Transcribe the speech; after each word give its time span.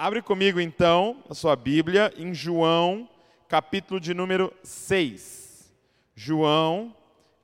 Abre 0.00 0.22
comigo 0.22 0.60
então 0.60 1.24
a 1.28 1.34
sua 1.34 1.56
Bíblia 1.56 2.14
em 2.16 2.32
João, 2.32 3.10
capítulo 3.48 3.98
de 3.98 4.14
número 4.14 4.54
6. 4.62 5.74
João, 6.14 6.94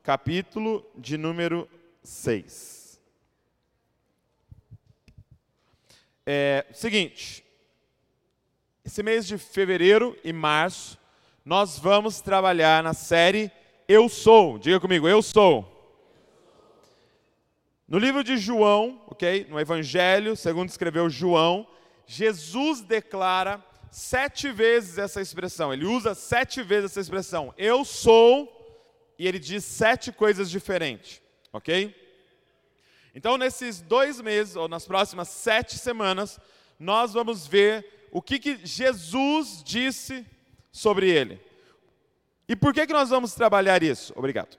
capítulo 0.05 0.89
de 0.95 1.19
número 1.19 1.69
6. 2.05 3.01
É 6.25 6.65
seguinte, 6.73 7.45
esse 8.85 9.03
mês 9.03 9.27
de 9.27 9.37
fevereiro 9.37 10.17
e 10.23 10.33
março, 10.33 10.97
nós 11.45 11.77
vamos 11.77 12.21
trabalhar 12.21 12.85
na 12.85 12.95
série 12.95 13.51
Eu 13.89 14.09
Sou. 14.09 14.61
Diga 14.61 14.79
comigo, 14.79 15.09
Eu 15.09 15.23
Sou. 15.23 15.69
No 17.89 17.99
livro 17.99 18.23
de 18.23 18.37
João, 18.37 19.03
ok? 19.09 19.45
No 19.51 19.59
Evangelho, 19.59 20.37
segundo 20.37 20.69
escreveu 20.69 21.11
João, 21.11 21.67
Jesus 22.07 22.81
declara 22.81 23.65
sete 23.91 24.51
vezes 24.51 24.99
essa 24.99 25.21
expressão. 25.21 25.73
Ele 25.73 25.85
usa 25.85 26.15
sete 26.15 26.63
vezes 26.63 26.91
essa 26.91 27.01
expressão. 27.01 27.55
Eu 27.57 27.85
sou, 27.85 28.49
e 29.19 29.27
ele 29.27 29.39
diz 29.39 29.65
sete 29.65 30.11
coisas 30.11 30.51
diferentes, 30.51 31.23
ok? 31.53 31.95
Então, 33.15 33.39
nesses 33.39 33.81
dois 33.81 34.21
meses, 34.21 34.57
ou 34.57 34.67
nas 34.67 34.85
próximas 34.85 35.29
sete 35.29 35.79
semanas, 35.79 36.41
nós 36.79 37.13
vamos 37.13 37.47
ver 37.47 38.09
o 38.11 38.21
que, 38.21 38.39
que 38.39 38.61
Jesus 38.65 39.63
disse 39.65 40.27
sobre 40.73 41.09
ele. 41.09 41.41
E 42.49 42.57
por 42.57 42.75
que, 42.75 42.87
que 42.87 42.93
nós 42.93 43.11
vamos 43.11 43.33
trabalhar 43.35 43.83
isso? 43.83 44.13
Obrigado. 44.17 44.59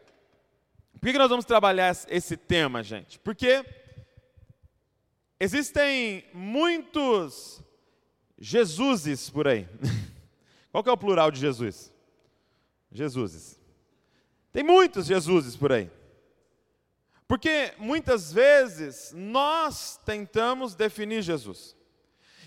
Por 0.94 1.02
que, 1.02 1.12
que 1.12 1.18
nós 1.18 1.30
vamos 1.30 1.46
trabalhar 1.46 1.96
esse 2.08 2.38
tema, 2.38 2.82
gente? 2.82 3.20
Porque 3.20 3.64
existem 5.40 6.26
muitos 6.34 7.64
Jesuses 8.38 9.30
por 9.30 9.48
aí. 9.48 9.68
Qual 10.72 10.84
que 10.84 10.90
é 10.90 10.94
o 10.94 10.98
plural 10.98 11.32
de 11.32 11.40
Jesus? 11.40 11.92
Jesuses. 12.92 13.60
Tem 14.52 14.64
muitos 14.64 15.06
Jesuses 15.06 15.56
por 15.56 15.72
aí. 15.72 15.90
Porque 17.28 17.74
muitas 17.78 18.32
vezes 18.32 19.12
nós 19.16 20.00
tentamos 20.06 20.76
definir 20.76 21.22
Jesus. 21.22 21.76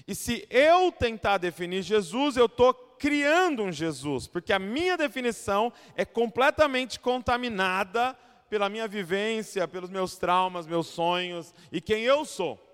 E 0.07 0.15
se 0.15 0.47
eu 0.51 0.93
tentar 0.93 1.39
definir 1.39 1.83
Jesus, 1.83 2.37
eu 2.37 2.47
estou 2.47 2.73
criando 2.73 3.63
um 3.63 3.73
Jesus, 3.73 4.27
porque 4.27 4.53
a 4.53 4.59
minha 4.59 4.97
definição 4.97 5.73
é 5.95 6.05
completamente 6.05 6.99
contaminada 6.99 8.17
pela 8.49 8.69
minha 8.69 8.89
vivência, 8.89 9.69
pelos 9.69 9.91
meus 9.91 10.17
traumas, 10.17 10.67
meus 10.67 10.87
sonhos 10.87 11.55
e 11.71 11.81
quem 11.81 12.03
eu 12.03 12.25
sou. 12.25 12.68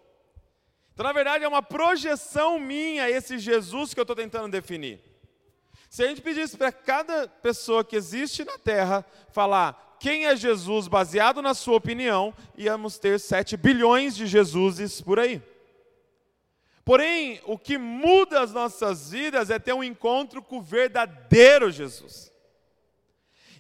Então, 0.95 1.05
na 1.05 1.13
verdade, 1.13 1.45
é 1.45 1.49
uma 1.49 1.63
projeção 1.63 2.59
minha 2.59 3.11
esse 3.11 3.37
Jesus 3.37 3.93
que 3.93 3.99
eu 3.99 4.05
estou 4.05 4.15
tentando 4.15 4.49
definir. 4.49 5.01
Se 5.91 6.05
a 6.05 6.09
gente 6.09 6.23
pedisse 6.23 6.57
para 6.57 6.73
cada 6.73 7.29
pessoa 7.29 7.85
que 7.85 7.97
existe 7.97 8.45
na 8.45 8.57
Terra 8.59 9.05
falar 9.31 9.97
quem 9.99 10.27
é 10.27 10.37
Jesus 10.37 10.87
baseado 10.87 11.43
na 11.43 11.53
sua 11.53 11.77
opinião, 11.77 12.33
íamos 12.57 12.99
ter 12.99 13.19
7 13.19 13.57
bilhões 13.57 14.15
de 14.15 14.27
Jesuses 14.27 15.01
por 15.01 15.19
aí. 15.19 15.43
Porém, 16.85 17.41
o 17.45 17.59
que 17.59 17.77
muda 17.79 18.41
as 18.41 18.53
nossas 18.53 19.11
vidas 19.11 19.51
é 19.51 19.59
ter 19.59 19.73
um 19.73 19.83
encontro 19.83 20.43
com 20.43 20.59
o 20.59 20.63
verdadeiro 20.63 21.71
Jesus. 21.71 22.31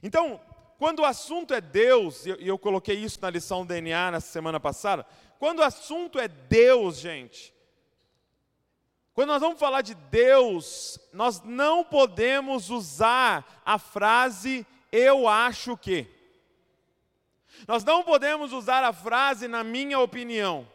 Então, 0.03 0.41
quando 0.79 1.01
o 1.01 1.05
assunto 1.05 1.55
é 1.55 1.61
Deus, 1.61 2.27
e 2.27 2.37
eu, 2.41 2.59
coloquei 2.59 2.97
isso 2.97 3.19
na 3.23 3.31
lição 3.31 3.65
DNA 3.65 4.11
na 4.11 4.21
semana 4.21 4.61
passada, 4.61 5.07
quando 5.45 5.59
o 5.59 5.63
assunto 5.63 6.19
é 6.19 6.27
Deus, 6.27 6.97
gente, 6.97 7.53
quando 9.13 9.29
nós 9.29 9.43
vamos 9.43 9.61
falar 9.61 9.83
de 9.83 9.95
Deus, 9.95 10.99
nós 11.13 11.43
não 11.43 11.85
podemos 11.85 12.71
usar 12.71 13.61
a 13.63 13.79
frase 13.79 14.67
eu 14.91 15.29
acho 15.29 15.77
que. 15.77 16.07
Nós 17.69 17.85
não 17.85 18.03
podemos 18.03 18.55
usar 18.55 18.83
a 18.85 18.93
frase 18.95 19.47
na 19.47 19.63
minha 19.63 20.01
opinião. 20.01 20.67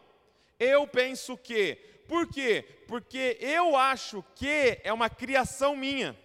Eu 0.59 0.85
penso 0.85 1.35
que. 1.35 1.74
Por 2.08 2.28
quê? 2.28 2.63
Porque 2.88 3.40
eu 3.41 3.75
acho 3.75 4.24
que 4.35 4.79
é 4.84 4.94
uma 4.94 5.09
criação 5.09 5.75
minha. 5.75 6.16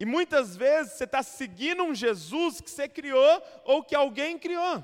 E 0.00 0.06
muitas 0.06 0.56
vezes 0.56 0.94
você 0.94 1.04
está 1.04 1.22
seguindo 1.22 1.82
um 1.82 1.94
Jesus 1.94 2.62
que 2.62 2.70
você 2.70 2.88
criou 2.88 3.42
ou 3.64 3.84
que 3.84 3.94
alguém 3.94 4.38
criou. 4.38 4.82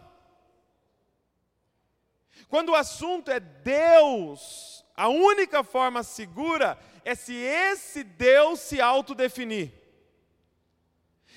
Quando 2.52 2.68
o 2.68 2.74
assunto 2.74 3.30
é 3.30 3.40
Deus, 3.40 4.84
a 4.94 5.08
única 5.08 5.64
forma 5.64 6.02
segura 6.02 6.78
é 7.02 7.14
se 7.14 7.32
esse 7.32 8.04
Deus 8.04 8.60
se 8.60 8.78
autodefinir. 8.78 9.72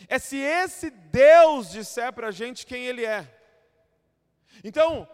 É 0.10 0.20
se 0.20 0.36
esse 0.36 0.90
Deus 0.90 1.72
disser 1.72 2.12
para 2.12 2.28
a 2.28 2.32
gente 2.32 2.66
quem 2.66 2.86
Ele 2.86 3.06
é. 3.06 3.34
Então, 4.62 5.08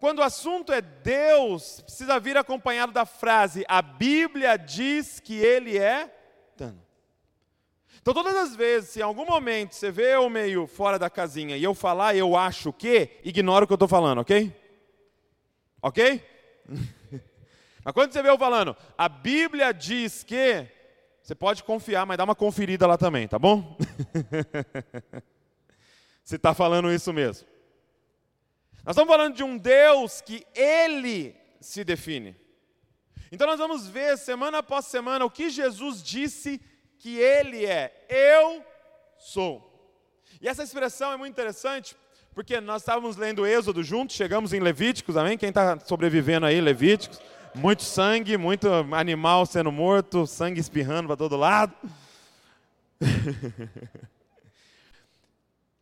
quando 0.00 0.20
o 0.20 0.22
assunto 0.22 0.72
é 0.72 0.80
Deus, 0.80 1.82
precisa 1.82 2.18
vir 2.18 2.38
acompanhado 2.38 2.90
da 2.90 3.04
frase: 3.04 3.62
a 3.68 3.82
Bíblia 3.82 4.56
diz 4.56 5.20
que 5.20 5.34
Ele 5.34 5.76
é. 5.76 6.10
Então, 8.00 8.14
todas 8.14 8.34
as 8.34 8.56
vezes, 8.56 8.88
se 8.88 9.00
em 9.00 9.02
algum 9.02 9.26
momento 9.26 9.74
você 9.74 9.90
vê 9.90 10.14
eu 10.14 10.30
meio 10.30 10.66
fora 10.66 10.98
da 10.98 11.10
casinha 11.10 11.58
e 11.58 11.62
eu 11.62 11.74
falar 11.74 12.16
eu 12.16 12.38
acho 12.38 12.72
que, 12.72 13.20
ignora 13.22 13.66
o 13.66 13.68
que 13.68 13.72
eu 13.74 13.76
estou 13.76 13.86
falando, 13.86 14.22
ok? 14.22 14.61
Ok? 15.82 16.24
mas 17.84 17.92
quando 17.92 18.12
você 18.12 18.22
vê 18.22 18.28
eu 18.28 18.38
falando, 18.38 18.76
a 18.96 19.08
Bíblia 19.08 19.74
diz 19.74 20.22
que, 20.22 20.68
você 21.22 21.34
pode 21.34 21.64
confiar, 21.64 22.06
mas 22.06 22.16
dá 22.16 22.24
uma 22.24 22.36
conferida 22.36 22.86
lá 22.86 22.96
também, 22.96 23.26
tá 23.26 23.38
bom? 23.38 23.76
se 26.24 26.36
está 26.36 26.54
falando 26.54 26.92
isso 26.92 27.12
mesmo. 27.12 27.46
Nós 28.84 28.94
estamos 28.94 29.12
falando 29.12 29.34
de 29.34 29.42
um 29.42 29.58
Deus 29.58 30.20
que 30.20 30.46
Ele 30.54 31.36
se 31.60 31.84
define. 31.84 32.36
Então 33.30 33.46
nós 33.46 33.58
vamos 33.58 33.88
ver 33.88 34.18
semana 34.18 34.58
após 34.58 34.86
semana 34.86 35.24
o 35.24 35.30
que 35.30 35.50
Jesus 35.50 36.02
disse 36.02 36.60
que 36.98 37.18
Ele 37.18 37.64
é. 37.64 38.06
Eu 38.08 38.64
sou. 39.18 39.68
E 40.40 40.48
essa 40.48 40.62
expressão 40.62 41.12
é 41.12 41.16
muito 41.16 41.32
interessante, 41.32 41.96
porque 42.34 42.60
nós 42.60 42.80
estávamos 42.80 43.16
lendo 43.16 43.46
Êxodo 43.46 43.82
juntos, 43.82 44.16
chegamos 44.16 44.52
em 44.54 44.60
Levíticos, 44.60 45.16
amém? 45.16 45.36
Quem 45.36 45.50
está 45.50 45.78
sobrevivendo 45.80 46.46
aí, 46.46 46.60
Levíticos? 46.60 47.20
Muito 47.54 47.82
sangue, 47.82 48.38
muito 48.38 48.68
animal 48.92 49.44
sendo 49.44 49.70
morto, 49.70 50.26
sangue 50.26 50.58
espirrando 50.58 51.08
para 51.08 51.16
todo 51.16 51.36
lado. 51.36 51.74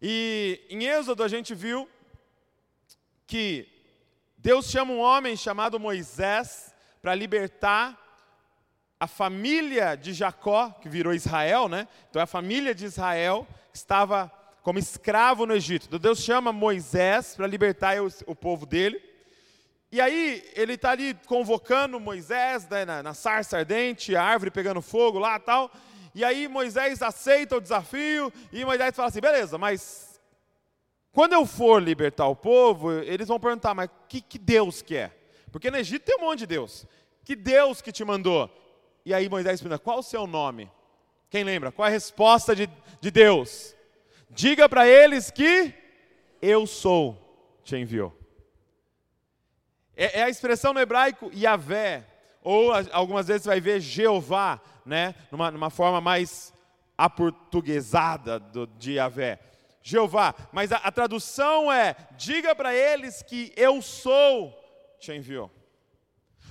e 0.03 0.60
em 0.69 0.87
Êxodo 0.87 1.22
a 1.22 1.28
gente 1.28 1.55
viu 1.55 1.89
que 3.28 3.69
Deus 4.37 4.69
chama 4.69 4.93
um 4.93 5.00
homem 5.00 5.37
chamado 5.37 5.78
Moisés 5.78 6.75
para 7.00 7.15
libertar 7.15 7.97
a 8.99 9.06
família 9.06 9.94
de 9.94 10.12
Jacó, 10.12 10.71
que 10.71 10.89
virou 10.89 11.15
Israel, 11.15 11.69
né? 11.69 11.87
Então 12.10 12.19
é 12.19 12.25
a 12.25 12.27
família 12.27 12.75
de 12.75 12.87
Israel 12.87 13.47
estava 13.72 14.33
como 14.62 14.78
escravo 14.78 15.47
no 15.47 15.54
Egito. 15.54 15.87
Então 15.87 15.98
Deus 15.98 16.21
chama 16.21 16.53
Moisés 16.53 17.34
para 17.34 17.47
libertar 17.47 17.97
o, 18.26 18.34
povo 18.34 18.66
dele. 18.66 19.03
E 19.93 20.00
aí 20.00 20.44
ele 20.54 20.75
está 20.75 20.91
ali 20.91 21.15
convocando 21.26 21.98
Moisés 21.98 22.69
né, 22.69 22.84
na, 22.84 23.03
na 23.03 23.15
sarça 23.15 23.59
ardente, 23.59 24.15
a 24.15 24.22
árvore 24.22 24.50
pegando 24.50 24.81
fogo 24.81 25.19
lá 25.19 25.38
tal. 25.38 25.71
E 26.15 26.25
aí 26.25 26.48
Moisés 26.48 27.03
aceita 27.03 27.56
o 27.56 27.60
desafio 27.60 28.32
e 28.53 28.65
Moisés 28.65 28.94
fala 28.94 29.09
assim: 29.09 29.21
beleza, 29.21 29.59
mas 29.59 30.21
quando 31.12 31.32
eu 31.32 31.44
for 31.44 31.82
libertar 31.82 32.27
o 32.27 32.37
povo, 32.37 32.92
eles 32.92 33.28
vão 33.28 33.41
perguntar, 33.41 33.75
mas 33.75 33.91
que, 34.09 34.21
que 34.21 34.38
Deus 34.38 34.81
que 34.82 34.97
é? 34.97 35.10
Porque 35.51 35.71
no 35.71 35.77
Egito 35.77 36.04
tem 36.04 36.16
um 36.16 36.21
monte 36.21 36.41
de 36.41 36.47
Deus. 36.47 36.86
Que 37.24 37.34
Deus 37.34 37.80
que 37.83 37.91
te 37.91 38.04
mandou? 38.04 38.48
E 39.04 39.12
aí 39.12 39.28
Moisés 39.28 39.60
pergunta, 39.60 39.83
qual 39.83 39.98
o 39.98 40.03
seu 40.03 40.27
nome? 40.27 40.71
Quem 41.28 41.42
lembra? 41.42 41.72
Qual 41.72 41.86
a 41.86 41.91
resposta 41.91 42.54
de, 42.54 42.68
de 43.01 43.10
Deus? 43.10 43.74
Diga 44.30 44.68
para 44.68 44.86
eles 44.86 45.30
que 45.30 45.74
eu 46.41 46.66
sou 46.66 47.60
te 47.65 47.77
enviou. 47.77 48.16
É, 49.97 50.21
é, 50.21 50.22
a 50.22 50.30
expressão 50.30 50.72
no 50.72 50.80
hebraico 50.80 51.30
Yahvé, 51.34 52.06
ou 52.42 52.72
algumas 52.92 53.27
vezes 53.27 53.42
você 53.42 53.48
vai 53.48 53.60
ver 53.60 53.80
Jeová, 53.80 54.60
né? 54.86 55.15
numa, 55.30 55.50
numa 55.50 55.68
forma 55.68 56.00
mais 56.00 56.54
aportuguesada 56.97 58.38
do, 58.38 58.66
de 58.66 58.92
Yahvé. 58.92 59.38
Jeová, 59.82 60.34
mas 60.53 60.72
a, 60.72 60.76
a 60.76 60.92
tradução 60.92 61.71
é: 61.71 61.97
diga 62.16 62.54
para 62.54 62.74
eles 62.74 63.22
que 63.22 63.53
eu 63.56 63.83
sou, 63.83 64.54
te 64.98 65.12
enviou. 65.12 65.50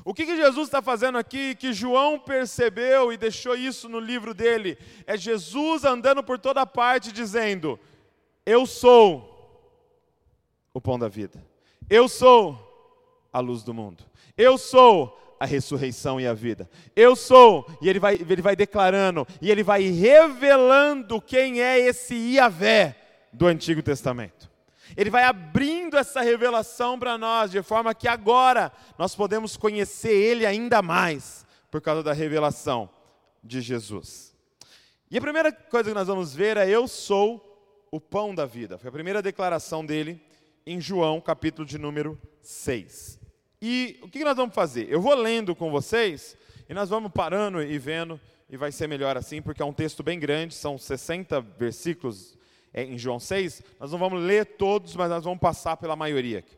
O 0.03 0.13
que, 0.13 0.25
que 0.25 0.35
Jesus 0.35 0.67
está 0.67 0.81
fazendo 0.81 1.17
aqui, 1.17 1.55
que 1.55 1.73
João 1.73 2.19
percebeu 2.19 3.11
e 3.11 3.17
deixou 3.17 3.55
isso 3.55 3.89
no 3.89 3.99
livro 3.99 4.33
dele? 4.33 4.77
É 5.05 5.17
Jesus 5.17 5.83
andando 5.83 6.23
por 6.23 6.39
toda 6.39 6.65
parte 6.65 7.11
dizendo: 7.11 7.79
Eu 8.45 8.65
sou 8.65 9.35
o 10.73 10.79
pão 10.79 10.97
da 10.97 11.07
vida, 11.07 11.43
eu 11.89 12.07
sou 12.07 12.65
a 13.31 13.39
luz 13.39 13.63
do 13.63 13.73
mundo, 13.73 14.03
eu 14.37 14.57
sou 14.57 15.19
a 15.39 15.45
ressurreição 15.45 16.19
e 16.19 16.27
a 16.27 16.33
vida. 16.33 16.69
Eu 16.95 17.15
sou, 17.15 17.65
e 17.81 17.87
ele 17.89 17.99
vai, 17.99 18.15
ele 18.15 18.41
vai 18.41 18.55
declarando, 18.55 19.25
e 19.41 19.49
ele 19.49 19.63
vai 19.63 19.83
revelando 19.83 21.21
quem 21.21 21.61
é 21.61 21.79
esse 21.79 22.13
Iavé 22.13 22.95
do 23.31 23.47
Antigo 23.47 23.81
Testamento. 23.81 24.48
Ele 24.95 25.09
vai 25.09 25.23
abrindo 25.23 25.97
essa 25.97 26.21
revelação 26.21 26.97
para 26.97 27.17
nós, 27.17 27.51
de 27.51 27.61
forma 27.61 27.93
que 27.93 28.07
agora 28.07 28.71
nós 28.97 29.15
podemos 29.15 29.55
conhecer 29.57 30.13
Ele 30.13 30.45
ainda 30.45 30.81
mais, 30.81 31.45
por 31.69 31.81
causa 31.81 32.03
da 32.03 32.13
revelação 32.13 32.89
de 33.43 33.61
Jesus. 33.61 34.35
E 35.11 35.17
a 35.17 35.21
primeira 35.21 35.51
coisa 35.51 35.89
que 35.89 35.95
nós 35.95 36.07
vamos 36.07 36.33
ver 36.35 36.57
é: 36.57 36.69
Eu 36.69 36.87
sou 36.87 37.87
o 37.91 37.99
pão 37.99 38.33
da 38.35 38.45
vida. 38.45 38.77
Foi 38.77 38.89
a 38.89 38.93
primeira 38.93 39.21
declaração 39.21 39.85
dele 39.85 40.21
em 40.65 40.79
João, 40.79 41.19
capítulo 41.19 41.67
de 41.67 41.77
número 41.77 42.19
6. 42.41 43.19
E 43.61 43.99
o 44.01 44.07
que 44.07 44.23
nós 44.23 44.37
vamos 44.37 44.55
fazer? 44.55 44.87
Eu 44.89 45.01
vou 45.01 45.15
lendo 45.15 45.55
com 45.55 45.71
vocês 45.71 46.37
e 46.69 46.73
nós 46.73 46.89
vamos 46.89 47.11
parando 47.11 47.61
e 47.61 47.77
vendo, 47.79 48.19
e 48.49 48.55
vai 48.55 48.71
ser 48.71 48.87
melhor 48.87 49.17
assim, 49.17 49.41
porque 49.41 49.61
é 49.61 49.65
um 49.65 49.73
texto 49.73 50.03
bem 50.03 50.19
grande, 50.19 50.53
são 50.53 50.77
60 50.77 51.41
versículos 51.41 52.37
é, 52.73 52.83
em 52.83 52.97
João 52.97 53.19
6. 53.19 53.63
Nós 53.79 53.91
não 53.91 53.99
vamos 53.99 54.21
ler 54.21 54.45
todos, 54.45 54.95
mas 54.95 55.09
nós 55.09 55.23
vamos 55.23 55.39
passar 55.39 55.77
pela 55.77 55.95
maioria 55.95 56.39
aqui. 56.39 56.57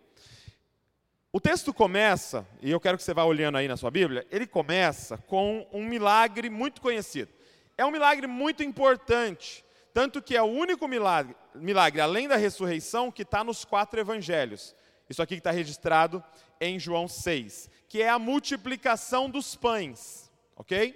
O 1.34 1.40
texto 1.40 1.74
começa, 1.74 2.46
e 2.62 2.70
eu 2.70 2.80
quero 2.80 2.98
que 2.98 3.04
você 3.04 3.14
vá 3.14 3.24
olhando 3.24 3.58
aí 3.58 3.68
na 3.68 3.78
sua 3.78 3.90
Bíblia, 3.90 4.28
ele 4.30 4.46
começa 4.46 5.18
com 5.18 5.66
um 5.72 5.86
milagre 5.86 6.50
muito 6.50 6.82
conhecido. 6.82 7.32
É 7.78 7.86
um 7.86 7.92
milagre 7.92 8.28
muito 8.28 8.62
importante, 8.64 9.64
tanto 9.94 10.22
que 10.22 10.36
é 10.36 10.42
o 10.42 10.46
único 10.46 10.88
milagre, 10.90 11.36
milagre 11.56 12.02
além 12.02 12.28
da 12.28 12.36
ressurreição, 12.36 13.10
que 13.10 13.22
está 13.22 13.46
nos 13.46 13.64
quatro 13.64 13.98
evangelhos. 13.98 14.76
Isso 15.10 15.22
aqui 15.22 15.36
que 15.36 15.40
está 15.40 15.52
registrado 15.52 16.22
em 16.60 16.78
João 16.78 17.08
6, 17.08 17.70
que 17.88 18.02
é 18.02 18.10
a 18.10 18.20
multiplicação 18.20 19.30
dos 19.30 19.56
pães, 19.56 20.30
ok? 20.58 20.96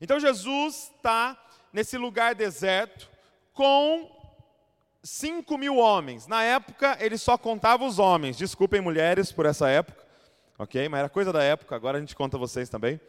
Então 0.00 0.18
Jesus 0.18 0.92
está 0.96 1.40
nesse 1.72 1.96
lugar 1.96 2.34
deserto 2.34 3.08
com 3.58 4.08
5 5.02 5.58
mil 5.58 5.78
homens. 5.78 6.28
Na 6.28 6.44
época, 6.44 6.96
ele 7.00 7.18
só 7.18 7.36
contava 7.36 7.84
os 7.84 7.98
homens. 7.98 8.36
Desculpem, 8.36 8.80
mulheres, 8.80 9.32
por 9.32 9.46
essa 9.46 9.68
época. 9.68 10.06
Ok? 10.56 10.88
Mas 10.88 11.00
era 11.00 11.08
coisa 11.08 11.32
da 11.32 11.42
época, 11.42 11.74
agora 11.74 11.98
a 11.98 12.00
gente 12.00 12.14
conta 12.14 12.38
vocês 12.38 12.68
também. 12.68 13.00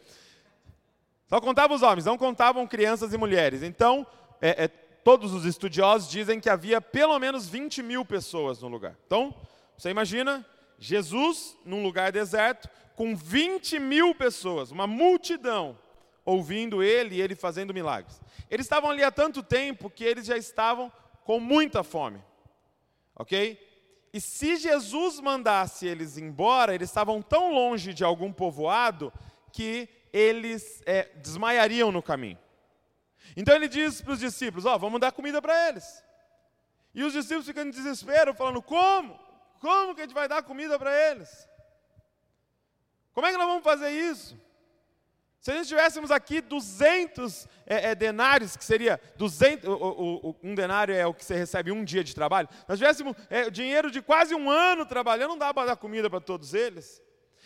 Só 1.28 1.40
contava 1.40 1.72
os 1.72 1.82
homens, 1.82 2.04
não 2.04 2.18
contavam 2.18 2.66
crianças 2.66 3.12
e 3.12 3.16
mulheres. 3.16 3.62
Então, 3.62 4.04
é, 4.42 4.64
é, 4.64 4.68
todos 4.68 5.32
os 5.32 5.44
estudiosos 5.44 6.10
dizem 6.10 6.40
que 6.40 6.50
havia 6.50 6.80
pelo 6.80 7.16
menos 7.20 7.48
20 7.48 7.80
mil 7.84 8.04
pessoas 8.04 8.60
no 8.60 8.66
lugar. 8.66 8.96
Então, 9.06 9.32
você 9.78 9.90
imagina 9.90 10.44
Jesus 10.80 11.56
num 11.64 11.80
lugar 11.80 12.10
deserto, 12.10 12.68
com 12.96 13.14
20 13.14 13.78
mil 13.78 14.16
pessoas, 14.16 14.72
uma 14.72 14.88
multidão, 14.88 15.78
ouvindo 16.24 16.82
ele 16.82 17.16
e 17.16 17.20
ele 17.20 17.34
fazendo 17.34 17.74
milagres. 17.74 18.20
Eles 18.50 18.66
estavam 18.66 18.90
ali 18.90 19.02
há 19.02 19.10
tanto 19.10 19.42
tempo 19.42 19.90
que 19.90 20.04
eles 20.04 20.26
já 20.26 20.36
estavam 20.36 20.92
com 21.24 21.40
muita 21.40 21.82
fome. 21.82 22.22
Ok? 23.14 23.58
E 24.12 24.20
se 24.20 24.56
Jesus 24.56 25.20
mandasse 25.20 25.86
eles 25.86 26.18
embora, 26.18 26.74
eles 26.74 26.88
estavam 26.88 27.22
tão 27.22 27.52
longe 27.52 27.94
de 27.94 28.02
algum 28.02 28.32
povoado 28.32 29.12
que 29.52 29.88
eles 30.12 30.82
é, 30.84 31.08
desmaiariam 31.16 31.92
no 31.92 32.02
caminho. 32.02 32.38
Então 33.36 33.54
ele 33.54 33.68
diz 33.68 34.00
para 34.00 34.12
os 34.12 34.18
discípulos: 34.18 34.64
Ó, 34.64 34.74
oh, 34.74 34.78
vamos 34.78 35.00
dar 35.00 35.12
comida 35.12 35.40
para 35.40 35.68
eles. 35.68 36.02
E 36.94 37.04
os 37.04 37.12
discípulos 37.12 37.46
ficam 37.46 37.64
em 37.64 37.70
desespero, 37.70 38.34
falando: 38.34 38.60
Como? 38.60 39.18
Como 39.60 39.94
que 39.94 40.00
a 40.00 40.04
gente 40.04 40.14
vai 40.14 40.26
dar 40.26 40.42
comida 40.42 40.78
para 40.78 40.92
eles? 41.10 41.48
Como 43.12 43.26
é 43.26 43.30
que 43.30 43.36
nós 43.36 43.46
vamos 43.46 43.62
fazer 43.62 43.90
isso? 43.90 44.36
Se 45.40 45.50
a 45.50 45.54
gente 45.54 45.68
tivéssemos 45.68 46.10
aqui 46.10 46.42
200 46.42 47.48
é, 47.64 47.90
é, 47.90 47.94
denários, 47.94 48.58
que 48.58 48.64
seria 48.64 49.00
200, 49.16 49.66
o, 49.66 49.72
o, 49.72 50.30
o, 50.30 50.36
um 50.42 50.54
denário 50.54 50.94
é 50.94 51.06
o 51.06 51.14
que 51.14 51.24
você 51.24 51.34
recebe 51.34 51.72
um 51.72 51.82
dia 51.82 52.04
de 52.04 52.14
trabalho, 52.14 52.46
nós 52.68 52.78
tivéssemos 52.78 53.16
é, 53.30 53.48
dinheiro 53.48 53.90
de 53.90 54.02
quase 54.02 54.34
um 54.34 54.50
ano 54.50 54.84
trabalhando, 54.84 55.30
não 55.30 55.38
dá 55.38 55.54
para 55.54 55.68
dar 55.68 55.76
comida 55.76 56.10
para 56.10 56.20
todos 56.20 56.52
eles. 56.52 57.02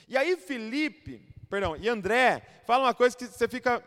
E 0.09 0.17
aí 0.17 0.37
Felipe, 0.37 1.33
perdão, 1.49 1.77
e 1.77 1.89
André 1.89 2.43
falam 2.67 2.85
uma 2.85 2.95
coisa 2.95 3.17
que 3.17 3.27
você 3.27 3.47
fica, 3.47 3.81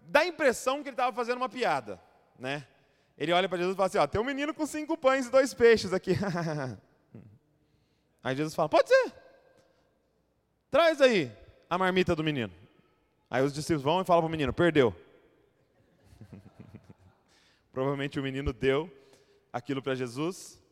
dá 0.00 0.20
a 0.20 0.26
impressão 0.26 0.82
que 0.82 0.88
ele 0.88 0.94
estava 0.94 1.14
fazendo 1.14 1.36
uma 1.36 1.48
piada, 1.48 2.02
né? 2.36 2.66
Ele 3.16 3.32
olha 3.32 3.48
para 3.48 3.58
Jesus 3.58 3.74
e 3.74 3.76
fala 3.76 3.86
assim, 3.86 3.98
ó, 3.98 4.06
tem 4.08 4.20
um 4.20 4.24
menino 4.24 4.52
com 4.52 4.66
cinco 4.66 4.98
pães 4.98 5.26
e 5.26 5.30
dois 5.30 5.54
peixes 5.54 5.92
aqui. 5.92 6.16
aí 8.24 8.34
Jesus 8.34 8.56
fala, 8.56 8.68
pode 8.68 8.88
ser, 8.88 9.12
traz 10.68 11.00
aí 11.00 11.30
a 11.70 11.78
marmita 11.78 12.16
do 12.16 12.24
menino. 12.24 12.61
Aí 13.32 13.42
os 13.42 13.54
discípulos 13.54 13.82
vão 13.82 14.02
e 14.02 14.04
falam 14.04 14.20
para 14.20 14.28
o 14.28 14.30
menino: 14.30 14.52
perdeu. 14.52 14.94
Provavelmente 17.72 18.20
o 18.20 18.22
menino 18.22 18.52
deu 18.52 18.92
aquilo 19.50 19.80
para 19.80 19.94
Jesus. 19.94 20.62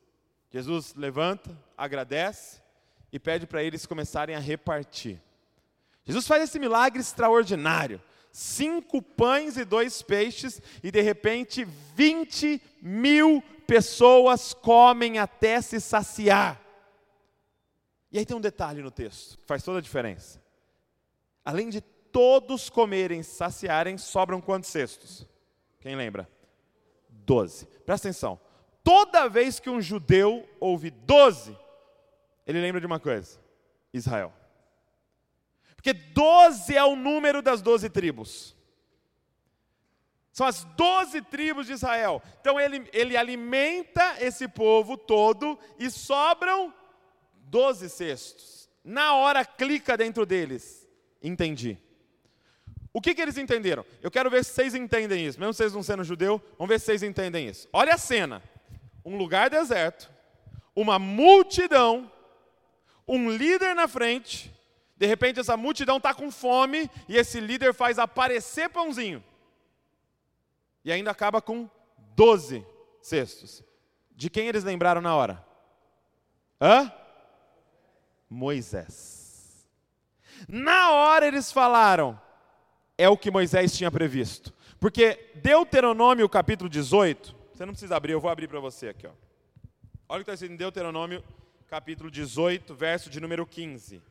Jesus 0.50 0.94
levanta, 0.94 1.56
agradece 1.74 2.60
e 3.10 3.18
pede 3.18 3.46
para 3.46 3.62
eles 3.62 3.86
começarem 3.86 4.36
a 4.36 4.38
repartir. 4.38 5.18
Jesus 6.04 6.26
faz 6.26 6.42
esse 6.42 6.58
milagre 6.58 7.00
extraordinário. 7.00 7.98
Cinco 8.30 9.00
pães 9.00 9.56
e 9.56 9.64
dois 9.64 10.02
peixes, 10.02 10.60
e 10.82 10.90
de 10.90 11.00
repente 11.00 11.64
20 11.64 12.60
mil 12.82 13.42
pessoas 13.66 14.52
comem 14.52 15.18
até 15.18 15.62
se 15.62 15.80
saciar. 15.80 16.60
E 18.12 18.18
aí 18.18 18.26
tem 18.26 18.36
um 18.36 18.40
detalhe 18.40 18.82
no 18.82 18.90
texto 18.90 19.38
que 19.38 19.46
faz 19.46 19.62
toda 19.62 19.78
a 19.78 19.82
diferença. 19.82 20.42
Além 21.42 21.70
de 21.70 21.80
todos 22.12 22.68
comerem, 22.70 23.22
saciarem, 23.22 23.96
sobram 23.98 24.40
quantos 24.40 24.70
cestos? 24.70 25.26
Quem 25.80 25.96
lembra? 25.96 26.28
Doze. 27.08 27.66
Presta 27.84 28.08
atenção. 28.08 28.40
Toda 28.82 29.28
vez 29.28 29.60
que 29.60 29.70
um 29.70 29.80
judeu 29.80 30.48
ouve 30.58 30.90
doze, 30.90 31.56
ele 32.46 32.60
lembra 32.60 32.80
de 32.80 32.86
uma 32.86 33.00
coisa: 33.00 33.38
Israel. 33.92 34.32
Porque 35.74 35.92
doze 35.92 36.76
é 36.76 36.84
o 36.84 36.96
número 36.96 37.40
das 37.40 37.62
doze 37.62 37.88
tribos. 37.88 38.54
São 40.32 40.46
as 40.46 40.64
doze 40.64 41.20
tribos 41.22 41.66
de 41.66 41.72
Israel. 41.72 42.22
Então 42.40 42.58
ele, 42.58 42.88
ele 42.92 43.16
alimenta 43.16 44.16
esse 44.20 44.46
povo 44.46 44.96
todo 44.96 45.58
e 45.78 45.90
sobram 45.90 46.72
doze 47.32 47.88
cestos. 47.88 48.68
Na 48.84 49.14
hora 49.14 49.44
clica 49.44 49.96
dentro 49.96 50.24
deles. 50.24 50.88
Entendi. 51.22 51.78
O 52.92 53.00
que, 53.00 53.14
que 53.14 53.22
eles 53.22 53.38
entenderam? 53.38 53.84
Eu 54.02 54.10
quero 54.10 54.30
ver 54.30 54.44
se 54.44 54.52
vocês 54.52 54.74
entendem 54.74 55.24
isso, 55.24 55.38
mesmo 55.38 55.54
vocês 55.54 55.72
não 55.72 55.82
sendo 55.82 56.02
judeu, 56.02 56.42
vamos 56.58 56.68
ver 56.68 56.80
se 56.80 56.86
vocês 56.86 57.02
entendem 57.02 57.48
isso. 57.48 57.68
Olha 57.72 57.94
a 57.94 57.98
cena: 57.98 58.42
um 59.04 59.16
lugar 59.16 59.48
deserto, 59.48 60.10
uma 60.74 60.98
multidão, 60.98 62.10
um 63.06 63.30
líder 63.30 63.74
na 63.74 63.86
frente, 63.86 64.52
de 64.96 65.06
repente 65.06 65.40
essa 65.40 65.56
multidão 65.56 65.98
está 65.98 66.12
com 66.12 66.30
fome 66.30 66.90
e 67.08 67.16
esse 67.16 67.40
líder 67.40 67.72
faz 67.72 67.98
aparecer 67.98 68.68
pãozinho. 68.68 69.22
E 70.84 70.90
ainda 70.90 71.10
acaba 71.10 71.40
com 71.40 71.68
12 72.16 72.66
cestos. 73.00 73.62
De 74.10 74.28
quem 74.28 74.48
eles 74.48 74.64
lembraram 74.64 75.00
na 75.00 75.14
hora? 75.14 75.44
Hã? 76.60 76.92
Moisés. 78.28 79.68
Na 80.48 80.90
hora 80.92 81.26
eles 81.26 81.50
falaram: 81.52 82.20
é 83.00 83.08
o 83.08 83.16
que 83.16 83.30
Moisés 83.30 83.74
tinha 83.74 83.90
previsto. 83.90 84.52
Porque 84.78 85.30
Deuteronômio 85.36 86.28
capítulo 86.28 86.68
18, 86.68 87.34
você 87.50 87.64
não 87.64 87.72
precisa 87.72 87.96
abrir, 87.96 88.12
eu 88.12 88.20
vou 88.20 88.30
abrir 88.30 88.46
para 88.46 88.60
você 88.60 88.88
aqui. 88.88 89.06
Ó. 89.06 89.10
Olha 90.06 90.20
o 90.20 90.24
que 90.24 90.30
está 90.30 90.34
escrito 90.34 90.52
em 90.52 90.56
Deuteronômio 90.56 91.24
capítulo 91.66 92.10
18, 92.10 92.74
verso 92.74 93.08
de 93.08 93.18
número 93.18 93.46
15. 93.46 94.02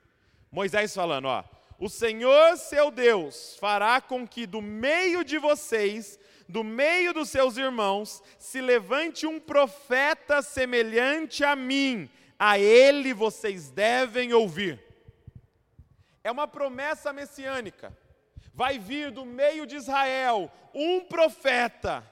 Moisés 0.52 0.92
falando, 0.96 1.26
ó. 1.26 1.44
O 1.78 1.88
Senhor 1.88 2.58
seu 2.58 2.90
Deus 2.90 3.58
fará 3.60 4.02
com 4.02 4.28
que 4.28 4.48
do 4.48 4.60
meio 4.60 5.24
de 5.24 5.38
vocês, 5.38 6.20
do 6.48 6.64
meio 6.64 7.14
dos 7.14 7.30
seus 7.30 7.58
irmãos, 7.58 8.24
se 8.40 8.60
levante 8.60 9.28
um 9.28 9.40
profeta 9.40 10.42
semelhante 10.42 11.44
a 11.44 11.56
mim. 11.56 12.10
A 12.40 12.58
ele 12.58 13.14
vocês 13.14 13.70
devem 13.70 14.34
ouvir. 14.34 14.84
É 16.24 16.32
uma 16.32 16.48
promessa 16.48 17.14
messiânica 17.14 17.96
vai 18.60 18.78
vir 18.78 19.10
do 19.10 19.24
meio 19.26 19.66
de 19.66 19.78
Israel 19.78 20.52
um 20.76 21.00
profeta 21.00 22.06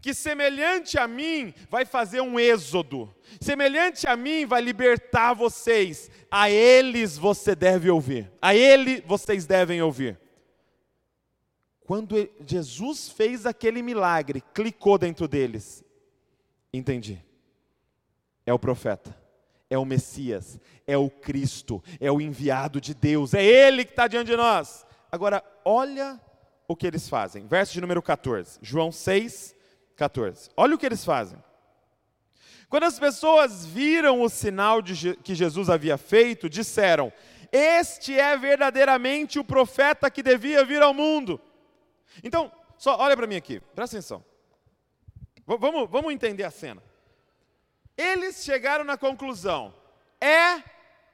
que 0.00 0.14
semelhante 0.14 0.96
a 0.96 1.08
mim 1.08 1.52
vai 1.68 1.84
fazer 1.84 2.20
um 2.20 2.38
êxodo, 2.38 3.12
semelhante 3.40 4.06
a 4.06 4.16
mim 4.16 4.46
vai 4.46 4.62
libertar 4.62 5.34
vocês. 5.34 6.08
A 6.30 6.48
eles 6.48 7.18
você 7.18 7.56
deve 7.56 7.90
ouvir. 7.90 8.30
A 8.40 8.54
ele 8.54 9.00
vocês 9.00 9.44
devem 9.44 9.82
ouvir. 9.82 10.20
Quando 11.80 12.30
Jesus 12.46 13.08
fez 13.08 13.44
aquele 13.44 13.82
milagre, 13.82 14.44
clicou 14.54 14.96
dentro 14.96 15.26
deles. 15.26 15.84
Entendi. 16.72 17.20
É 18.46 18.54
o 18.54 18.58
profeta. 18.58 19.18
é 19.68 19.78
o 19.78 19.84
Messias, 19.84 20.58
é 20.84 20.96
o 20.96 21.08
Cristo, 21.08 21.82
é 22.00 22.10
o 22.10 22.20
enviado 22.20 22.80
de 22.80 22.92
Deus, 22.92 23.34
é 23.34 23.44
Ele 23.44 23.84
que 23.84 23.92
está 23.92 24.08
diante 24.08 24.26
de 24.26 24.36
nós. 24.36 24.84
Agora, 25.10 25.42
olha 25.64 26.20
o 26.68 26.76
que 26.76 26.86
eles 26.86 27.08
fazem. 27.08 27.46
Verso 27.46 27.72
de 27.72 27.80
número 27.80 28.00
14, 28.00 28.58
João 28.62 28.92
6, 28.92 29.56
14. 29.96 30.50
Olha 30.56 30.74
o 30.74 30.78
que 30.78 30.86
eles 30.86 31.04
fazem. 31.04 31.38
Quando 32.68 32.84
as 32.84 32.98
pessoas 32.98 33.66
viram 33.66 34.22
o 34.22 34.28
sinal 34.28 34.80
de, 34.80 35.16
que 35.16 35.34
Jesus 35.34 35.68
havia 35.68 35.98
feito, 35.98 36.48
disseram: 36.48 37.12
Este 37.50 38.18
é 38.18 38.36
verdadeiramente 38.36 39.40
o 39.40 39.44
profeta 39.44 40.08
que 40.08 40.22
devia 40.22 40.64
vir 40.64 40.80
ao 40.80 40.94
mundo. 40.94 41.40
Então, 42.22 42.52
só 42.78 42.96
olha 42.98 43.16
para 43.16 43.26
mim 43.26 43.36
aqui, 43.36 43.58
presta 43.74 43.96
atenção. 43.96 44.24
V 45.46 45.56
vamos, 45.58 45.90
vamos 45.90 46.12
entender 46.12 46.44
a 46.44 46.50
cena. 46.50 46.80
Eles 47.96 48.44
chegaram 48.44 48.84
na 48.84 48.96
conclusão: 48.96 49.74
é 50.20 50.62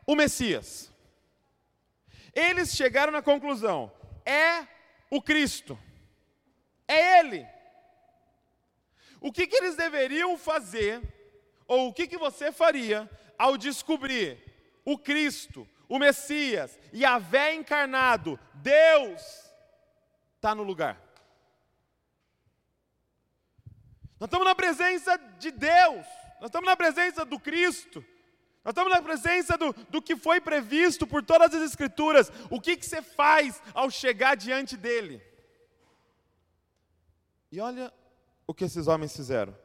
o 0.07 0.15
Messias. 0.15 0.93
Eles 2.37 2.77
chegaram 2.77 3.11
na 3.11 3.23
conclusão: 3.23 3.91
é 4.27 4.67
o 5.11 5.23
Cristo. 5.23 5.79
É 6.87 7.19
Ele. 7.19 7.47
O 9.19 9.33
que, 9.33 9.47
que 9.47 9.57
eles 9.57 9.75
deveriam 9.75 10.37
fazer, 10.37 11.01
ou 11.67 11.89
o 11.89 11.95
que, 11.95 12.07
que 12.07 12.19
você 12.19 12.53
faria, 12.53 13.11
ao 13.39 13.57
descobrir 13.57 14.39
o 14.85 14.99
Cristo, 14.99 15.67
o 15.89 15.99
Messias, 15.99 16.79
e 16.93 17.05
a 17.05 17.19
vé 17.19 17.55
encarnado, 17.55 18.39
Deus, 18.53 19.23
está 20.37 20.55
no 20.55 20.63
lugar? 20.63 21.01
Nós 24.21 24.29
estamos 24.29 24.47
na 24.47 24.55
presença 24.55 25.17
de 25.39 25.51
Deus, 25.51 26.07
nós 26.39 26.49
estamos 26.49 26.69
na 26.69 26.77
presença 26.77 27.25
do 27.25 27.41
Cristo, 27.41 28.05
nós 28.67 28.73
estamos 28.73 28.93
na 28.93 29.01
presença 29.01 29.57
do, 29.57 29.73
do 29.89 30.03
que 30.03 30.17
foi 30.17 30.41
previsto 30.41 31.07
por 31.07 31.23
todas 31.23 31.55
as 31.55 31.63
Escrituras. 31.63 32.33
O 32.51 32.61
que, 32.61 32.77
que 32.77 32.85
você 32.85 33.01
faz 33.01 33.63
ao 33.73 33.89
chegar 33.89 34.35
diante 34.35 34.77
dele? 34.77 35.23
E 37.53 37.61
olha 37.61 37.93
o 38.45 38.53
que 38.53 38.65
esses 38.65 38.89
homens 38.89 39.15
fizeram. 39.15 39.57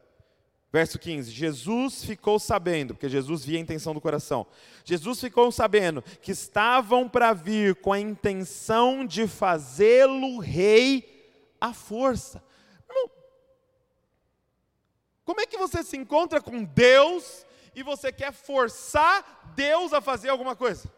Verso 0.71 0.99
15: 0.99 1.31
Jesus 1.31 2.05
ficou 2.05 2.37
sabendo, 2.37 2.93
porque 2.93 3.09
Jesus 3.09 3.43
via 3.43 3.57
a 3.57 3.61
intenção 3.61 3.95
do 3.95 3.99
coração. 3.99 4.45
Jesus 4.85 5.19
ficou 5.19 5.51
sabendo 5.51 6.03
que 6.21 6.31
estavam 6.31 7.09
para 7.09 7.33
vir 7.33 7.77
com 7.77 7.91
a 7.91 7.99
intenção 7.99 9.03
de 9.03 9.25
fazê-lo 9.25 10.37
rei 10.37 11.55
à 11.59 11.73
força. 11.73 12.43
Como 15.25 15.41
é 15.41 15.47
que 15.47 15.57
você 15.57 15.81
se 15.81 15.97
encontra 15.97 16.39
com 16.39 16.63
Deus 16.63 17.47
e 17.75 17.83
você 17.83 18.11
quer 18.11 18.31
forçar 18.31 19.53
Deus 19.55 19.93
a 19.93 20.01
fazer 20.01 20.29
alguma 20.29 20.55
coisa? 20.55 20.91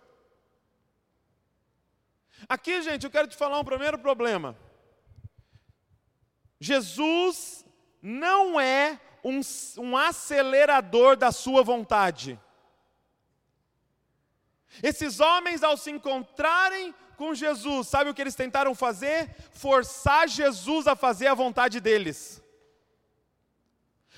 Aqui, 2.48 2.82
gente, 2.82 3.06
eu 3.06 3.12
quero 3.12 3.28
te 3.28 3.36
falar 3.36 3.60
um 3.60 3.64
primeiro 3.64 3.98
problema. 3.98 4.58
Jesus 6.60 7.66
não 8.02 8.60
é 8.60 9.00
um, 9.24 9.40
um 9.78 9.96
acelerador 9.96 11.16
da 11.16 11.32
sua 11.32 11.64
vontade. 11.64 12.40
Esses 14.82 15.20
homens, 15.20 15.64
ao 15.64 15.78
se 15.78 15.92
encontrarem 15.92 16.94
com 17.16 17.34
Jesus, 17.34 17.88
sabe 17.88 18.10
o 18.10 18.14
que 18.14 18.22
eles 18.22 18.36
tentaram 18.36 18.76
fazer? 18.76 19.34
Forçar 19.52 20.28
Jesus 20.28 20.88
a 20.88 20.96
fazer 20.96 21.28
a 21.28 21.34
vontade 21.34 21.80
deles. 21.80 22.43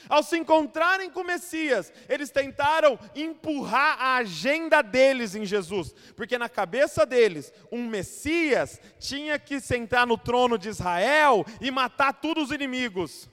Ao 0.07 0.23
se 0.23 0.37
encontrarem 0.37 1.09
com 1.09 1.21
o 1.21 1.25
Messias, 1.25 1.91
eles 2.07 2.29
tentaram 2.29 2.99
empurrar 3.15 3.97
a 3.99 4.15
agenda 4.17 4.81
deles 4.81 5.35
em 5.35 5.45
Jesus, 5.45 5.93
porque 6.15 6.37
na 6.37 6.49
cabeça 6.49 7.05
deles, 7.05 7.51
um 7.71 7.87
Messias 7.87 8.79
tinha 8.99 9.39
que 9.39 9.59
sentar 9.59 10.05
no 10.05 10.17
trono 10.17 10.57
de 10.57 10.69
Israel 10.69 11.45
e 11.59 11.71
matar 11.71 12.13
todos 12.13 12.45
os 12.45 12.51
inimigos. 12.51 13.29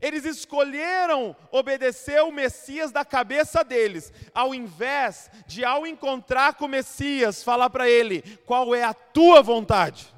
Eles 0.00 0.24
escolheram 0.24 1.34
obedecer 1.50 2.22
o 2.22 2.32
Messias 2.32 2.92
da 2.92 3.04
cabeça 3.04 3.64
deles, 3.64 4.12
ao 4.34 4.54
invés 4.54 5.30
de, 5.46 5.64
ao 5.64 5.86
encontrar 5.86 6.54
com 6.54 6.66
o 6.66 6.68
Messias, 6.68 7.42
falar 7.42 7.70
para 7.70 7.88
ele: 7.88 8.22
qual 8.44 8.74
é 8.74 8.84
a 8.84 8.92
tua 8.92 9.42
vontade? 9.42 10.12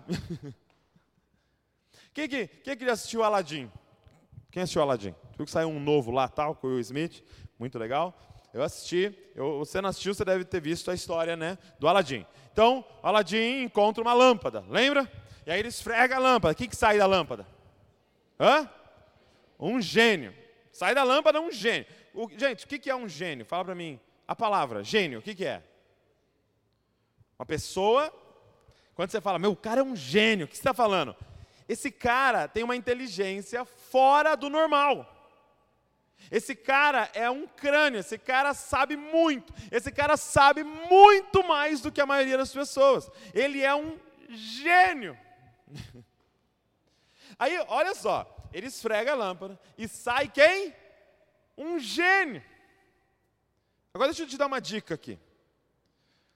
Quem 2.12 2.26
que, 2.28 2.46
que, 2.48 2.76
que 2.76 2.84
já 2.84 2.92
assistiu 2.92 3.22
Aladim? 3.22 3.70
Quem 4.58 4.64
assistiu 4.64 4.82
Aladdin? 4.82 5.14
Viu 5.36 5.46
que 5.46 5.52
saiu 5.52 5.68
um 5.68 5.78
novo 5.78 6.10
lá, 6.10 6.26
tal, 6.26 6.52
com 6.52 6.66
o 6.66 6.70
Will 6.70 6.80
Smith, 6.80 7.22
muito 7.60 7.78
legal. 7.78 8.12
Eu 8.52 8.60
assisti, 8.60 9.16
eu, 9.36 9.60
você 9.60 9.80
não 9.80 9.88
assistiu, 9.88 10.12
você 10.12 10.24
deve 10.24 10.44
ter 10.44 10.60
visto 10.60 10.90
a 10.90 10.94
história, 10.94 11.36
né, 11.36 11.56
do 11.78 11.86
Aladdin. 11.86 12.26
Então, 12.52 12.84
Aladdin 13.00 13.62
encontra 13.62 14.02
uma 14.02 14.12
lâmpada, 14.12 14.64
lembra? 14.68 15.08
E 15.46 15.52
aí 15.52 15.60
ele 15.60 15.68
esfrega 15.68 16.16
a 16.16 16.18
lâmpada. 16.18 16.54
O 16.54 16.56
que, 16.56 16.66
que 16.66 16.74
sai 16.74 16.98
da 16.98 17.06
lâmpada? 17.06 17.46
Hã? 18.40 18.68
Um 19.60 19.80
gênio. 19.80 20.34
Sai 20.72 20.92
da 20.92 21.04
lâmpada 21.04 21.40
um 21.40 21.52
gênio. 21.52 21.86
O, 22.12 22.28
gente, 22.36 22.64
o 22.64 22.68
que, 22.68 22.80
que 22.80 22.90
é 22.90 22.96
um 22.96 23.08
gênio? 23.08 23.46
Fala 23.46 23.64
para 23.64 23.76
mim. 23.76 24.00
A 24.26 24.34
palavra, 24.34 24.82
gênio, 24.82 25.20
o 25.20 25.22
que, 25.22 25.36
que 25.36 25.44
é? 25.44 25.62
Uma 27.38 27.46
pessoa, 27.46 28.12
quando 28.96 29.12
você 29.12 29.20
fala, 29.20 29.38
meu, 29.38 29.52
o 29.52 29.56
cara 29.56 29.82
é 29.82 29.84
um 29.84 29.94
gênio, 29.94 30.46
o 30.46 30.48
que 30.48 30.56
você 30.56 30.62
está 30.62 30.74
falando? 30.74 31.14
Esse 31.68 31.92
cara 31.92 32.48
tem 32.48 32.64
uma 32.64 32.74
inteligência 32.74 33.64
fora 33.90 34.36
do 34.36 34.48
normal. 34.48 35.14
Esse 36.30 36.54
cara 36.54 37.10
é 37.14 37.30
um 37.30 37.46
crânio, 37.46 38.00
esse 38.00 38.18
cara 38.18 38.52
sabe 38.52 38.96
muito, 38.96 39.52
esse 39.70 39.90
cara 39.90 40.16
sabe 40.16 40.62
muito 40.62 41.46
mais 41.46 41.80
do 41.80 41.90
que 41.90 42.00
a 42.00 42.06
maioria 42.06 42.36
das 42.36 42.52
pessoas. 42.52 43.10
Ele 43.32 43.62
é 43.62 43.74
um 43.74 43.98
gênio. 44.28 45.16
Aí, 47.38 47.58
olha 47.68 47.94
só, 47.94 48.26
ele 48.52 48.66
esfrega 48.66 49.12
a 49.12 49.14
lâmpada 49.14 49.58
e 49.76 49.88
sai 49.88 50.28
quem? 50.28 50.74
Um 51.56 51.78
gênio. 51.78 52.42
Agora 53.94 54.10
deixa 54.10 54.24
eu 54.24 54.28
te 54.28 54.36
dar 54.36 54.46
uma 54.46 54.60
dica 54.60 54.94
aqui. 54.94 55.18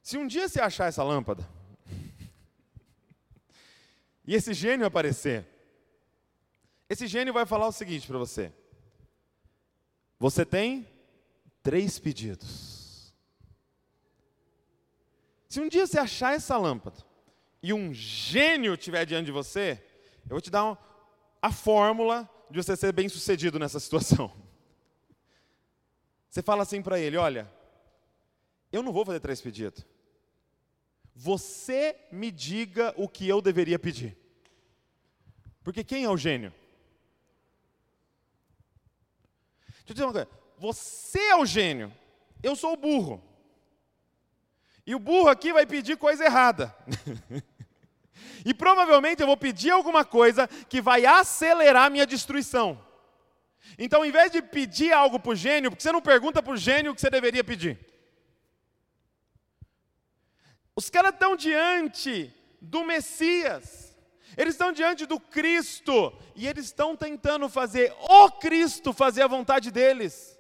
Se 0.03 0.17
um 0.17 0.27
dia 0.27 0.49
você 0.49 0.61
achar 0.61 0.87
essa 0.87 1.03
lâmpada, 1.03 1.47
e 4.27 4.35
esse 4.35 4.55
gênio 4.55 4.87
aparecer, 4.87 5.47
esse 6.93 7.07
gênio 7.07 7.33
vai 7.33 7.47
falar 7.47 7.67
o 7.67 7.73
seguinte 7.73 8.07
para 8.07 8.19
você: 8.19 8.53
você 10.19 10.45
tem 10.45 10.87
três 11.63 11.99
pedidos. 11.99 13.15
Se 15.49 15.61
um 15.61 15.69
dia 15.69 15.87
você 15.87 15.99
achar 15.99 16.35
essa 16.35 16.57
lâmpada 16.57 16.99
e 17.63 17.73
um 17.73 17.93
gênio 17.95 18.75
estiver 18.75 19.05
diante 19.07 19.27
de 19.27 19.33
você, 19.33 19.83
eu 20.25 20.31
vou 20.31 20.41
te 20.41 20.51
dar 20.51 20.79
a 21.41 21.51
fórmula 21.51 22.29
de 22.51 22.63
você 22.63 22.77
ser 22.77 22.93
bem 22.93 23.09
sucedido 23.09 23.59
nessa 23.59 23.81
situação. 23.81 24.31
Você 26.29 26.43
fala 26.43 26.63
assim 26.63 26.83
para 26.83 26.99
ele: 26.99 27.17
olha, 27.17 27.51
eu 28.71 28.83
não 28.83 28.93
vou 28.93 29.05
fazer 29.05 29.21
três 29.21 29.41
pedidos. 29.41 29.85
Você 31.15 31.97
me 32.11 32.31
diga 32.31 32.95
o 32.99 33.09
que 33.09 33.27
eu 33.27 33.41
deveria 33.41 33.79
pedir. 33.79 34.17
Porque 35.63 35.85
quem 35.85 36.05
é 36.05 36.11
o 36.11 36.17
gênio? 36.17 36.53
Deixa 39.85 39.91
eu 39.91 39.95
dizer 39.95 40.05
uma 40.05 40.13
coisa. 40.13 40.29
Você 40.59 41.19
é 41.19 41.37
o 41.37 41.47
gênio. 41.47 41.93
Eu 42.43 42.57
sou 42.57 42.73
o 42.73 42.77
burro. 42.77 43.23
E 44.87 44.95
o 44.95 44.99
burro 44.99 45.29
aqui 45.29 45.53
vai 45.53 45.67
pedir 45.67 45.97
coisa 45.97 46.25
errada. 46.25 46.75
e 48.45 48.53
provavelmente 48.53 49.21
eu 49.21 49.27
vou 49.27 49.37
pedir 49.37 49.71
alguma 49.71 50.05
coisa 50.05 50.49
que 50.69 50.81
vai 50.81 51.07
acelerar 51.07 51.91
minha 51.91 52.07
destruição. 52.07 52.81
Então, 53.79 54.05
em 54.05 54.11
vez 54.11 54.31
de 54.31 54.43
pedir 54.43 54.93
algo 54.93 55.19
para 55.19 55.33
o 55.33 55.37
gênio, 55.37 55.71
porque 55.71 55.83
você 55.83 55.93
não 55.93 56.03
pergunta 56.03 56.43
para 56.43 56.53
o 56.53 56.57
gênio 56.57 56.93
o 56.93 56.95
que 56.95 57.01
você 57.01 57.11
deveria 57.11 57.45
pedir? 57.45 57.79
Os 60.75 60.91
caras 60.91 61.13
estão 61.13 61.37
diante 61.37 62.35
do 62.61 62.85
Messias, 62.85 63.92
eles 64.37 64.55
estão 64.55 64.73
diante 64.73 65.07
do 65.07 65.19
Cristo, 65.19 66.13
e 66.35 66.47
eles 66.47 66.67
estão 66.67 66.97
tentando 66.97 67.49
fazer 67.49 67.93
o 67.99 68.31
Cristo 68.31 68.93
fazer 68.93 69.23
a 69.23 69.27
vontade 69.27 69.71
deles. 69.71 70.39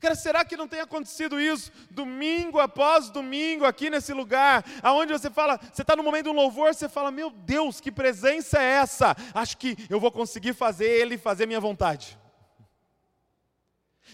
Cara, 0.00 0.14
será 0.14 0.44
que 0.44 0.56
não 0.56 0.68
tem 0.68 0.80
acontecido 0.80 1.40
isso 1.40 1.72
domingo 1.90 2.58
após 2.58 3.08
domingo 3.08 3.64
aqui 3.64 3.88
nesse 3.88 4.12
lugar, 4.12 4.64
aonde 4.82 5.12
você 5.12 5.30
fala, 5.30 5.58
você 5.72 5.82
está 5.82 5.96
no 5.96 6.02
momento 6.02 6.24
do 6.24 6.32
louvor, 6.32 6.74
você 6.74 6.88
fala, 6.88 7.10
meu 7.10 7.30
Deus, 7.30 7.80
que 7.80 7.90
presença 7.90 8.60
é 8.60 8.72
essa? 8.72 9.16
Acho 9.32 9.56
que 9.56 9.76
eu 9.88 9.98
vou 9.98 10.12
conseguir 10.12 10.52
fazer 10.52 10.86
ele 10.86 11.16
fazer 11.16 11.46
minha 11.46 11.60
vontade. 11.60 12.18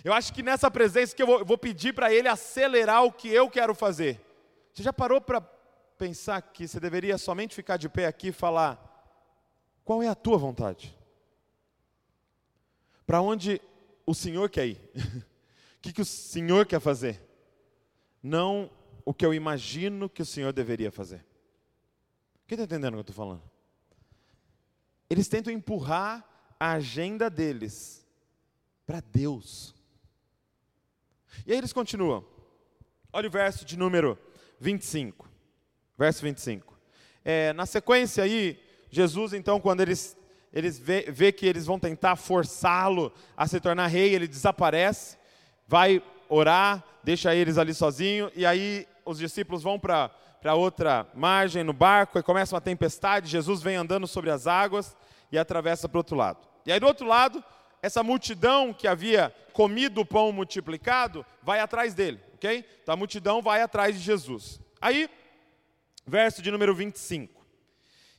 Eu 0.04 0.12
acho 0.12 0.32
que 0.32 0.42
nessa 0.42 0.70
presença 0.70 1.14
que 1.14 1.22
eu 1.22 1.26
vou, 1.26 1.38
eu 1.40 1.44
vou 1.44 1.58
pedir 1.58 1.92
para 1.92 2.12
Ele 2.12 2.26
acelerar 2.26 3.04
o 3.04 3.12
que 3.12 3.28
eu 3.28 3.48
quero 3.48 3.74
fazer. 3.74 4.20
Você 4.72 4.82
já 4.82 4.92
parou 4.92 5.20
para 5.20 5.40
pensar 6.02 6.42
que 6.42 6.66
você 6.66 6.80
deveria 6.80 7.16
somente 7.16 7.54
ficar 7.54 7.76
de 7.76 7.88
pé 7.88 8.06
aqui 8.06 8.28
e 8.28 8.32
falar: 8.32 8.76
qual 9.84 10.02
é 10.02 10.08
a 10.08 10.16
tua 10.16 10.36
vontade? 10.36 10.98
Para 13.06 13.20
onde 13.20 13.60
o 14.04 14.12
Senhor 14.12 14.50
quer 14.50 14.66
ir? 14.66 14.90
que, 15.80 15.92
que 15.92 16.02
o 16.02 16.04
Senhor 16.04 16.66
quer 16.66 16.80
fazer, 16.80 17.22
não 18.20 18.68
o 19.04 19.14
que 19.14 19.24
eu 19.24 19.32
imagino 19.32 20.08
que 20.08 20.22
o 20.22 20.26
Senhor 20.26 20.52
deveria 20.52 20.90
fazer. 20.90 21.24
Quem 22.48 22.56
está 22.56 22.64
entendendo 22.64 22.94
o 22.94 22.96
que 22.96 22.98
eu 22.98 23.12
estou 23.12 23.16
falando? 23.16 23.42
Eles 25.08 25.28
tentam 25.28 25.52
empurrar 25.52 26.28
a 26.58 26.72
agenda 26.72 27.30
deles 27.30 28.04
para 28.84 29.00
Deus. 29.00 29.72
E 31.46 31.52
aí 31.52 31.58
eles 31.58 31.72
continuam. 31.72 32.26
Olha 33.12 33.28
o 33.28 33.30
verso 33.30 33.64
de 33.64 33.76
número 33.76 34.18
25. 34.58 35.31
Verso 36.02 36.20
25. 36.22 36.76
É, 37.24 37.52
na 37.52 37.64
sequência 37.64 38.24
aí, 38.24 38.58
Jesus, 38.90 39.32
então, 39.32 39.60
quando 39.60 39.82
eles, 39.82 40.16
eles 40.52 40.76
vê, 40.76 41.02
vê 41.02 41.30
que 41.30 41.46
eles 41.46 41.64
vão 41.64 41.78
tentar 41.78 42.16
forçá-lo 42.16 43.12
a 43.36 43.46
se 43.46 43.60
tornar 43.60 43.86
rei, 43.86 44.12
ele 44.12 44.26
desaparece, 44.26 45.16
vai 45.64 46.02
orar, 46.28 46.82
deixa 47.04 47.32
eles 47.36 47.56
ali 47.56 47.72
sozinho, 47.72 48.32
e 48.34 48.44
aí 48.44 48.84
os 49.04 49.16
discípulos 49.16 49.62
vão 49.62 49.78
para 49.78 50.10
outra 50.56 51.06
margem 51.14 51.62
no 51.62 51.72
barco, 51.72 52.18
e 52.18 52.22
começa 52.24 52.56
uma 52.56 52.60
tempestade, 52.60 53.30
Jesus 53.30 53.62
vem 53.62 53.76
andando 53.76 54.08
sobre 54.08 54.30
as 54.32 54.48
águas 54.48 54.96
e 55.30 55.38
atravessa 55.38 55.88
para 55.88 55.98
o 55.98 56.00
outro 56.00 56.16
lado. 56.16 56.40
E 56.66 56.72
aí 56.72 56.80
do 56.80 56.86
outro 56.88 57.06
lado, 57.06 57.44
essa 57.80 58.02
multidão 58.02 58.74
que 58.74 58.88
havia 58.88 59.32
comido 59.52 60.00
o 60.00 60.04
pão 60.04 60.32
multiplicado 60.32 61.24
vai 61.44 61.60
atrás 61.60 61.94
dele, 61.94 62.18
ok? 62.34 62.64
Então 62.82 62.92
a 62.92 62.96
multidão 62.96 63.40
vai 63.40 63.62
atrás 63.62 63.96
de 63.96 64.02
Jesus. 64.02 64.60
Aí, 64.80 65.08
verso 66.06 66.42
de 66.42 66.50
número 66.50 66.74
25. 66.74 67.42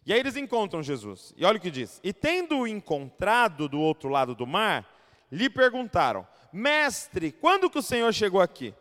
E 0.06 0.14
aí 0.14 0.20
eles 0.20 0.36
encontram 0.36 0.84
Jesus. 0.84 1.34
E 1.38 1.46
olha 1.46 1.58
o 1.58 1.62
que 1.62 1.72
diz: 1.72 2.00
E 2.04 2.12
tendo-o 2.12 2.68
encontrado 2.68 3.70
do 3.70 3.80
outro 3.80 4.10
lado 4.10 4.36
do 4.36 4.46
mar, 4.46 4.88
lhe 5.32 5.50
perguntaram: 5.50 6.28
Mestre, 6.52 7.32
quando 7.32 7.70
que 7.70 7.80
o 7.80 7.84
Senhor 7.84 8.14
chegou 8.14 8.42
aqui? 8.42 8.74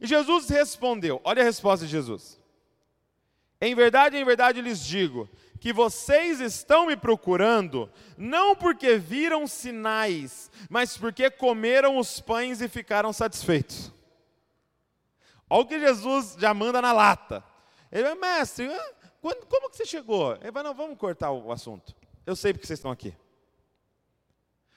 E 0.00 0.06
Jesus 0.06 0.48
respondeu: 0.48 1.20
Olha 1.24 1.42
a 1.42 1.44
resposta 1.44 1.86
de 1.86 1.92
Jesus. 1.92 2.40
Em 3.60 3.74
verdade, 3.74 4.18
em 4.18 4.24
verdade 4.24 4.60
lhes 4.60 4.84
digo 4.84 5.28
que 5.58 5.72
vocês 5.72 6.40
estão 6.40 6.86
me 6.86 6.96
procurando, 6.96 7.90
não 8.16 8.54
porque 8.54 8.98
viram 8.98 9.46
sinais, 9.46 10.50
mas 10.68 10.96
porque 10.98 11.30
comeram 11.30 11.96
os 11.96 12.20
pães 12.20 12.60
e 12.60 12.68
ficaram 12.68 13.12
satisfeitos. 13.12 13.90
Olha 15.48 15.62
o 15.62 15.66
que 15.66 15.80
Jesus 15.80 16.36
já 16.38 16.52
manda 16.52 16.82
na 16.82 16.92
lata. 16.92 17.42
Ele 17.90 18.02
vai, 18.02 18.14
mestre, 18.14 18.68
como 19.20 19.70
que 19.70 19.76
você 19.76 19.86
chegou? 19.86 20.36
Ele 20.36 20.50
vai, 20.50 20.62
não, 20.62 20.74
vamos 20.74 20.98
cortar 20.98 21.30
o 21.30 21.52
assunto. 21.52 21.94
Eu 22.24 22.34
sei 22.34 22.52
porque 22.52 22.66
vocês 22.66 22.78
estão 22.78 22.90
aqui. 22.90 23.14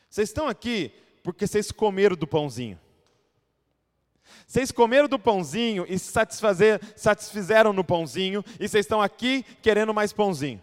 Vocês 0.09 0.29
estão 0.29 0.47
aqui 0.47 0.91
porque 1.23 1.45
vocês 1.45 1.71
comeram 1.71 2.15
do 2.15 2.27
pãozinho. 2.27 2.79
Vocês 4.45 4.71
comeram 4.71 5.07
do 5.07 5.19
pãozinho 5.19 5.85
e 5.87 5.97
se 5.97 6.11
satisfazer, 6.11 6.79
satisfizeram 6.95 7.73
no 7.73 7.83
pãozinho, 7.83 8.43
e 8.59 8.67
vocês 8.67 8.85
estão 8.85 9.01
aqui 9.01 9.43
querendo 9.61 9.93
mais 9.93 10.13
pãozinho. 10.13 10.61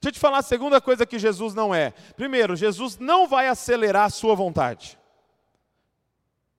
Deixa 0.00 0.08
eu 0.08 0.12
te 0.12 0.20
falar 0.20 0.38
a 0.38 0.42
segunda 0.42 0.80
coisa 0.80 1.04
que 1.04 1.18
Jesus 1.18 1.54
não 1.54 1.74
é. 1.74 1.90
Primeiro, 2.16 2.56
Jesus 2.56 2.96
não 2.98 3.26
vai 3.26 3.48
acelerar 3.48 4.06
a 4.06 4.10
sua 4.10 4.34
vontade. 4.34 4.98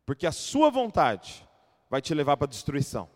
Porque 0.05 0.27
a 0.27 0.31
sua 0.31 0.69
vontade 0.69 1.47
vai 1.89 2.01
te 2.01 2.13
levar 2.13 2.37
para 2.37 2.45
a 2.45 2.49
destruição. 2.49 3.09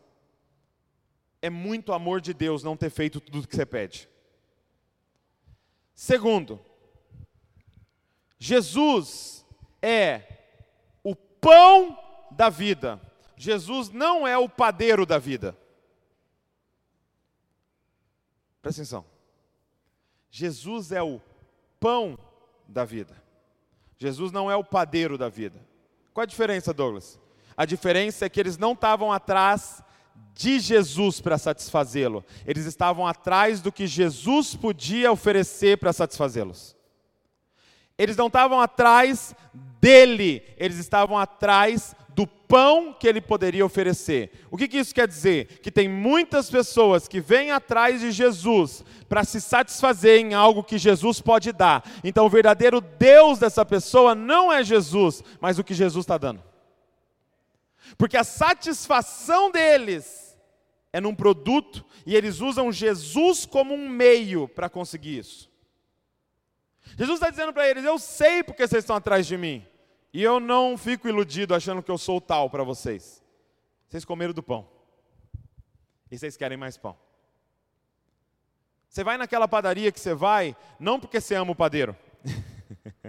É 1.46 1.50
muito 1.52 1.94
amor 1.94 2.22
de 2.22 2.34
Deus 2.34 2.64
não 2.64 2.76
ter 2.76 2.90
feito 2.90 3.22
tudo 3.22 3.44
o 3.44 3.48
que 3.48 3.56
você 3.56 3.68
pede. 3.68 4.10
Segundo, 5.94 6.60
Jesus 8.40 9.46
é 9.80 10.24
o 11.04 11.16
pão 11.16 11.96
da 12.32 12.50
vida. 12.50 13.00
Jesus 13.38 13.90
não 13.90 14.28
é 14.28 14.36
o 14.36 14.50
padeiro 14.50 15.06
da 15.06 15.20
vida. 15.20 15.56
Presta 18.60 18.82
atenção. 18.82 19.06
Jesus 20.32 20.92
é 20.92 21.04
o 21.04 21.22
pão 21.80 22.18
da 22.68 22.84
vida. 22.86 23.22
Jesus 24.00 24.32
não 24.32 24.50
é 24.50 24.56
o 24.56 24.64
padeiro 24.64 25.16
da 25.16 25.30
vida. 25.30 25.64
Qual 26.12 26.24
a 26.24 26.26
diferença, 26.26 26.74
Douglas? 26.74 27.20
A 27.56 27.66
diferença 27.66 28.26
é 28.26 28.30
que 28.30 28.40
eles 28.40 28.58
não 28.58 28.74
estavam 28.74 29.12
atrás 29.12 29.85
de 30.34 30.60
Jesus 30.60 31.22
para 31.22 31.38
satisfazê-lo, 31.38 32.24
eles 32.46 32.66
estavam 32.66 33.08
atrás 33.08 33.62
do 33.62 33.72
que 33.72 33.88
Jesus 33.88 34.54
podia 34.54 35.12
oferecer 35.12 35.78
para 35.78 35.94
satisfazê-los. 35.94 36.76
Eles 37.98 38.18
não 38.18 38.28
estavam 38.28 38.60
atrás 38.60 39.34
dele, 39.80 40.44
eles 40.58 40.78
estavam 40.78 41.18
atrás 41.18 41.96
do 42.10 42.28
pão 42.28 42.94
que 42.94 43.08
ele 43.08 43.22
poderia 43.22 43.66
oferecer. 43.66 44.32
O 44.52 44.58
que, 44.58 44.68
que 44.68 44.78
isso 44.78 44.94
quer 44.96 45.08
dizer? 45.08 45.60
Que 45.62 45.72
tem 45.72 45.88
muitas 45.88 46.50
pessoas 46.50 47.08
que 47.08 47.22
vêm 47.22 47.52
atrás 47.52 48.02
de 48.02 48.12
Jesus 48.12 48.84
para 49.08 49.24
se 49.24 49.40
satisfazer 49.40 50.20
em 50.20 50.34
algo 50.34 50.64
que 50.64 50.78
Jesus 50.78 51.22
pode 51.22 51.52
dar. 51.52 51.84
Então, 52.04 52.26
o 52.26 52.30
verdadeiro 52.30 52.82
Deus 52.82 53.40
dessa 53.40 53.66
pessoa 53.66 54.14
não 54.14 54.52
é 54.52 54.64
Jesus, 54.64 55.24
mas 55.40 55.60
o 55.60 55.64
que 55.64 55.74
Jesus 55.74 56.04
está 56.04 56.18
dando. 56.18 56.42
Porque 57.98 58.18
a 58.18 58.24
satisfação 58.24 59.52
deles 59.52 60.38
é 60.92 61.00
num 61.00 61.14
produto 61.14 61.86
e 62.06 62.16
eles 62.16 62.40
usam 62.40 62.72
Jesus 62.72 63.46
como 63.46 63.74
um 63.74 63.90
meio 63.90 64.48
para 64.48 64.70
conseguir 64.70 65.20
isso. 65.20 65.52
Jesus 66.98 67.18
está 67.18 67.30
dizendo 67.30 67.52
para 67.52 67.68
eles: 67.68 67.84
Eu 67.84 68.00
sei 68.00 68.44
porque 68.44 68.68
vocês 68.68 68.84
estão 68.84 68.96
atrás 68.96 69.28
de 69.28 69.38
mim. 69.38 69.66
E 70.14 70.24
eu 70.24 70.40
não 70.40 70.78
fico 70.78 71.10
iludido 71.10 71.54
achando 71.54 71.84
que 71.84 71.92
eu 71.92 71.98
sou 71.98 72.22
tal 72.22 72.50
para 72.50 72.64
vocês. 72.64 73.22
Vocês 73.88 74.06
comeram 74.06 74.34
do 74.34 74.42
pão. 74.42 74.68
E 76.10 76.18
vocês 76.18 76.38
querem 76.38 76.58
mais 76.58 76.78
pão. 76.78 76.98
Você 78.88 79.04
vai 79.04 79.18
naquela 79.18 79.46
padaria 79.46 79.92
que 79.92 80.00
você 80.00 80.14
vai, 80.14 80.56
não 80.80 80.98
porque 80.98 81.20
você 81.20 81.36
ama 81.36 81.52
o 81.52 81.56
padeiro. 81.56 81.94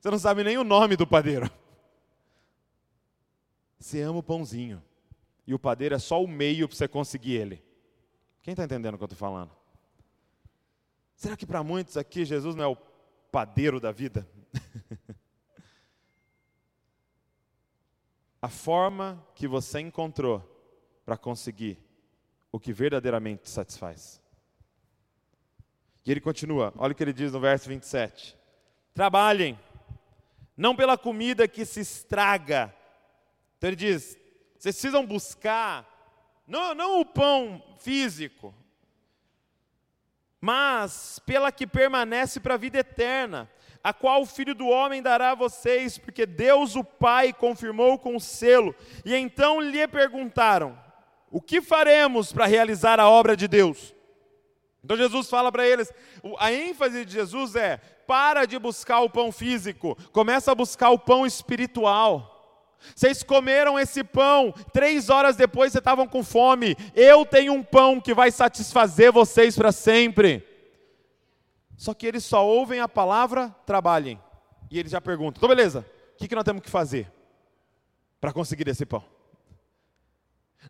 você 0.00 0.10
não 0.10 0.18
sabe 0.18 0.42
nem 0.42 0.56
o 0.56 0.64
nome 0.64 0.96
do 0.96 1.06
padeiro. 1.06 1.50
Você 3.82 4.00
ama 4.00 4.20
o 4.20 4.22
pãozinho. 4.22 4.80
E 5.44 5.52
o 5.52 5.58
padeiro 5.58 5.96
é 5.96 5.98
só 5.98 6.22
o 6.22 6.28
meio 6.28 6.68
para 6.68 6.76
você 6.76 6.86
conseguir 6.86 7.32
ele. 7.32 7.60
Quem 8.40 8.52
está 8.52 8.62
entendendo 8.62 8.94
o 8.94 8.96
que 8.96 9.02
eu 9.02 9.06
estou 9.06 9.18
falando? 9.18 9.50
Será 11.16 11.36
que 11.36 11.44
para 11.44 11.64
muitos 11.64 11.96
aqui 11.96 12.24
Jesus 12.24 12.54
não 12.54 12.62
é 12.64 12.66
o 12.68 12.76
padeiro 13.32 13.80
da 13.80 13.90
vida? 13.90 14.26
a 18.40 18.48
forma 18.48 19.26
que 19.34 19.48
você 19.48 19.80
encontrou 19.80 20.40
para 21.04 21.16
conseguir 21.16 21.76
o 22.52 22.60
que 22.60 22.72
verdadeiramente 22.72 23.42
te 23.42 23.50
satisfaz. 23.50 24.22
E 26.06 26.10
ele 26.10 26.20
continua, 26.20 26.72
olha 26.76 26.92
o 26.92 26.94
que 26.94 27.02
ele 27.02 27.12
diz 27.12 27.32
no 27.32 27.40
verso 27.40 27.68
27. 27.68 28.38
Trabalhem, 28.94 29.58
não 30.56 30.76
pela 30.76 30.96
comida 30.96 31.48
que 31.48 31.64
se 31.64 31.80
estraga. 31.80 32.72
Então 33.62 33.70
ele 33.70 33.76
diz: 33.76 34.18
vocês 34.58 34.74
precisam 34.74 35.06
buscar, 35.06 35.86
não, 36.48 36.74
não 36.74 37.00
o 37.00 37.06
pão 37.06 37.62
físico, 37.78 38.52
mas 40.40 41.20
pela 41.24 41.52
que 41.52 41.64
permanece 41.64 42.40
para 42.40 42.54
a 42.54 42.56
vida 42.56 42.80
eterna 42.80 43.48
a 43.84 43.92
qual 43.92 44.22
o 44.22 44.26
Filho 44.26 44.52
do 44.52 44.66
Homem 44.66 45.00
dará 45.00 45.30
a 45.30 45.36
vocês, 45.36 45.96
porque 45.96 46.26
Deus 46.26 46.74
o 46.74 46.82
Pai 46.82 47.32
confirmou 47.32 48.00
com 48.00 48.16
o 48.16 48.20
selo. 48.20 48.74
E 49.04 49.14
então 49.14 49.60
lhe 49.60 49.86
perguntaram: 49.86 50.76
O 51.30 51.40
que 51.40 51.62
faremos 51.62 52.32
para 52.32 52.46
realizar 52.46 52.98
a 52.98 53.08
obra 53.08 53.36
de 53.36 53.46
Deus? 53.46 53.94
Então 54.82 54.96
Jesus 54.96 55.30
fala 55.30 55.52
para 55.52 55.64
eles, 55.64 55.92
a 56.40 56.52
ênfase 56.52 57.04
de 57.04 57.12
Jesus 57.12 57.54
é: 57.54 57.76
para 58.08 58.44
de 58.44 58.58
buscar 58.58 59.02
o 59.02 59.10
pão 59.10 59.30
físico, 59.30 59.96
começa 60.10 60.50
a 60.50 60.56
buscar 60.56 60.90
o 60.90 60.98
pão 60.98 61.24
espiritual. 61.24 62.31
Vocês 62.94 63.22
comeram 63.22 63.78
esse 63.78 64.02
pão, 64.02 64.52
três 64.72 65.08
horas 65.08 65.36
depois 65.36 65.72
vocês 65.72 65.80
estavam 65.80 66.06
com 66.06 66.22
fome. 66.22 66.76
Eu 66.94 67.24
tenho 67.24 67.52
um 67.52 67.62
pão 67.62 68.00
que 68.00 68.14
vai 68.14 68.30
satisfazer 68.30 69.12
vocês 69.12 69.56
para 69.56 69.72
sempre. 69.72 70.46
Só 71.76 71.94
que 71.94 72.06
eles 72.06 72.24
só 72.24 72.46
ouvem 72.46 72.80
a 72.80 72.88
palavra 72.88 73.54
trabalhem. 73.66 74.20
E 74.70 74.78
eles 74.78 74.92
já 74.92 75.00
perguntam: 75.00 75.38
então 75.38 75.48
beleza, 75.48 75.86
o 76.14 76.16
que, 76.16 76.34
nós 76.34 76.44
temos 76.44 76.62
que 76.62 76.70
fazer 76.70 77.10
para 78.20 78.32
conseguir 78.32 78.68
esse 78.68 78.86
pão? 78.86 79.04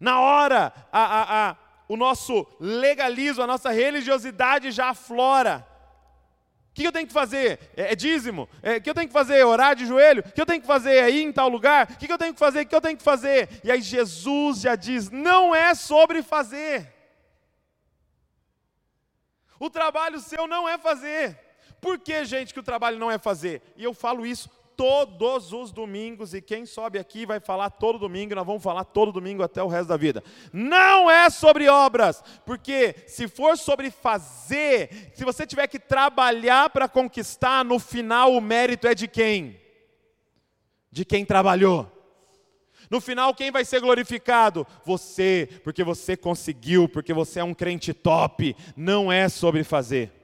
Na 0.01 0.20
hora, 0.20 0.72
a, 0.90 1.01
a, 1.01 1.51
a, 1.51 1.57
o 1.88 1.96
nosso 1.96 2.46
legalismo, 2.59 3.42
a 3.42 3.46
nossa 3.46 3.70
religiosidade 3.70 4.70
já 4.70 4.88
aflora. 4.88 5.66
O 6.72 6.74
que 6.74 6.87
eu 6.87 6.92
tenho 6.92 7.06
que 7.06 7.12
fazer? 7.12 7.61
É, 7.76 7.92
é 7.92 7.94
dízimo? 7.94 8.48
É, 8.62 8.76
o 8.76 8.80
que 8.80 8.88
eu 8.88 8.94
tenho 8.94 9.06
que 9.06 9.12
fazer? 9.12 9.44
Orar 9.44 9.76
de 9.76 9.85
joelho? 9.85 10.24
O 10.26 10.32
que 10.32 10.40
eu 10.40 10.46
tenho 10.46 10.61
que 10.61 10.66
fazer? 10.66 11.06
Ir 11.11 11.22
em 11.22 11.30
tal 11.30 11.50
lugar? 11.50 11.90
O 11.90 11.96
que 11.98 12.11
eu 12.11 12.16
tenho 12.16 12.32
que 12.32 12.40
fazer? 12.40 12.62
O 12.62 12.66
que 12.66 12.74
eu 12.74 12.80
tenho 12.80 12.96
que 12.96 13.02
fazer? 13.02 13.61
E 13.62 13.70
aí 13.70 13.82
Jesus 13.82 14.61
já 14.62 14.74
diz: 14.74 15.11
não 15.11 15.54
é 15.54 15.74
sobre 15.74 16.22
fazer. 16.22 16.90
O 19.61 19.68
trabalho 19.68 20.18
seu 20.18 20.46
não 20.46 20.66
é 20.66 20.78
fazer. 20.78 21.38
Por 21.78 21.98
que, 21.98 22.24
gente, 22.24 22.54
que 22.54 22.61
o 22.61 22.64
trabalho 22.64 22.98
não 22.98 23.11
é 23.11 23.18
fazer? 23.18 23.61
E 23.76 23.85
eu 23.85 23.92
falo 23.92 24.24
isso 24.24 24.48
todos 24.76 25.52
os 25.52 25.70
domingos, 25.70 26.35
e 26.35 26.40
quem 26.40 26.64
sobe 26.66 26.98
aqui 26.98 27.26
vai 27.26 27.40
falar 27.40 27.70
todo 27.70 27.98
domingo, 27.98 28.35
nós 28.35 28.46
vamos 28.46 28.62
falar 28.62 28.85
todo 28.85 29.12
domingo 29.12 29.42
até 29.42 29.62
o 29.62 29.68
resto 29.68 29.88
da 29.88 29.96
vida. 29.96 30.22
Não 30.52 31.11
é 31.11 31.28
sobre 31.30 31.68
obras, 31.68 32.22
porque 32.44 32.94
se 33.06 33.28
for 33.28 33.56
sobre 33.56 33.90
fazer, 33.90 35.12
se 35.14 35.24
você 35.24 35.46
tiver 35.46 35.66
que 35.66 35.78
trabalhar 35.78 36.70
para 36.70 36.88
conquistar, 36.88 37.64
no 37.64 37.78
final 37.78 38.32
o 38.32 38.40
mérito 38.40 38.87
é 38.87 38.94
de 38.94 39.08
quem? 39.08 39.61
De 40.90 41.04
quem 41.04 41.24
trabalhou. 41.24 41.90
No 42.90 43.00
final, 43.00 43.35
quem 43.35 43.50
vai 43.50 43.64
ser 43.64 43.80
glorificado? 43.80 44.66
Você, 44.85 45.48
porque 45.64 45.82
você 45.82 46.14
conseguiu, 46.14 46.87
porque 46.87 47.14
você 47.14 47.40
é 47.40 47.44
um 47.44 47.54
crente 47.54 47.94
top. 47.94 48.54
Não 48.76 49.11
é 49.11 49.30
sobre 49.30 49.64
fazer 49.64 50.21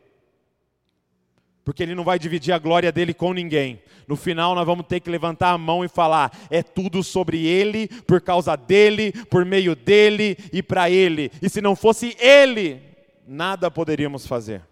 porque 1.68 1.82
ele 1.82 1.94
não 1.94 2.02
vai 2.02 2.18
dividir 2.18 2.50
a 2.54 2.58
glória 2.58 2.90
dele 2.90 3.12
com 3.12 3.34
ninguém. 3.34 3.82
No 4.06 4.16
final, 4.16 4.54
nós 4.54 4.64
vamos 4.64 4.86
ter 4.86 5.00
que 5.00 5.10
levantar 5.10 5.50
a 5.50 5.58
mão 5.58 5.84
e 5.84 5.88
falar: 5.88 6.32
é 6.48 6.62
tudo 6.62 7.04
sobre 7.04 7.46
ele, 7.46 7.88
por 8.06 8.22
causa 8.22 8.56
dele, 8.56 9.12
por 9.26 9.44
meio 9.44 9.76
dele 9.76 10.38
e 10.50 10.62
para 10.62 10.88
ele. 10.88 11.30
E 11.42 11.50
se 11.50 11.60
não 11.60 11.76
fosse 11.76 12.16
ele, 12.18 12.80
nada 13.26 13.70
poderíamos 13.70 14.26
fazer. 14.26 14.62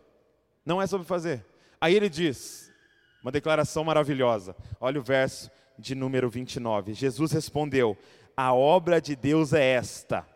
Não 0.65 0.81
é 0.81 0.87
sobre 0.87 1.07
fazer. 1.07 1.45
Aí 1.79 1.95
ele 1.95 2.09
diz, 2.09 2.73
uma 3.23 3.31
declaração 3.31 3.85
maravilhosa. 3.85 4.57
Olha 4.81 4.99
o 4.99 5.03
verso 5.03 5.51
de 5.79 5.95
número 5.95 6.31
29. 6.31 6.95
Jesus 6.95 7.31
respondeu: 7.31 7.95
A 8.35 8.55
obra 8.55 9.03
de 9.03 9.15
Deus 9.15 9.53
é 9.53 9.63
esta. 9.63 10.27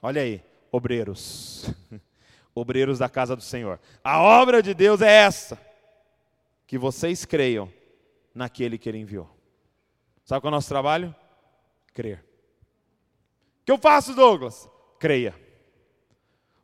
Olha 0.00 0.22
aí, 0.22 0.42
obreiros. 0.72 1.70
obreiros 2.54 2.98
da 2.98 3.06
casa 3.10 3.36
do 3.36 3.42
Senhor. 3.42 3.78
A 4.02 4.22
obra 4.22 4.62
de 4.62 4.72
Deus 4.72 5.02
é 5.02 5.12
essa 5.12 5.75
que 6.66 6.78
vocês 6.78 7.24
creiam 7.24 7.72
naquele 8.34 8.78
que 8.78 8.88
ele 8.88 8.98
enviou. 8.98 9.30
Sabe 10.24 10.40
qual 10.40 10.50
é 10.50 10.54
o 10.54 10.56
nosso 10.56 10.68
trabalho? 10.68 11.14
Crer. 11.94 12.24
O 13.62 13.64
que 13.64 13.72
eu 13.72 13.78
faço, 13.78 14.14
Douglas? 14.14 14.68
Creia. 14.98 15.34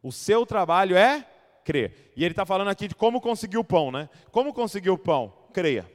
O 0.03 0.11
seu 0.11 0.45
trabalho 0.45 0.97
é 0.97 1.27
crer. 1.65 2.13
E 2.17 2.25
ele 2.25 2.33
está 2.33 2.45
falando 2.45 2.69
aqui 2.69 2.89
de 2.89 2.95
como 2.95 3.21
conseguir 3.21 3.59
o 3.59 3.65
pão, 3.65 3.91
né? 3.93 4.09
Como 4.31 4.53
conseguir 4.53 4.91
o 4.91 4.99
pão? 4.99 5.33
Creia. 5.53 5.91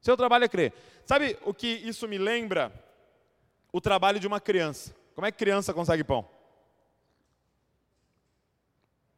Seu 0.00 0.16
trabalho 0.16 0.44
é 0.44 0.48
crer. 0.48 0.72
Sabe 1.04 1.36
o 1.44 1.52
que 1.52 1.66
isso 1.66 2.08
me 2.08 2.16
lembra? 2.16 2.72
O 3.72 3.80
trabalho 3.80 4.18
de 4.20 4.26
uma 4.26 4.40
criança. 4.40 4.94
Como 5.14 5.26
é 5.26 5.32
que 5.32 5.38
criança 5.38 5.74
consegue 5.74 6.04
pão? 6.04 6.28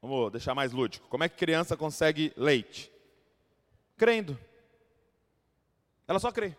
Vamos 0.00 0.32
deixar 0.32 0.54
mais 0.54 0.72
lúdico. 0.72 1.06
Como 1.08 1.22
é 1.22 1.28
que 1.28 1.36
criança 1.36 1.76
consegue 1.76 2.32
leite? 2.36 2.91
Crendo. 4.02 4.36
Ela 6.08 6.18
só 6.18 6.32
crê. 6.32 6.56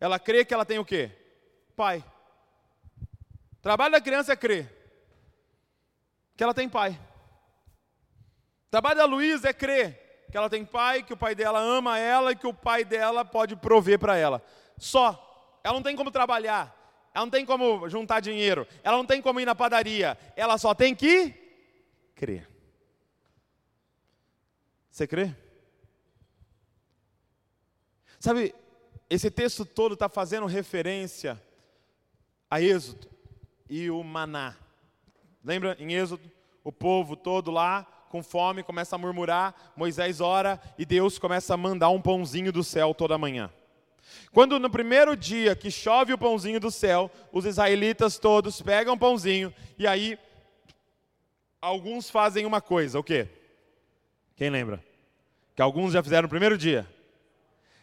Ela 0.00 0.18
crê 0.18 0.44
que 0.44 0.52
ela 0.52 0.66
tem 0.66 0.76
o 0.76 0.84
quê? 0.84 1.08
Pai. 1.76 2.04
Trabalho 3.62 3.92
da 3.92 4.00
criança 4.00 4.32
é 4.32 4.36
crer 4.36 4.68
que 6.36 6.42
ela 6.42 6.52
tem 6.52 6.68
pai. 6.68 7.00
Trabalho 8.72 8.96
da 8.96 9.04
Luísa 9.04 9.50
é 9.50 9.52
crer 9.52 10.26
que 10.32 10.36
ela 10.36 10.50
tem 10.50 10.64
pai, 10.64 11.04
que 11.04 11.12
o 11.12 11.16
pai 11.16 11.36
dela 11.36 11.60
ama 11.60 11.96
ela 11.96 12.32
e 12.32 12.36
que 12.36 12.46
o 12.46 12.52
pai 12.54 12.84
dela 12.84 13.24
pode 13.24 13.54
prover 13.54 13.96
para 13.96 14.16
ela. 14.16 14.42
Só. 14.76 15.60
Ela 15.62 15.74
não 15.74 15.82
tem 15.82 15.94
como 15.94 16.10
trabalhar. 16.10 16.76
Ela 17.14 17.24
não 17.24 17.30
tem 17.30 17.46
como 17.46 17.88
juntar 17.88 18.18
dinheiro. 18.18 18.66
Ela 18.82 18.96
não 18.96 19.06
tem 19.06 19.22
como 19.22 19.38
ir 19.38 19.44
na 19.46 19.54
padaria. 19.54 20.18
Ela 20.34 20.58
só 20.58 20.74
tem 20.74 20.92
que 20.92 21.32
crer. 22.16 22.48
Você 24.90 25.06
crê? 25.06 25.36
Sabe, 28.20 28.54
esse 29.08 29.30
texto 29.30 29.64
todo 29.64 29.94
está 29.94 30.06
fazendo 30.06 30.44
referência 30.44 31.42
a 32.50 32.60
Êxodo 32.60 33.08
e 33.68 33.90
o 33.90 34.04
maná. 34.04 34.54
Lembra 35.42 35.74
em 35.80 35.94
Êxodo? 35.94 36.30
O 36.62 36.70
povo 36.70 37.16
todo 37.16 37.50
lá, 37.50 37.86
com 38.10 38.22
fome, 38.22 38.62
começa 38.62 38.94
a 38.94 38.98
murmurar. 38.98 39.72
Moisés 39.74 40.20
ora 40.20 40.60
e 40.78 40.84
Deus 40.84 41.18
começa 41.18 41.54
a 41.54 41.56
mandar 41.56 41.88
um 41.88 42.00
pãozinho 42.00 42.52
do 42.52 42.62
céu 42.62 42.94
toda 42.94 43.16
manhã. 43.16 43.50
Quando 44.32 44.58
no 44.58 44.68
primeiro 44.68 45.16
dia 45.16 45.56
que 45.56 45.70
chove 45.70 46.12
o 46.12 46.18
pãozinho 46.18 46.60
do 46.60 46.70
céu, 46.70 47.10
os 47.32 47.46
israelitas 47.46 48.18
todos 48.18 48.60
pegam 48.60 48.94
o 48.94 48.98
pãozinho 48.98 49.52
e 49.78 49.86
aí 49.86 50.18
alguns 51.58 52.10
fazem 52.10 52.44
uma 52.44 52.60
coisa, 52.60 52.98
o 52.98 53.02
quê? 53.02 53.28
Quem 54.36 54.50
lembra? 54.50 54.84
Que 55.56 55.62
alguns 55.62 55.94
já 55.94 56.02
fizeram 56.02 56.24
no 56.24 56.28
primeiro 56.28 56.58
dia 56.58 56.86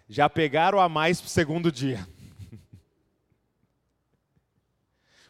já 0.08 0.30
pegaram 0.30 0.80
a 0.80 0.88
mais 0.88 1.20
para 1.20 1.28
o 1.28 1.32
segundo 1.32 1.72
dia. 1.72 2.08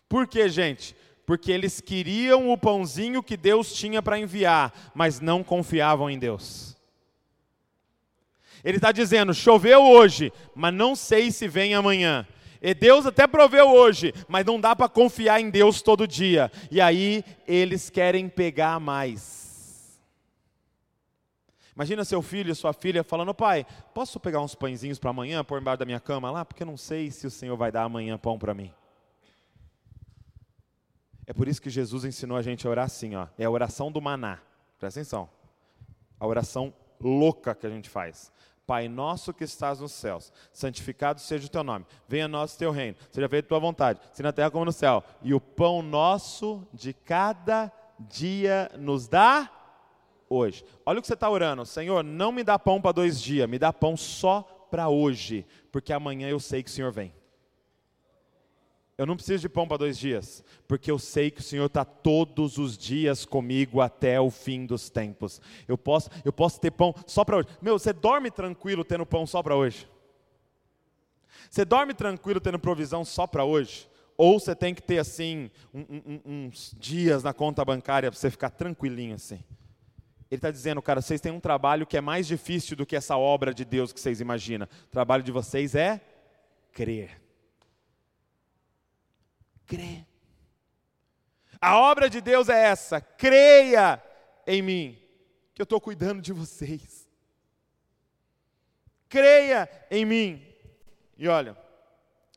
Por 0.08 0.28
quê, 0.28 0.48
gente? 0.48 0.96
Porque 1.26 1.52
eles 1.52 1.82
queriam 1.82 2.50
o 2.50 2.58
pãozinho 2.58 3.22
que 3.22 3.36
Deus 3.36 3.74
tinha 3.74 4.02
para 4.02 4.20
enviar, 4.20 4.74
mas 4.94 5.20
não 5.20 5.44
confiavam 5.44 6.10
em 6.10 6.18
Deus. 6.18 6.78
Ele 8.64 8.78
está 8.78 8.92
dizendo: 8.92 9.34
choveu 9.34 9.84
hoje, 9.84 10.32
mas 10.56 10.74
não 10.74 10.96
sei 10.96 11.32
se 11.32 11.48
vem 11.48 11.74
amanhã. 11.74 12.26
E 12.62 12.74
Deus 12.74 13.06
até 13.06 13.28
proveu 13.28 13.70
hoje, 13.70 14.14
mas 14.28 14.46
não 14.46 14.60
dá 14.60 14.76
para 14.76 14.90
confiar 14.90 15.40
em 15.40 15.50
Deus 15.50 15.82
todo 15.82 16.08
dia. 16.08 16.52
E 16.72 16.82
aí 16.82 17.24
eles 17.48 17.90
querem 17.90 18.28
pegar 18.28 18.80
mais. 18.80 19.47
Imagina 21.78 22.04
seu 22.04 22.24
filho 22.24 22.52
e 22.52 22.56
sua 22.56 22.74
filha 22.74 23.04
falando, 23.04 23.36
pai, 23.36 23.64
posso 23.94 24.20
pegar 24.20 24.42
uns 24.42 24.56
pãezinhos 24.56 24.98
para 24.98 25.12
amanhã, 25.12 25.44
pôr 25.44 25.62
embaixo 25.62 25.78
da 25.78 25.86
minha 25.86 26.00
cama 26.00 26.32
lá? 26.32 26.44
Porque 26.44 26.64
eu 26.64 26.66
não 26.66 26.76
sei 26.76 27.12
se 27.12 27.28
o 27.28 27.30
Senhor 27.30 27.56
vai 27.56 27.72
dar 27.72 27.84
amanhã 27.84 28.18
pão 28.18 28.40
para 28.40 28.52
mim. 28.52 28.74
É 31.28 31.34
por 31.34 31.48
isso 31.48 31.62
que 31.62 31.70
Jesus 31.70 32.04
ensinou 32.04 32.36
a 32.36 32.42
gente 32.42 32.66
a 32.66 32.70
orar 32.72 32.86
assim, 32.86 33.16
ó. 33.16 33.28
É 33.38 33.46
a 33.46 33.50
oração 33.52 33.92
do 33.92 34.02
maná. 34.02 34.40
Presta 34.80 35.00
atenção. 35.00 35.30
A 36.20 36.26
oração 36.26 36.74
louca 37.00 37.54
que 37.54 37.68
a 37.68 37.70
gente 37.70 37.92
faz. 37.92 38.34
Pai 38.66 38.88
nosso 38.88 39.32
que 39.32 39.44
estás 39.44 39.80
nos 39.80 39.92
céus, 39.92 40.34
santificado 40.52 41.22
seja 41.22 41.46
o 41.46 41.50
teu 41.50 41.64
nome. 41.64 41.86
Venha 42.08 42.26
a 42.26 42.28
nós 42.28 42.58
teu 42.58 42.72
reino. 42.72 42.98
Seja 43.12 43.30
feita 43.30 43.50
tua 43.50 43.60
vontade, 43.60 44.00
se 44.14 44.24
na 44.24 44.34
terra 44.34 44.50
como 44.50 44.66
no 44.66 44.72
céu. 44.72 45.04
E 45.22 45.32
o 45.32 45.40
pão 45.40 45.84
nosso 45.84 46.68
de 46.74 46.92
cada 46.92 47.72
dia 48.00 48.72
nos 48.80 49.08
dá 49.08 49.52
hoje. 50.30 50.64
Olha 50.86 51.00
o 51.00 51.02
que 51.02 51.08
você 51.08 51.14
está 51.14 51.30
orando, 51.30 51.66
Senhor, 51.66 52.04
não 52.04 52.32
me 52.32 52.44
dá 52.44 52.58
pão 52.58 52.82
para 52.82 52.92
dois 52.92 53.22
dias, 53.22 53.50
me 53.50 53.60
dá 53.60 53.72
pão 53.72 53.96
só 53.96 54.42
para 54.70 54.90
hoje, 54.90 55.46
porque 55.72 55.94
amanhã 55.94 56.30
eu 56.30 56.40
sei 56.40 56.64
que 56.64 56.70
o 56.70 56.74
Senhor 56.74 56.92
vem. 56.92 57.14
Eu 58.98 59.06
não 59.06 59.16
preciso 59.16 59.42
de 59.42 59.50
pão 59.50 59.68
para 59.68 59.78
dois 59.78 59.96
dias, 59.96 60.44
porque 60.68 60.90
eu 60.90 60.98
sei 60.98 61.30
que 61.30 61.40
o 61.40 61.44
Senhor 61.44 61.68
está 61.68 61.86
todos 61.86 62.58
os 62.58 62.76
dias 62.76 63.26
comigo 63.26 63.80
até 63.80 64.20
o 64.20 64.32
fim 64.32 64.66
dos 64.66 64.90
tempos. 64.90 65.40
Eu 65.68 65.78
posso, 65.78 66.10
eu 66.26 66.34
posso 66.34 66.60
ter 66.60 66.72
pão 66.72 66.96
só 67.06 67.24
para 67.24 67.38
hoje. 67.38 67.48
Meu, 67.62 67.78
você 67.78 67.94
dorme 67.94 68.32
tranquilo 68.32 68.84
tendo 68.84 69.06
pão 69.06 69.28
só 69.28 69.44
para 69.44 69.56
hoje? 69.56 69.88
Você 71.48 71.64
dorme 71.64 71.94
tranquilo 71.94 72.42
tendo 72.42 72.58
provisão 72.58 73.06
só 73.06 73.28
para 73.28 73.46
hoje? 73.46 73.88
Ou 74.18 74.40
você 74.40 74.56
tem 74.56 74.74
que 74.74 74.82
ter 74.82 74.98
assim 74.98 75.52
um, 75.72 75.82
um, 75.92 76.48
uns 76.48 76.76
dias 76.80 77.24
na 77.24 77.34
conta 77.34 77.64
bancária 77.64 78.10
para 78.10 78.20
você 78.20 78.32
ficar 78.32 78.50
tranquilinho 78.50 79.14
assim? 79.14 79.44
Ele 80.30 80.40
está 80.40 80.52
dizendo, 80.52 80.82
cara, 80.82 81.02
vocês 81.02 81.22
têm 81.22 81.32
um 81.32 81.40
trabalho 81.40 81.88
que 81.88 81.96
é 81.96 82.02
mais 82.02 82.28
difícil 82.28 82.76
do 82.76 82.86
que 82.86 82.96
essa 82.96 83.18
obra 83.18 83.54
de 83.54 83.64
Deus 83.64 83.94
que 83.94 84.00
vocês 84.00 84.20
imaginam. 84.20 84.68
O 84.86 84.90
trabalho 84.90 85.24
de 85.24 85.32
vocês 85.32 85.74
é 85.74 86.02
crer. 86.74 87.22
Crer. 89.66 90.06
A 91.62 91.80
obra 91.80 92.10
de 92.10 92.20
Deus 92.22 92.50
é 92.50 92.62
essa: 92.62 93.00
creia 93.00 94.04
em 94.46 94.62
mim, 94.62 95.02
que 95.54 95.62
eu 95.62 95.64
estou 95.64 95.80
cuidando 95.80 96.22
de 96.22 96.34
vocês. 96.34 97.08
Creia 99.08 99.70
em 99.90 100.06
mim. 100.06 100.46
E 101.18 101.28
olha, 101.28 101.58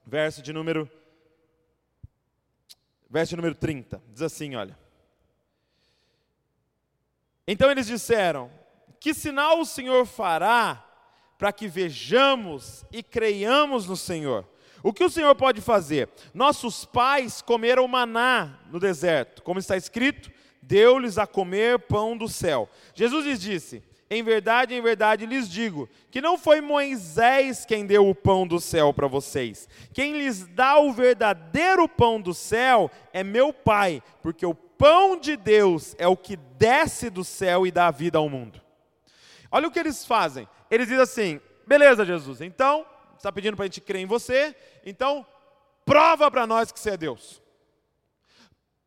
verso 0.07 0.41
de 0.43 0.53
número. 0.53 0.89
Verso 3.09 3.31
de 3.31 3.37
número 3.37 3.57
30, 3.57 4.01
diz 4.13 4.23
assim: 4.23 4.55
olha. 4.55 4.80
Então 7.53 7.69
eles 7.69 7.89
disseram: 7.89 8.49
Que 9.01 9.13
sinal 9.13 9.59
o 9.59 9.67
Senhor 9.67 10.07
fará 10.07 10.87
para 11.37 11.53
que 11.53 11.67
vejamos 11.67 12.85
e 12.93 13.03
creiamos 13.03 13.89
no 13.89 13.97
Senhor? 13.97 14.47
O 14.85 14.93
que 14.93 15.03
o 15.03 15.11
Senhor 15.11 15.35
pode 15.35 15.61
fazer? 15.61 16.09
Nossos 16.33 16.85
pais 16.85 17.43
comeram 17.43 17.89
maná 17.89 18.61
no 18.71 18.79
deserto, 18.79 19.43
como 19.43 19.59
está 19.59 19.77
escrito: 19.77 20.31
deu-lhes 20.63 21.19
a 21.19 21.27
comer 21.27 21.81
pão 21.81 22.17
do 22.17 22.29
céu. 22.29 22.69
Jesus 22.95 23.27
lhes 23.27 23.41
disse: 23.41 23.83
Em 24.09 24.23
verdade, 24.23 24.73
em 24.73 24.81
verdade 24.81 25.27
lhes 25.27 25.51
digo, 25.51 25.89
que 26.09 26.21
não 26.21 26.39
foi 26.39 26.61
Moisés 26.61 27.65
quem 27.67 27.85
deu 27.85 28.09
o 28.09 28.15
pão 28.15 28.47
do 28.47 28.61
céu 28.61 28.95
para 28.95 29.09
vocês. 29.09 29.69
Quem 29.93 30.13
lhes 30.13 30.47
dá 30.47 30.79
o 30.79 30.93
verdadeiro 30.93 31.89
pão 31.89 32.21
do 32.21 32.33
céu 32.33 32.89
é 33.13 33.25
meu 33.25 33.53
Pai, 33.53 34.01
porque 34.23 34.47
o 34.47 34.55
pão 34.81 35.15
de 35.19 35.37
Deus 35.37 35.95
é 35.99 36.09
o 36.09 36.17
que 36.17 36.37
desce 36.37 37.11
do 37.11 37.23
céu 37.23 37.67
e 37.67 37.71
dá 37.71 37.91
vida 37.91 38.17
ao 38.17 38.31
mundo. 38.31 38.59
Olha 39.53 39.69
o 39.69 39.71
que 39.71 39.79
eles 39.79 40.07
fazem. 40.07 40.49
Eles 40.71 40.89
dizem 40.89 41.03
assim: 41.03 41.41
beleza, 41.67 42.03
Jesus, 42.03 42.41
então, 42.41 42.87
está 43.15 43.31
pedindo 43.31 43.57
para 43.57 43.65
a 43.65 43.67
gente 43.67 43.83
crer 43.83 44.01
em 44.01 44.07
você, 44.07 44.57
então, 44.87 45.27
prova 45.85 46.31
para 46.31 46.47
nós 46.47 46.73
que 46.73 46.81
você 46.81 46.93
é 46.93 46.97
Deus. 46.97 47.43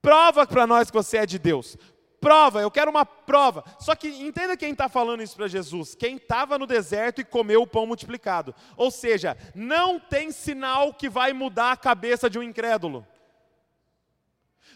Prova 0.01 0.47
para 0.47 0.65
nós 0.65 0.89
que 0.89 0.97
você 0.97 1.17
é 1.17 1.25
de 1.27 1.38
Deus. 1.38 1.77
Prova, 2.19 2.62
eu 2.62 2.71
quero 2.71 2.89
uma 2.89 3.06
prova. 3.06 3.63
Só 3.79 3.93
que 3.93 4.08
entenda 4.08 4.58
quem 4.58 4.71
está 4.71 4.89
falando 4.89 5.21
isso 5.21 5.36
para 5.36 5.47
Jesus: 5.47 5.93
quem 5.93 6.15
estava 6.15 6.58
no 6.58 6.65
deserto 6.65 7.21
e 7.21 7.23
comeu 7.23 7.62
o 7.62 7.67
pão 7.67 7.86
multiplicado. 7.86 8.56
Ou 8.75 8.89
seja, 8.89 9.38
não 9.53 9.99
tem 9.99 10.32
sinal 10.32 10.91
que 10.91 11.08
vai 11.08 11.34
mudar 11.34 11.71
a 11.71 11.77
cabeça 11.77 12.32
de 12.32 12.39
um 12.39 12.43
incrédulo. 12.43 13.06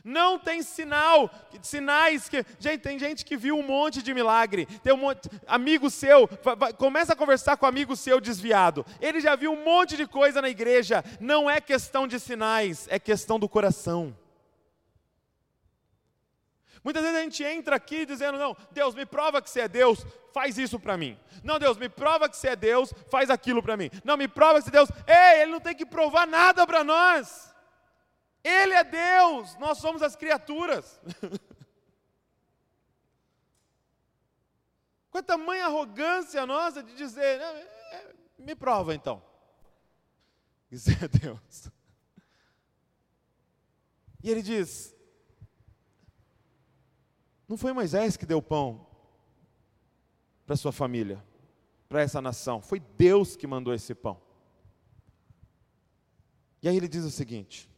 Não 0.03 0.39
tem 0.39 0.62
sinal, 0.62 1.29
sinais 1.62 2.29
que. 2.29 2.45
Gente, 2.60 2.81
tem 2.81 2.97
gente 2.97 3.25
que 3.25 3.38
viu 3.38 3.57
um 3.57 3.63
monte 3.63 4.01
de 4.01 4.13
milagre. 4.13 4.65
Tem 4.83 4.93
um 4.93 4.97
monte, 4.97 5.29
amigo 5.47 5.89
seu, 5.89 6.27
começa 6.77 7.13
a 7.13 7.15
conversar 7.15 7.57
com 7.57 7.65
amigo 7.65 7.95
seu 7.95 8.19
desviado. 8.19 8.86
Ele 9.01 9.19
já 9.19 9.36
viu 9.36 9.51
um 9.51 9.63
monte 9.63 9.97
de 9.97 10.05
coisa 10.05 10.41
na 10.41 10.49
igreja. 10.49 11.03
Não 11.19 11.49
é 11.49 11.60
questão 11.60 12.07
de 12.07 12.19
sinais, 12.19 12.88
é 12.89 12.99
questão 12.99 13.39
do 13.39 13.49
coração. 13.49 14.15
Muitas 16.83 17.03
vezes 17.03 17.19
a 17.19 17.23
gente 17.23 17.43
entra 17.43 17.75
aqui 17.75 18.05
dizendo: 18.05 18.38
Não, 18.38 18.55
Deus, 18.71 18.95
me 18.95 19.05
prova 19.05 19.41
que 19.41 19.49
você 19.49 19.60
é 19.60 19.67
Deus, 19.67 20.05
faz 20.33 20.57
isso 20.57 20.79
para 20.79 20.95
mim. 20.95 21.19
Não, 21.43 21.60
Deus, 21.60 21.77
me 21.77 21.89
prova 21.89 22.29
que 22.29 22.38
você 22.38 22.49
é 22.49 22.55
Deus, 22.55 22.93
faz 23.12 23.29
aquilo 23.29 23.62
para 23.62 23.75
mim. 23.75 23.89
Não, 24.05 24.15
me 24.15 24.27
prova 24.27 24.60
que 24.60 24.65
você 24.65 24.69
é 24.69 24.71
Deus. 24.71 24.89
Ei, 25.05 25.41
Ele 25.41 25.51
não 25.51 25.60
tem 25.60 25.75
que 25.75 25.86
provar 25.86 26.25
nada 26.25 26.65
para 26.65 26.86
nós. 26.86 27.53
Ele 28.47 28.73
é 28.73 28.83
Deus, 28.83 29.57
nós 29.57 29.79
somos 29.79 30.01
as 30.01 30.15
criaturas. 30.15 31.01
Com 35.12 35.17
a 35.17 35.23
tamanha 35.23 35.65
arrogância 35.65 36.45
nossa 36.45 36.81
de 36.81 36.95
dizer: 36.95 37.41
é, 37.41 38.15
Me 38.39 38.55
prova 38.55 38.95
então. 38.95 39.21
Isso 40.71 40.89
é 40.91 41.07
Deus. 41.07 41.69
E 44.23 44.31
ele 44.31 44.41
diz: 44.41 44.95
não 47.47 47.57
foi 47.57 47.71
Moisés 47.71 48.17
que 48.17 48.25
deu 48.25 48.41
pão 48.41 48.86
para 50.45 50.57
sua 50.57 50.71
família, 50.71 51.23
para 51.88 52.01
essa 52.01 52.21
nação. 52.21 52.62
Foi 52.62 52.79
Deus 52.79 53.36
que 53.36 53.47
mandou 53.47 53.73
esse 53.73 53.95
pão. 53.95 54.21
E 56.62 56.67
aí 56.67 56.75
ele 56.75 56.88
diz 56.88 57.05
o 57.05 57.12
seguinte, 57.12 57.69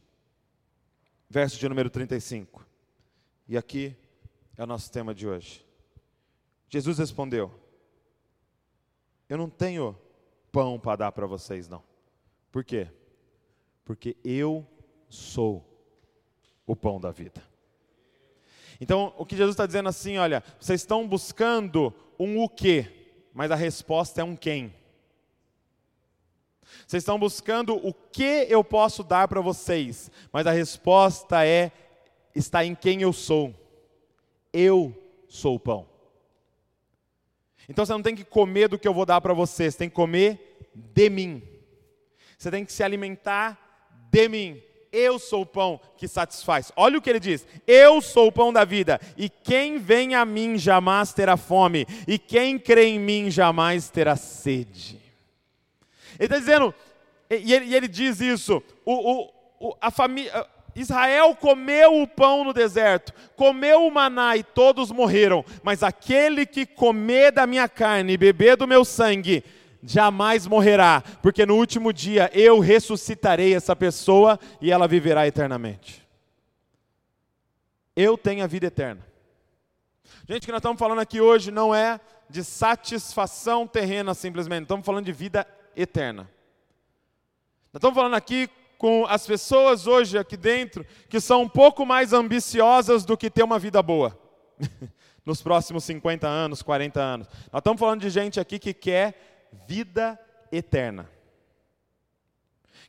verso 1.30 1.56
de 1.56 1.68
número 1.68 1.88
35. 1.88 2.66
E 3.46 3.56
aqui 3.56 3.96
é 4.56 4.64
o 4.64 4.66
nosso 4.66 4.90
tema 4.90 5.14
de 5.14 5.28
hoje. 5.28 5.64
Jesus 6.68 6.98
respondeu: 6.98 7.54
Eu 9.28 9.38
não 9.38 9.48
tenho 9.48 9.96
pão 10.50 10.78
para 10.78 10.96
dar 10.96 11.12
para 11.12 11.26
vocês, 11.26 11.68
não. 11.68 11.82
Por 12.50 12.64
quê? 12.64 12.88
Porque 13.84 14.16
eu 14.24 14.66
sou 15.08 15.64
o 16.66 16.74
pão 16.74 17.00
da 17.00 17.12
vida. 17.12 17.42
Então, 18.80 19.14
o 19.18 19.26
que 19.26 19.36
Jesus 19.36 19.54
está 19.54 19.66
dizendo 19.66 19.88
assim, 19.88 20.16
olha, 20.16 20.42
vocês 20.58 20.80
estão 20.80 21.06
buscando 21.06 21.94
um 22.18 22.42
o 22.42 22.48
quê, 22.48 22.90
mas 23.32 23.50
a 23.50 23.54
resposta 23.54 24.20
é 24.22 24.24
um 24.24 24.34
quem. 24.34 24.74
Vocês 26.86 27.02
estão 27.02 27.18
buscando 27.18 27.76
o 27.76 27.92
que 27.92 28.46
eu 28.48 28.64
posso 28.64 29.02
dar 29.02 29.28
para 29.28 29.40
vocês, 29.40 30.10
mas 30.32 30.46
a 30.46 30.50
resposta 30.50 31.44
é 31.46 31.72
está 32.34 32.64
em 32.64 32.74
quem 32.74 33.02
eu 33.02 33.12
sou. 33.12 33.54
Eu 34.52 34.94
sou 35.28 35.56
o 35.56 35.60
pão. 35.60 35.86
Então 37.68 37.86
você 37.86 37.92
não 37.92 38.02
tem 38.02 38.16
que 38.16 38.24
comer 38.24 38.68
do 38.68 38.78
que 38.78 38.88
eu 38.88 38.94
vou 38.94 39.06
dar 39.06 39.20
para 39.20 39.32
você, 39.32 39.70
você 39.70 39.78
tem 39.78 39.88
que 39.88 39.94
comer 39.94 40.60
de 40.74 41.08
mim. 41.08 41.42
Você 42.36 42.50
tem 42.50 42.64
que 42.64 42.72
se 42.72 42.82
alimentar 42.82 43.58
de 44.10 44.28
mim. 44.28 44.62
Eu 44.92 45.20
sou 45.20 45.42
o 45.42 45.46
pão 45.46 45.80
que 45.96 46.08
satisfaz. 46.08 46.72
Olha 46.74 46.98
o 46.98 47.02
que 47.02 47.08
ele 47.08 47.20
diz: 47.20 47.46
Eu 47.66 48.00
sou 48.00 48.26
o 48.26 48.32
pão 48.32 48.52
da 48.52 48.64
vida, 48.64 49.00
e 49.16 49.28
quem 49.28 49.78
vem 49.78 50.16
a 50.16 50.24
mim 50.24 50.58
jamais 50.58 51.12
terá 51.12 51.36
fome, 51.36 51.86
e 52.08 52.18
quem 52.18 52.58
crê 52.58 52.86
em 52.86 52.98
mim 52.98 53.30
jamais 53.30 53.88
terá 53.88 54.16
sede. 54.16 54.99
Ele 56.20 56.26
está 56.26 56.38
dizendo, 56.38 56.74
e 57.30 57.54
ele, 57.54 57.64
e 57.64 57.74
ele, 57.74 57.88
diz 57.88 58.20
isso: 58.20 58.62
o, 58.84 59.30
o, 59.58 59.76
a 59.80 59.90
família. 59.90 60.46
Israel 60.72 61.34
comeu 61.34 62.00
o 62.00 62.06
pão 62.06 62.44
no 62.44 62.52
deserto, 62.52 63.12
comeu 63.34 63.84
o 63.84 63.90
maná 63.90 64.36
e 64.36 64.44
todos 64.44 64.92
morreram, 64.92 65.44
mas 65.64 65.82
aquele 65.82 66.46
que 66.46 66.64
comer 66.64 67.32
da 67.32 67.44
minha 67.44 67.68
carne 67.68 68.12
e 68.12 68.16
beber 68.16 68.56
do 68.56 68.68
meu 68.68 68.84
sangue, 68.84 69.42
jamais 69.82 70.46
morrerá, 70.46 71.02
porque 71.20 71.44
no 71.44 71.56
último 71.56 71.92
dia 71.92 72.30
eu 72.32 72.60
ressuscitarei 72.60 73.52
essa 73.52 73.74
pessoa 73.74 74.38
e 74.60 74.70
ela 74.70 74.86
viverá 74.86 75.26
eternamente. 75.26 76.06
Eu 77.96 78.16
tenho 78.16 78.44
a 78.44 78.46
vida 78.46 78.66
eterna. 78.66 79.04
Gente, 80.28 80.44
o 80.44 80.46
que 80.46 80.52
nós 80.52 80.60
estamos 80.60 80.78
falando 80.78 81.00
aqui 81.00 81.20
hoje 81.20 81.50
não 81.50 81.74
é 81.74 81.98
de 82.28 82.44
satisfação 82.44 83.66
terrena 83.66 84.14
simplesmente, 84.14 84.62
estamos 84.62 84.86
falando 84.86 85.04
de 85.04 85.12
vida 85.12 85.44
eterna. 85.76 86.22
Nós 87.72 87.78
estamos 87.78 87.94
falando 87.94 88.14
aqui 88.14 88.48
com 88.80 89.04
as 89.06 89.26
pessoas 89.26 89.86
hoje 89.86 90.16
aqui 90.16 90.36
dentro 90.36 90.86
que 91.08 91.20
são 91.20 91.42
um 91.42 91.48
pouco 91.48 91.84
mais 91.84 92.12
ambiciosas 92.14 93.04
do 93.04 93.16
que 93.16 93.30
ter 93.30 93.42
uma 93.42 93.58
vida 93.58 93.82
boa. 93.82 94.18
Nos 95.24 95.42
próximos 95.42 95.84
50 95.84 96.26
anos, 96.26 96.62
40 96.62 96.98
anos. 96.98 97.28
Nós 97.52 97.60
estamos 97.60 97.78
falando 97.78 98.00
de 98.00 98.08
gente 98.08 98.40
aqui 98.40 98.58
que 98.58 98.72
quer 98.72 99.48
vida 99.68 100.18
eterna. 100.50 101.10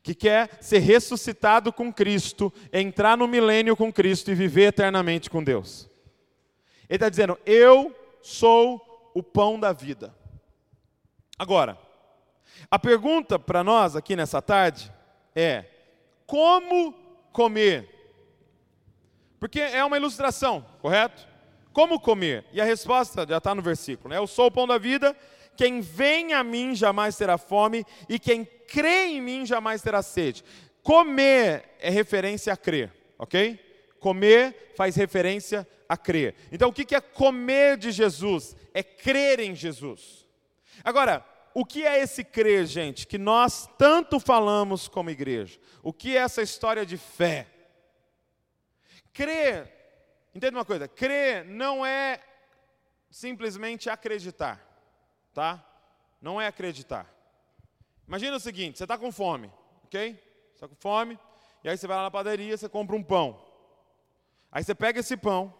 Que 0.02 0.16
quer 0.16 0.58
ser 0.62 0.80
ressuscitado 0.80 1.74
com 1.74 1.92
Cristo, 1.94 2.52
entrar 2.72 3.18
no 3.18 3.28
milênio 3.28 3.76
com 3.76 3.92
Cristo 3.92 4.32
e 4.32 4.36
viver 4.36 4.68
eternamente 4.70 5.30
com 5.30 5.44
Deus. 5.44 5.90
Ele 6.90 6.96
está 6.96 7.10
dizendo: 7.10 7.38
Eu 7.46 7.94
sou 8.22 9.12
o 9.14 9.22
pão 9.22 9.60
da 9.60 9.74
vida. 9.74 10.16
Agora, 11.38 11.78
a 12.70 12.80
pergunta 12.80 13.38
para 13.38 13.64
nós 13.64 13.96
aqui 13.96 14.16
nessa 14.16 14.42
tarde 14.42 14.92
é: 15.36 15.66
como 16.26 16.94
comer? 17.32 17.90
Porque 19.40 19.60
é 19.60 19.84
uma 19.84 19.98
ilustração, 19.98 20.66
correto? 20.82 21.28
Como 21.74 22.00
comer? 22.00 22.46
E 22.52 22.62
a 22.62 22.66
resposta 22.66 23.26
já 23.28 23.38
está 23.38 23.56
no 23.56 23.62
versículo. 23.62 24.10
Né? 24.10 24.18
Eu 24.18 24.28
sou 24.28 24.48
o 24.48 24.52
pão 24.52 24.68
da 24.68 24.78
vida 24.78 25.16
quem 25.56 25.82
vem 25.82 26.34
a 26.34 26.44
mim 26.44 26.76
jamais 26.76 27.16
terá 27.16 27.38
fome, 27.38 27.86
e 28.10 28.18
quem 28.18 28.46
crê 28.46 29.08
em 29.08 29.22
mim 29.22 29.46
jamais 29.46 29.82
terá 29.82 30.02
sede. 30.02 30.44
Comer 30.82 31.76
é 31.80 31.90
referência 31.90 32.54
a 32.54 32.58
crer, 32.58 32.92
ok? 33.20 33.60
Comer 34.00 34.74
faz 34.76 34.96
referência 34.96 35.68
a 35.88 35.96
crer. 35.96 36.34
Então, 36.52 36.70
o 36.70 36.74
que 36.74 36.96
é 36.96 37.02
comer 37.02 37.78
de 37.78 37.92
Jesus? 37.92 38.56
É 38.74 38.82
crer 38.82 39.40
em 39.40 39.54
Jesus. 39.54 40.28
Agora, 40.84 41.24
o 41.54 41.66
que 41.66 41.86
é 41.86 42.02
esse 42.02 42.24
crer, 42.24 42.66
gente, 42.66 43.06
que 43.08 43.18
nós 43.18 43.70
tanto 43.78 44.20
falamos 44.20 44.88
como 44.88 45.10
igreja? 45.10 45.60
O 45.84 45.92
que 45.92 46.16
é 46.16 46.22
essa 46.22 46.42
história 46.42 46.86
de 46.86 46.98
fé? 46.98 47.48
Crer, 49.14 49.72
entenda 50.34 50.58
uma 50.58 50.66
coisa: 50.66 50.88
crer 50.88 51.46
não 51.46 51.86
é 51.86 52.22
simplesmente 53.10 53.90
acreditar 53.90 54.72
tá? 55.34 55.64
Não 56.22 56.40
é 56.40 56.48
acreditar. 56.48 57.12
Imagina 58.08 58.38
o 58.38 58.40
seguinte: 58.40 58.78
você 58.78 58.84
está 58.84 58.98
com 58.98 59.12
fome, 59.12 59.52
ok? 59.86 60.14
Você 60.14 60.54
está 60.54 60.68
com 60.68 60.76
fome, 60.76 61.20
e 61.64 61.70
aí 61.70 61.78
você 61.78 61.88
vai 61.88 61.98
lá 61.98 62.04
na 62.04 62.12
padaria, 62.12 62.56
você 62.56 62.70
compra 62.70 62.96
um 62.96 63.04
pão. 63.04 63.44
Aí 64.52 64.64
você 64.64 64.76
pega 64.76 65.00
esse 65.00 65.16
pão, 65.16 65.54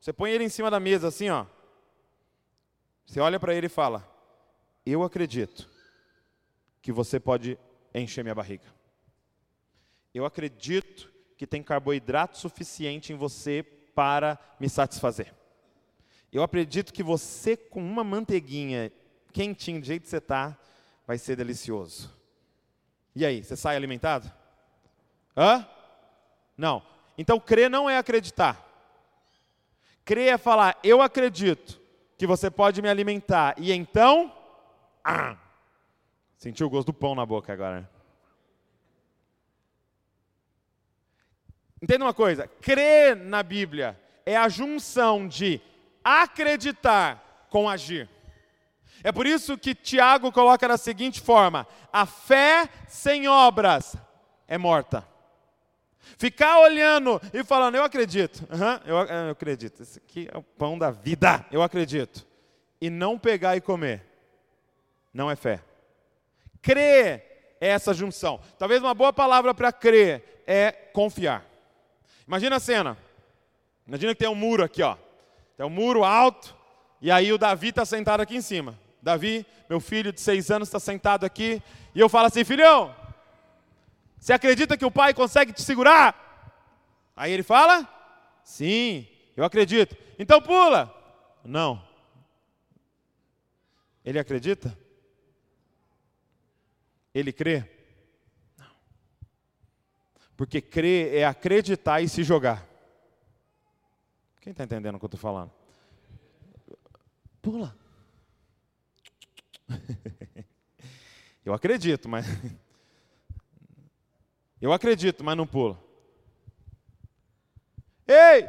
você 0.00 0.12
põe 0.12 0.30
ele 0.30 0.44
em 0.44 0.48
cima 0.48 0.70
da 0.70 0.80
mesa 0.80 1.08
assim, 1.08 1.28
ó. 1.28 1.46
Você 3.06 3.20
olha 3.20 3.38
para 3.38 3.54
ele 3.54 3.66
e 3.66 3.70
fala: 3.70 4.08
Eu 4.84 5.02
acredito 5.02 5.68
que 6.80 6.90
você 6.90 7.20
pode 7.20 7.56
encher 7.94 8.24
minha 8.24 8.34
barriga. 8.34 8.64
Eu 10.12 10.24
acredito 10.24 11.10
que 11.36 11.46
tem 11.46 11.62
carboidrato 11.62 12.36
suficiente 12.36 13.12
em 13.12 13.16
você 13.16 13.62
para 13.94 14.38
me 14.58 14.68
satisfazer. 14.68 15.32
Eu 16.32 16.42
acredito 16.42 16.92
que 16.92 17.02
você, 17.02 17.56
com 17.56 17.80
uma 17.80 18.02
manteiguinha 18.02 18.92
quentinho, 19.32 19.80
do 19.80 19.86
jeito 19.86 20.02
que 20.02 20.08
você 20.08 20.16
está, 20.16 20.58
vai 21.06 21.18
ser 21.18 21.36
delicioso. 21.36 22.10
E 23.14 23.24
aí, 23.24 23.44
você 23.44 23.56
sai 23.56 23.76
alimentado? 23.76 24.30
Hã? 25.36 25.66
Não. 26.56 26.82
Então, 27.16 27.38
crer 27.38 27.70
não 27.70 27.88
é 27.88 27.98
acreditar. 27.98 28.68
Crer 30.04 30.34
é 30.34 30.38
falar, 30.38 30.78
eu 30.82 31.00
acredito 31.00 31.80
que 32.18 32.26
você 32.26 32.50
pode 32.50 32.82
me 32.82 32.88
alimentar. 32.88 33.54
E 33.58 33.72
então. 33.72 34.41
Ah, 35.04 35.36
sentiu 36.36 36.66
o 36.66 36.70
gosto 36.70 36.86
do 36.86 36.94
pão 36.94 37.14
na 37.14 37.26
boca 37.26 37.52
agora. 37.52 37.80
Né? 37.80 37.88
Entenda 41.80 42.04
uma 42.04 42.14
coisa: 42.14 42.46
crer 42.46 43.16
na 43.16 43.42
Bíblia 43.42 44.00
é 44.24 44.36
a 44.36 44.48
junção 44.48 45.26
de 45.26 45.60
acreditar 46.04 47.46
com 47.50 47.68
agir. 47.68 48.08
É 49.04 49.10
por 49.10 49.26
isso 49.26 49.58
que 49.58 49.74
Tiago 49.74 50.30
coloca 50.30 50.68
da 50.68 50.76
seguinte 50.76 51.20
forma: 51.20 51.66
a 51.92 52.06
fé 52.06 52.68
sem 52.86 53.26
obras 53.26 53.96
é 54.46 54.56
morta. 54.56 55.06
Ficar 56.18 56.60
olhando 56.60 57.20
e 57.32 57.42
falando, 57.44 57.76
eu 57.76 57.84
acredito, 57.84 58.46
uhum, 58.50 58.80
eu, 58.84 58.96
eu 58.96 59.30
acredito, 59.30 59.82
esse 59.82 59.98
aqui 59.98 60.28
é 60.32 60.36
o 60.36 60.42
pão 60.42 60.76
da 60.76 60.90
vida, 60.90 61.44
eu 61.50 61.62
acredito. 61.62 62.26
E 62.80 62.90
não 62.90 63.18
pegar 63.18 63.56
e 63.56 63.60
comer, 63.60 64.04
não 65.12 65.30
é 65.30 65.36
fé. 65.36 65.62
Crer 66.60 67.56
é 67.60 67.68
essa 67.68 67.92
junção. 67.92 68.40
Talvez 68.58 68.80
uma 68.80 68.94
boa 68.94 69.12
palavra 69.12 69.54
para 69.54 69.72
crer 69.72 70.42
é 70.46 70.72
confiar. 70.72 71.44
Imagina 72.26 72.56
a 72.56 72.60
cena. 72.60 72.96
Imagina 73.86 74.14
que 74.14 74.20
tem 74.20 74.28
um 74.28 74.34
muro 74.34 74.62
aqui, 74.62 74.82
ó. 74.82 74.96
Tem 75.56 75.66
um 75.66 75.70
muro 75.70 76.04
alto, 76.04 76.56
e 77.00 77.10
aí 77.10 77.32
o 77.32 77.38
Davi 77.38 77.68
está 77.68 77.84
sentado 77.84 78.20
aqui 78.20 78.36
em 78.36 78.40
cima. 78.40 78.78
Davi, 79.02 79.44
meu 79.68 79.80
filho 79.80 80.12
de 80.12 80.20
seis 80.20 80.50
anos, 80.50 80.68
está 80.68 80.78
sentado 80.78 81.24
aqui, 81.26 81.62
e 81.94 82.00
eu 82.00 82.08
falo 82.08 82.28
assim, 82.28 82.44
filhão, 82.44 82.94
você 84.18 84.32
acredita 84.32 84.76
que 84.76 84.84
o 84.84 84.90
pai 84.90 85.12
consegue 85.12 85.52
te 85.52 85.62
segurar? 85.62 86.14
Aí 87.16 87.32
ele 87.32 87.42
fala, 87.42 87.86
sim, 88.44 89.06
eu 89.36 89.44
acredito. 89.44 89.96
Então 90.18 90.40
pula. 90.40 90.94
Não. 91.44 91.82
Ele 94.04 94.18
acredita? 94.18 94.78
Ele 97.14 97.32
crê? 97.32 97.64
Não. 98.58 98.70
Porque 100.36 100.60
crer 100.60 101.14
é 101.14 101.24
acreditar 101.24 102.00
e 102.00 102.08
se 102.08 102.22
jogar. 102.22 102.66
Quem 104.40 104.50
está 104.50 104.64
entendendo 104.64 104.96
o 104.96 104.98
que 104.98 105.04
eu 105.04 105.08
estou 105.08 105.20
falando? 105.20 105.52
Pula. 107.40 107.76
Eu 111.44 111.52
acredito, 111.52 112.08
mas. 112.08 112.26
Eu 114.60 114.72
acredito, 114.72 115.24
mas 115.24 115.36
não 115.36 115.46
pula. 115.46 115.82
Ei! 118.06 118.48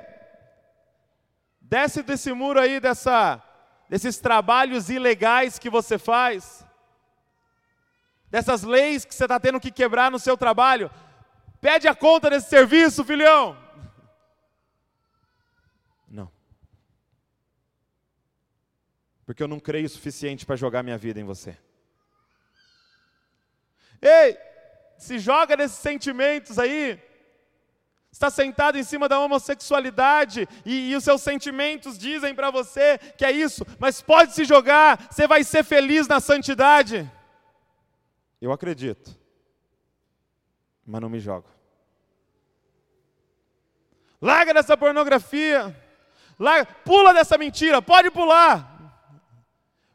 Desce 1.60 2.04
desse 2.04 2.32
muro 2.34 2.60
aí, 2.60 2.80
dessa, 2.80 3.41
desses 3.89 4.19
trabalhos 4.19 4.89
ilegais 4.89 5.58
que 5.58 5.71
você 5.71 5.97
faz, 5.97 6.63
dessas 8.34 8.63
leis 8.63 9.06
que 9.06 9.13
você 9.13 9.26
está 9.26 9.39
tendo 9.39 9.60
que 9.60 9.69
quebrar 9.69 10.10
no 10.10 10.17
seu 10.17 10.36
trabalho. 10.36 10.89
Pede 11.62 11.88
a 11.88 11.93
conta 11.93 12.32
desse 12.32 12.50
serviço, 12.50 13.06
filhão. 13.06 13.56
Não. 16.08 16.32
Porque 19.24 19.43
eu 19.43 19.48
não 19.48 19.60
creio 19.60 19.86
o 19.86 19.89
suficiente 19.89 20.48
para 20.48 20.56
jogar 20.56 20.82
minha 20.82 20.98
vida 20.98 21.19
em 21.19 21.24
você. 21.24 21.56
Ei, 24.02 24.36
se 24.98 25.19
joga 25.19 25.56
nesses 25.56 25.78
sentimentos 25.78 26.58
aí. 26.58 27.00
Está 28.12 28.32
sentado 28.32 28.80
em 28.80 28.84
cima 28.84 29.08
da 29.08 29.19
homossexualidade 29.19 30.50
e, 30.65 30.89
e 30.89 30.96
os 30.96 31.04
seus 31.04 31.22
sentimentos 31.22 32.00
dizem 32.00 32.34
para 32.34 32.50
você 32.50 32.98
que 33.15 33.26
é 33.26 33.32
isso, 33.32 33.63
mas 33.78 34.02
pode 34.02 34.34
se 34.34 34.43
jogar, 34.43 35.08
você 35.12 35.28
vai 35.28 35.43
ser 35.43 35.63
feliz 35.63 36.08
na 36.08 36.19
santidade. 36.19 37.08
Eu 38.43 38.51
acredito, 38.51 39.17
mas 40.86 40.99
não 40.99 41.10
me 41.10 41.17
jogo. 41.17 41.47
Larga 44.21 44.53
dessa 44.53 44.75
pornografia, 44.75 45.73
larga, 46.38 46.69
pula 46.84 47.13
dessa 47.13 47.38
mentira, 47.38 47.82
pode 47.82 48.12
pular, 48.12 49.23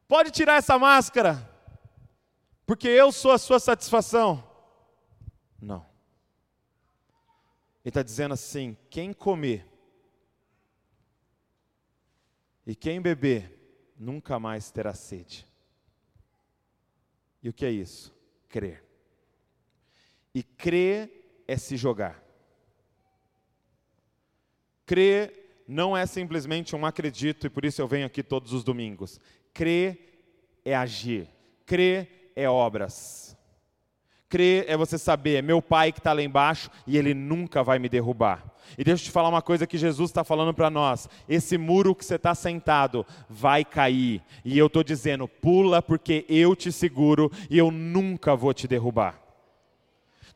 pode 0.09 0.31
tirar 0.31 0.55
essa 0.55 0.79
máscara 0.79 1.47
porque 2.65 2.89
eu 2.89 3.13
sou 3.13 3.33
a 3.33 3.39
sua 3.39 3.61
satisfação. 3.61 4.43
Não. 5.61 5.85
Ele 7.85 7.91
está 7.91 8.03
dizendo 8.03 8.33
assim: 8.33 8.79
quem 8.89 9.13
comer 9.13 9.71
e 12.67 12.75
quem 12.75 12.99
beber 12.99 13.93
nunca 13.95 14.39
mais 14.39 14.71
terá 14.71 14.95
sede. 14.95 15.47
E 17.43 17.51
o 17.51 17.53
que 17.53 17.67
é 17.67 17.71
isso? 17.71 18.17
Crer. 18.49 18.85
E 20.35 20.43
crer 20.43 21.43
é 21.47 21.57
se 21.57 21.77
jogar. 21.77 22.23
Crer 24.87 25.65
não 25.67 25.97
é 25.97 26.07
simplesmente 26.07 26.75
um 26.75 26.87
acredito 26.87 27.47
e 27.47 27.51
por 27.51 27.65
isso 27.65 27.81
eu 27.81 27.89
venho 27.89 28.07
aqui 28.07 28.23
todos 28.23 28.53
os 28.53 28.65
domingos. 28.65 29.21
Crer 29.53 30.61
é 30.65 30.75
agir. 30.75 31.29
Crer 31.67 32.33
é 32.35 32.49
obras. 32.49 33.37
Crer 34.29 34.67
é 34.69 34.77
você 34.77 34.99
saber, 34.99 35.37
é 35.37 35.43
meu 35.43 35.63
pai 35.63 35.91
que 35.91 36.01
está 36.01 36.13
lá 36.13 36.23
embaixo 36.23 36.71
e 36.87 36.97
ele 36.99 37.15
nunca 37.15 37.63
vai 37.63 37.79
me 37.79 37.89
derrubar. 37.89 38.45
E 38.77 38.85
deixa 38.85 39.03
eu 39.03 39.07
te 39.07 39.11
falar 39.11 39.29
uma 39.29 39.43
coisa 39.43 39.67
que 39.67 39.79
Jesus 39.79 40.11
está 40.11 40.23
falando 40.25 40.53
para 40.53 40.69
nós: 40.69 41.09
esse 41.29 41.57
muro 41.57 41.95
que 41.95 42.05
você 42.05 42.17
está 42.17 42.35
sentado 42.35 43.07
vai 43.29 43.65
cair. 43.65 44.23
E 44.45 44.59
eu 44.59 44.67
estou 44.67 44.83
dizendo, 44.85 45.27
pula 45.27 45.81
porque 45.81 46.27
eu 46.29 46.55
te 46.55 46.71
seguro 46.73 47.31
e 47.49 47.57
eu 47.57 47.71
nunca 47.71 48.35
vou 48.37 48.53
te 48.53 48.69
derrubar. 48.69 49.21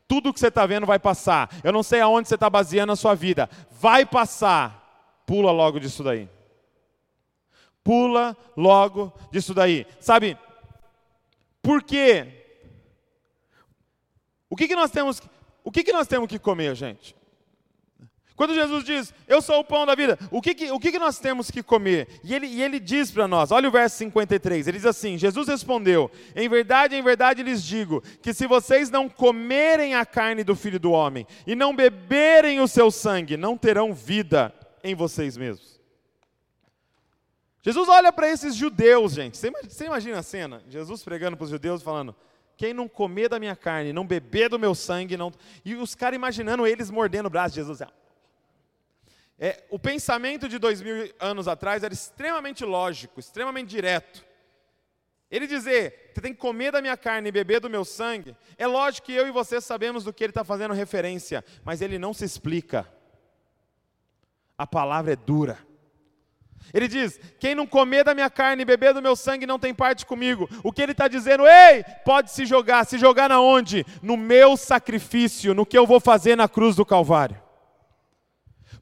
Tudo 0.07 0.33
que 0.33 0.39
você 0.39 0.47
está 0.47 0.65
vendo 0.65 0.85
vai 0.85 0.99
passar. 0.99 1.49
Eu 1.63 1.71
não 1.71 1.83
sei 1.83 2.01
aonde 2.01 2.27
você 2.27 2.35
está 2.35 2.49
baseando 2.49 2.91
a 2.91 2.95
sua 2.95 3.15
vida. 3.15 3.49
Vai 3.71 4.05
passar. 4.05 5.21
Pula 5.25 5.51
logo 5.51 5.79
disso 5.79 6.03
daí. 6.03 6.29
Pula 7.83 8.37
logo 8.55 9.13
disso 9.31 9.53
daí. 9.53 9.85
Sabe, 9.99 10.37
por 11.61 11.83
quê? 11.83 12.43
O 14.49 14.55
que, 14.55 14.67
que 14.67 14.75
nós 14.75 14.91
temos, 14.91 15.21
o 15.63 15.71
que, 15.71 15.83
que 15.83 15.91
nós 15.91 16.07
temos 16.07 16.27
que 16.27 16.37
comer, 16.37 16.75
gente? 16.75 17.15
Quando 18.35 18.55
Jesus 18.55 18.83
diz, 18.83 19.13
eu 19.27 19.41
sou 19.41 19.59
o 19.59 19.63
pão 19.63 19.85
da 19.85 19.93
vida, 19.93 20.17
o 20.31 20.41
que, 20.41 20.55
que, 20.55 20.71
o 20.71 20.79
que, 20.79 20.91
que 20.91 20.97
nós 20.99 21.19
temos 21.19 21.51
que 21.51 21.61
comer? 21.61 22.07
E 22.23 22.33
ele, 22.33 22.47
e 22.47 22.63
ele 22.63 22.79
diz 22.79 23.11
para 23.11 23.27
nós, 23.27 23.51
olha 23.51 23.69
o 23.69 23.71
verso 23.71 23.97
53, 23.97 24.67
ele 24.67 24.77
diz 24.77 24.87
assim: 24.87 25.17
Jesus 25.19 25.47
respondeu: 25.47 26.09
Em 26.35 26.49
verdade, 26.49 26.95
em 26.95 27.03
verdade 27.03 27.43
lhes 27.43 27.63
digo, 27.63 28.01
que 28.21 28.33
se 28.33 28.47
vocês 28.47 28.89
não 28.89 29.07
comerem 29.07 29.93
a 29.93 30.03
carne 30.03 30.43
do 30.43 30.55
filho 30.55 30.79
do 30.79 30.91
homem 30.91 31.27
e 31.45 31.53
não 31.53 31.75
beberem 31.75 32.59
o 32.59 32.67
seu 32.67 32.89
sangue, 32.89 33.37
não 33.37 33.55
terão 33.55 33.93
vida 33.93 34.53
em 34.83 34.95
vocês 34.95 35.37
mesmos. 35.37 35.79
Jesus 37.61 37.87
olha 37.87 38.11
para 38.11 38.29
esses 38.29 38.55
judeus, 38.55 39.13
gente. 39.13 39.37
Você 39.37 39.85
imagina 39.85 40.19
a 40.19 40.23
cena? 40.23 40.63
Jesus 40.67 41.03
pregando 41.03 41.37
para 41.37 41.45
os 41.45 41.51
judeus 41.51 41.83
falando: 41.83 42.15
quem 42.57 42.73
não 42.73 42.87
comer 42.87 43.29
da 43.29 43.39
minha 43.39 43.55
carne, 43.55 43.93
não 43.93 44.07
beber 44.07 44.49
do 44.49 44.57
meu 44.57 44.73
sangue, 44.73 45.15
não. 45.15 45.31
E 45.63 45.75
os 45.75 45.93
caras 45.93 46.15
imaginando 46.15 46.65
eles 46.65 46.89
mordendo 46.89 47.27
o 47.27 47.29
braço 47.29 47.53
de 47.53 47.61
Jesus. 47.61 47.79
É, 49.45 49.61
o 49.69 49.77
pensamento 49.77 50.47
de 50.47 50.57
dois 50.57 50.81
mil 50.81 51.13
anos 51.19 51.49
atrás 51.49 51.83
era 51.83 51.93
extremamente 51.93 52.63
lógico, 52.63 53.19
extremamente 53.19 53.67
direto. 53.67 54.25
Ele 55.29 55.45
dizer, 55.45 56.11
você 56.13 56.21
tem 56.21 56.33
que 56.33 56.39
comer 56.39 56.71
da 56.71 56.81
minha 56.81 56.95
carne 56.95 57.27
e 57.27 57.31
beber 57.31 57.59
do 57.59 57.69
meu 57.69 57.83
sangue, 57.83 58.37
é 58.57 58.65
lógico 58.65 59.07
que 59.07 59.11
eu 59.11 59.27
e 59.27 59.31
você 59.31 59.59
sabemos 59.59 60.05
do 60.05 60.13
que 60.13 60.23
ele 60.23 60.31
está 60.31 60.45
fazendo 60.45 60.73
referência, 60.73 61.43
mas 61.61 61.81
ele 61.81 61.99
não 61.99 62.13
se 62.13 62.23
explica. 62.23 62.87
A 64.57 64.65
palavra 64.65 65.11
é 65.11 65.17
dura. 65.17 65.59
Ele 66.73 66.87
diz: 66.87 67.19
Quem 67.37 67.53
não 67.53 67.67
comer 67.67 68.05
da 68.05 68.13
minha 68.13 68.29
carne 68.29 68.61
e 68.61 68.65
beber 68.65 68.93
do 68.93 69.01
meu 69.01 69.13
sangue 69.13 69.45
não 69.45 69.59
tem 69.59 69.73
parte 69.73 70.05
comigo. 70.05 70.49
O 70.63 70.71
que 70.71 70.81
ele 70.81 70.93
está 70.93 71.09
dizendo? 71.09 71.45
Ei, 71.45 71.83
pode 72.05 72.31
se 72.31 72.45
jogar. 72.45 72.85
Se 72.85 72.97
jogar 72.97 73.27
na 73.27 73.41
onde? 73.41 73.85
No 74.01 74.15
meu 74.15 74.55
sacrifício, 74.55 75.53
no 75.53 75.65
que 75.65 75.77
eu 75.77 75.85
vou 75.85 75.99
fazer 75.99 76.37
na 76.37 76.47
cruz 76.47 76.77
do 76.77 76.85
Calvário 76.85 77.43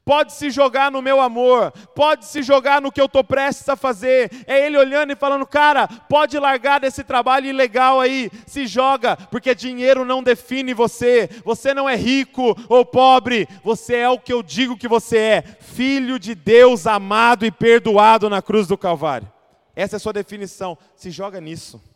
pode 0.04 0.32
se 0.32 0.50
jogar 0.50 0.90
no 0.90 1.02
meu 1.02 1.20
amor, 1.20 1.72
pode 1.94 2.24
se 2.26 2.42
jogar 2.42 2.80
no 2.80 2.90
que 2.90 3.00
eu 3.00 3.06
estou 3.06 3.22
prestes 3.22 3.68
a 3.68 3.76
fazer. 3.76 4.30
É 4.46 4.66
Ele 4.66 4.76
olhando 4.76 5.12
e 5.12 5.16
falando, 5.16 5.46
cara, 5.46 5.86
pode 5.86 6.38
largar 6.38 6.80
desse 6.80 7.04
trabalho 7.04 7.46
ilegal 7.46 8.00
aí, 8.00 8.30
se 8.46 8.66
joga, 8.66 9.16
porque 9.16 9.54
dinheiro 9.54 10.04
não 10.04 10.22
define 10.22 10.74
você. 10.74 11.28
Você 11.44 11.72
não 11.74 11.88
é 11.88 11.96
rico 11.96 12.56
ou 12.68 12.84
pobre, 12.84 13.48
você 13.62 13.96
é 13.96 14.08
o 14.08 14.18
que 14.18 14.32
eu 14.32 14.42
digo 14.42 14.76
que 14.76 14.88
você 14.88 15.18
é: 15.18 15.42
filho 15.60 16.18
de 16.18 16.34
Deus 16.34 16.86
amado 16.86 17.46
e 17.46 17.50
perdoado 17.50 18.28
na 18.28 18.42
cruz 18.42 18.66
do 18.66 18.78
Calvário. 18.78 19.30
Essa 19.74 19.96
é 19.96 19.98
a 19.98 20.00
sua 20.00 20.12
definição. 20.12 20.76
Se 20.94 21.10
joga 21.10 21.40
nisso. 21.40 21.91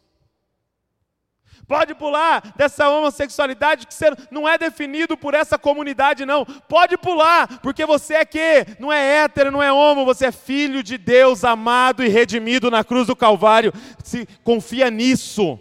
Pode 1.66 1.94
pular 1.96 2.54
dessa 2.56 2.88
homossexualidade 2.88 3.88
que 3.88 3.94
você 3.94 4.10
não 4.30 4.48
é 4.48 4.56
definido 4.56 5.16
por 5.16 5.34
essa 5.34 5.58
comunidade, 5.58 6.24
não. 6.24 6.44
Pode 6.44 6.96
pular, 6.96 7.58
porque 7.60 7.84
você 7.84 8.14
é 8.14 8.24
que? 8.24 8.64
Não 8.78 8.92
é 8.92 9.24
hétero, 9.24 9.50
não 9.50 9.60
é 9.62 9.72
homo, 9.72 10.04
você 10.04 10.26
é 10.26 10.32
filho 10.32 10.80
de 10.80 10.96
Deus, 10.96 11.42
amado 11.42 12.04
e 12.04 12.08
redimido 12.08 12.70
na 12.70 12.84
cruz 12.84 13.08
do 13.08 13.16
Calvário. 13.16 13.72
Se 14.04 14.28
confia 14.44 14.90
nisso. 14.90 15.58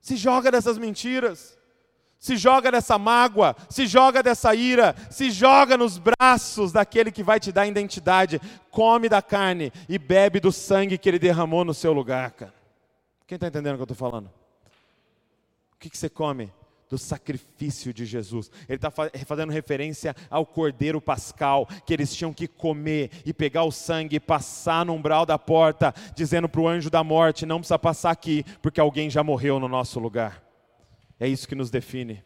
Se 0.00 0.16
joga 0.16 0.50
dessas 0.50 0.76
mentiras. 0.78 1.56
Se 2.22 2.36
joga 2.36 2.70
dessa 2.70 2.96
mágoa, 2.96 3.56
se 3.68 3.84
joga 3.84 4.22
dessa 4.22 4.54
ira, 4.54 4.94
se 5.10 5.28
joga 5.28 5.76
nos 5.76 5.98
braços 5.98 6.70
daquele 6.70 7.10
que 7.10 7.20
vai 7.20 7.40
te 7.40 7.50
dar 7.50 7.66
identidade. 7.66 8.40
Come 8.70 9.08
da 9.08 9.20
carne 9.20 9.72
e 9.88 9.98
bebe 9.98 10.38
do 10.38 10.52
sangue 10.52 10.96
que 10.96 11.08
ele 11.08 11.18
derramou 11.18 11.64
no 11.64 11.74
seu 11.74 11.92
lugar, 11.92 12.30
cara. 12.30 12.54
Quem 13.26 13.34
está 13.34 13.48
entendendo 13.48 13.72
o 13.72 13.76
que 13.78 13.80
eu 13.80 13.92
estou 13.92 13.96
falando? 13.96 14.26
O 15.74 15.78
que, 15.80 15.90
que 15.90 15.98
você 15.98 16.08
come? 16.08 16.52
do 16.88 16.98
sacrifício 16.98 17.92
de 17.92 18.04
Jesus. 18.04 18.50
Ele 18.68 18.76
está 18.76 18.90
fazendo 18.90 19.50
referência 19.50 20.14
ao 20.30 20.44
cordeiro 20.44 21.00
pascal, 21.00 21.66
que 21.86 21.94
eles 21.94 22.14
tinham 22.14 22.34
que 22.34 22.46
comer 22.46 23.10
e 23.24 23.32
pegar 23.32 23.64
o 23.64 23.72
sangue 23.72 24.16
e 24.16 24.20
passar 24.20 24.84
no 24.84 24.92
umbral 24.92 25.24
da 25.24 25.38
porta, 25.38 25.94
dizendo 26.14 26.50
para 26.50 26.60
o 26.60 26.68
anjo 26.68 26.90
da 26.90 27.02
morte: 27.02 27.46
não 27.46 27.60
precisa 27.60 27.78
passar 27.78 28.10
aqui, 28.10 28.44
porque 28.60 28.78
alguém 28.78 29.08
já 29.08 29.24
morreu 29.24 29.58
no 29.58 29.68
nosso 29.68 29.98
lugar. 29.98 30.41
É 31.18 31.28
isso 31.28 31.48
que 31.48 31.54
nos 31.54 31.70
define. 31.70 32.24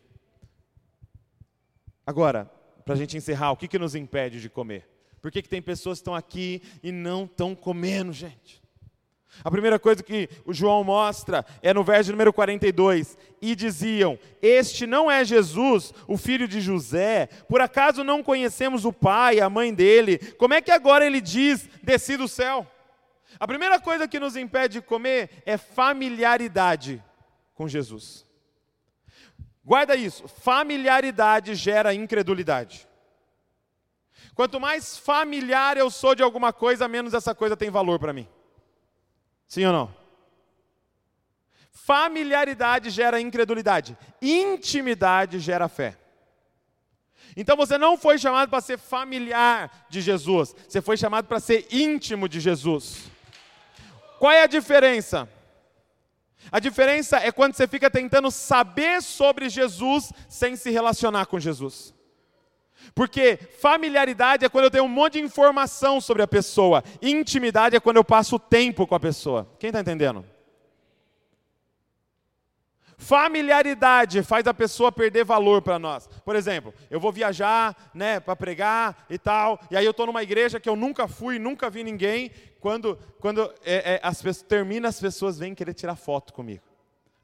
Agora, 2.07 2.51
para 2.85 2.95
a 2.95 2.97
gente 2.97 3.17
encerrar, 3.17 3.51
o 3.51 3.57
que, 3.57 3.69
que 3.69 3.79
nos 3.79 3.95
impede 3.95 4.41
de 4.41 4.49
comer? 4.49 4.89
Por 5.21 5.31
que, 5.31 5.43
que 5.43 5.49
tem 5.49 5.61
pessoas 5.61 5.99
que 5.99 6.03
estão 6.03 6.15
aqui 6.15 6.63
e 6.83 6.93
não 6.93 7.25
estão 7.25 7.55
comendo, 7.55 8.13
gente? 8.13 8.63
A 9.45 9.51
primeira 9.51 9.79
coisa 9.79 10.03
que 10.03 10.29
o 10.45 10.53
João 10.53 10.83
mostra 10.83 11.45
é 11.63 11.75
no 11.75 11.85
verso 11.85 12.11
número 12.11 12.33
42. 12.33 13.19
E 13.41 13.55
diziam: 13.55 14.19
Este 14.41 14.87
não 14.87 15.11
é 15.11 15.25
Jesus, 15.25 15.93
o 16.07 16.17
filho 16.17 16.49
de 16.49 16.61
José? 16.61 17.27
Por 17.49 17.61
acaso 17.61 18.05
não 18.05 18.23
conhecemos 18.23 18.85
o 18.85 18.93
pai, 18.93 19.41
a 19.41 19.51
mãe 19.51 19.75
dele? 19.75 20.19
Como 20.35 20.55
é 20.55 20.63
que 20.63 20.71
agora 20.71 21.07
ele 21.07 21.21
diz: 21.21 21.69
Desci 21.83 22.17
do 22.17 22.29
céu? 22.29 22.67
A 23.39 23.47
primeira 23.47 23.79
coisa 23.79 24.09
que 24.09 24.19
nos 24.19 24.37
impede 24.37 24.75
de 24.75 24.83
comer 24.83 25.43
é 25.45 25.59
familiaridade 25.59 27.03
com 27.55 27.69
Jesus. 27.69 28.26
Guarda 29.67 29.97
isso: 29.97 30.29
familiaridade 30.29 31.57
gera 31.57 31.93
incredulidade. 31.93 32.87
Quanto 34.33 34.61
mais 34.61 34.97
familiar 34.97 35.77
eu 35.77 35.91
sou 35.91 36.15
de 36.15 36.23
alguma 36.23 36.53
coisa, 36.53 36.87
menos 36.87 37.13
essa 37.13 37.35
coisa 37.35 37.57
tem 37.57 37.69
valor 37.69 37.99
para 37.99 38.13
mim. 38.13 38.29
Sim 39.49 39.65
ou 39.65 39.73
não? 39.73 39.95
Familiaridade 41.73 42.91
gera 42.91 43.21
incredulidade, 43.21 43.99
intimidade 44.23 45.41
gera 45.41 45.69
fé. 45.69 45.99
Então 47.37 47.57
você 47.57 47.77
não 47.77 47.99
foi 47.99 48.19
chamado 48.19 48.49
para 48.49 48.61
ser 48.61 48.79
familiar 48.79 49.87
de 49.89 50.01
Jesus, 50.01 50.55
você 50.69 50.81
foi 50.81 50.97
chamado 50.97 51.27
para 51.27 51.41
ser 51.41 51.67
íntimo 51.71 52.29
de 52.29 52.39
Jesus. 52.39 53.11
Qual 54.19 54.31
é 54.31 54.43
a 54.43 54.47
diferença? 54.47 55.29
A 56.51 56.61
diferença 56.61 57.19
é 57.19 57.33
quando 57.33 57.55
você 57.55 57.67
fica 57.67 57.91
tentando 57.91 58.31
saber 58.31 59.03
sobre 59.03 59.49
Jesus 59.49 60.13
sem 60.29 60.57
se 60.57 60.71
relacionar 60.71 61.27
com 61.27 61.39
Jesus. 61.41 61.95
Porque 62.95 63.37
familiaridade 63.61 64.45
é 64.45 64.49
quando 64.49 64.65
eu 64.65 64.71
tenho 64.71 64.85
um 64.85 64.89
monte 64.89 65.15
de 65.15 65.21
informação 65.21 66.01
sobre 66.01 66.23
a 66.23 66.29
pessoa, 66.29 66.85
intimidade 67.03 67.77
é 67.77 67.81
quando 67.81 67.97
eu 67.97 68.05
passo 68.05 68.39
tempo 68.39 68.87
com 68.87 68.95
a 68.95 69.01
pessoa. 69.01 69.49
Quem 69.59 69.69
está 69.69 69.81
entendendo? 69.81 70.25
Familiaridade 72.99 74.23
faz 74.23 74.47
a 74.47 74.55
pessoa 74.55 74.91
perder 74.91 75.23
valor 75.23 75.61
para 75.61 75.79
nós. 75.79 76.09
Por 76.25 76.35
exemplo, 76.35 76.73
eu 76.91 76.99
vou 76.99 77.13
viajar, 77.13 77.91
né, 77.93 78.19
para 78.19 78.35
pregar 78.35 79.05
e 79.11 79.19
tal, 79.19 79.61
e 79.71 79.77
aí 79.77 79.85
eu 79.85 79.91
estou 79.91 80.07
numa 80.07 80.23
igreja 80.23 80.59
que 80.59 80.69
eu 80.69 80.75
nunca 80.75 81.07
fui, 81.07 81.39
nunca 81.39 81.69
vi 81.69 81.85
ninguém. 81.85 82.31
Quando, 82.67 82.99
quando 83.21 83.43
é, 83.65 83.95
é, 83.95 84.01
as 84.03 84.21
pessoas, 84.21 84.43
termina, 84.43 84.89
as 84.89 84.99
pessoas 84.99 85.39
vêm 85.39 85.55
querer 85.55 85.73
tirar 85.73 85.95
foto 85.95 86.35
comigo 86.35 86.65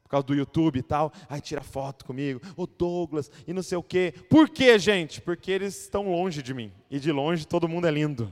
causa 0.07 0.25
do 0.27 0.35
YouTube 0.35 0.77
e 0.77 0.83
tal, 0.83 1.11
aí 1.27 1.41
tira 1.41 1.61
foto 1.61 2.05
comigo, 2.05 2.39
o 2.55 2.65
Douglas 2.67 3.31
e 3.47 3.51
não 3.51 3.61
sei 3.63 3.77
o 3.77 3.83
quê. 3.83 4.13
Por 4.29 4.47
quê, 4.47 4.77
gente? 4.79 5.19
Porque 5.19 5.51
eles 5.51 5.75
estão 5.81 6.11
longe 6.11 6.41
de 6.43 6.53
mim. 6.53 6.71
E 6.89 6.97
de 6.99 7.11
longe 7.11 7.45
todo 7.47 7.67
mundo 7.67 7.87
é 7.87 7.91
lindo. 7.91 8.31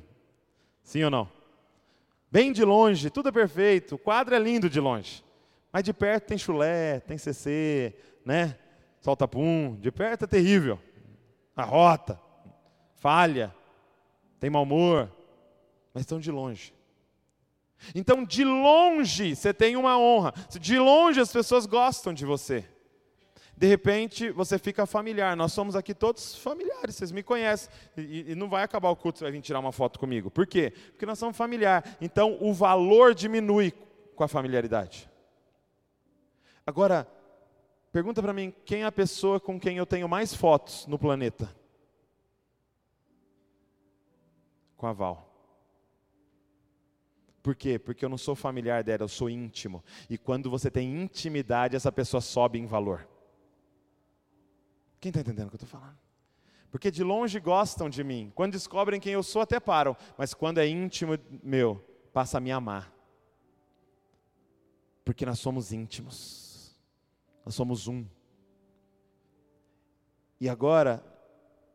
Sim 0.84 1.03
ou 1.03 1.09
não? 1.09 1.28
Bem 2.32 2.53
de 2.53 2.64
longe, 2.64 3.09
tudo 3.09 3.28
é 3.28 3.32
perfeito, 3.32 3.95
o 3.95 3.97
quadro 3.97 4.34
é 4.34 4.39
lindo 4.39 4.70
de 4.70 4.80
longe. 4.80 5.22
Mas 5.74 5.84
de 5.84 5.91
perto 5.91 6.28
tem 6.28 6.38
chulé, 6.38 7.01
tem 7.01 7.18
CC, 7.18 7.93
né? 8.24 8.57
Solta 9.01 9.28
pum, 9.28 9.76
de 9.82 9.91
perto 9.91 10.24
é 10.24 10.28
terrível. 10.28 10.80
Arrota, 11.55 12.18
falha, 12.95 13.53
tem 14.39 14.49
mau 14.49 14.64
humor, 14.64 15.12
mas 15.93 16.03
estão 16.03 16.20
de 16.20 16.32
longe. 16.32 16.72
Então, 17.96 18.24
de 18.24 18.44
longe, 18.44 19.36
você 19.36 19.54
tem 19.54 19.76
uma 19.76 19.98
honra. 19.98 20.34
De 20.60 20.78
longe, 20.78 21.20
as 21.20 21.32
pessoas 21.32 21.66
gostam 21.66 22.14
de 22.14 22.26
você. 22.26 22.66
De 23.56 23.68
repente, 23.68 24.32
você 24.32 24.58
fica 24.58 24.86
familiar. 24.86 25.38
Nós 25.38 25.54
somos 25.54 25.76
aqui 25.76 25.94
todos 25.94 26.36
familiares, 26.36 26.96
vocês 26.96 27.12
me 27.12 27.22
conhecem. 27.22 27.72
E, 27.96 28.32
e 28.32 28.36
não 28.36 28.50
vai 28.50 28.64
acabar 28.64 28.90
o 28.90 28.96
culto, 28.96 29.20
você 29.20 29.26
vai 29.26 29.32
vir 29.32 29.42
tirar 29.42 29.60
uma 29.60 29.72
foto 29.72 30.00
comigo. 30.00 30.32
Por 30.32 30.48
quê? 30.48 30.74
Porque 30.92 31.06
nós 31.06 31.20
somos 31.20 31.38
familiar. 31.38 31.84
Então, 32.02 32.38
o 32.42 32.54
valor 32.54 33.14
diminui 33.14 33.72
com 34.16 34.24
a 34.24 34.28
familiaridade. 34.28 35.08
Agora, 36.66 37.08
pergunta 37.92 38.22
para 38.22 38.34
mim, 38.34 38.54
quem 38.66 38.82
é 38.82 38.86
a 38.86 38.92
pessoa 38.92 39.40
com 39.40 39.60
quem 39.60 39.78
eu 39.78 39.86
tenho 39.86 40.10
mais 40.10 40.34
fotos 40.34 40.88
no 40.88 40.98
planeta? 40.98 41.50
Com 44.76 44.88
a 44.88 44.94
Val. 44.94 45.31
Por 47.42 47.56
quê? 47.56 47.80
Porque 47.80 48.06
eu 48.06 48.10
não 48.10 48.18
sou 48.18 48.36
familiar 48.36 48.84
dela, 48.84 49.04
eu 49.04 49.08
sou 49.08 49.30
íntimo. 49.30 49.84
E 50.10 50.18
quando 50.18 50.50
você 50.50 50.70
tem 50.70 51.02
intimidade, 51.02 51.76
essa 51.76 51.92
pessoa 51.92 52.22
sobe 52.22 52.60
em 52.60 52.66
valor. 52.66 53.08
Quem 55.00 55.10
está 55.10 55.22
entendendo 55.22 55.48
o 55.48 55.50
que 55.50 55.56
eu 55.56 55.66
estou 55.66 55.80
falando? 55.80 55.98
Porque 56.70 56.92
de 56.92 57.04
longe 57.04 57.39
gostam 57.39 57.89
de 57.89 58.04
mim. 58.04 58.32
Quando 58.36 58.54
descobrem 58.54 59.00
quem 59.00 59.14
eu 59.14 59.24
sou, 59.24 59.42
até 59.42 59.60
param. 59.60 59.98
Mas 60.18 60.34
quando 60.34 60.60
é 60.60 60.68
íntimo 60.68 61.18
meu, 61.44 61.84
passa 62.14 62.38
a 62.38 62.42
me 62.42 62.52
amar. 62.52 62.94
Porque 65.04 65.26
nós 65.26 65.39
somos 65.39 65.74
íntimos. 65.74 66.78
Nós 67.44 67.56
somos 67.56 67.88
um. 67.88 68.06
E 70.39 70.48
agora, 70.48 71.04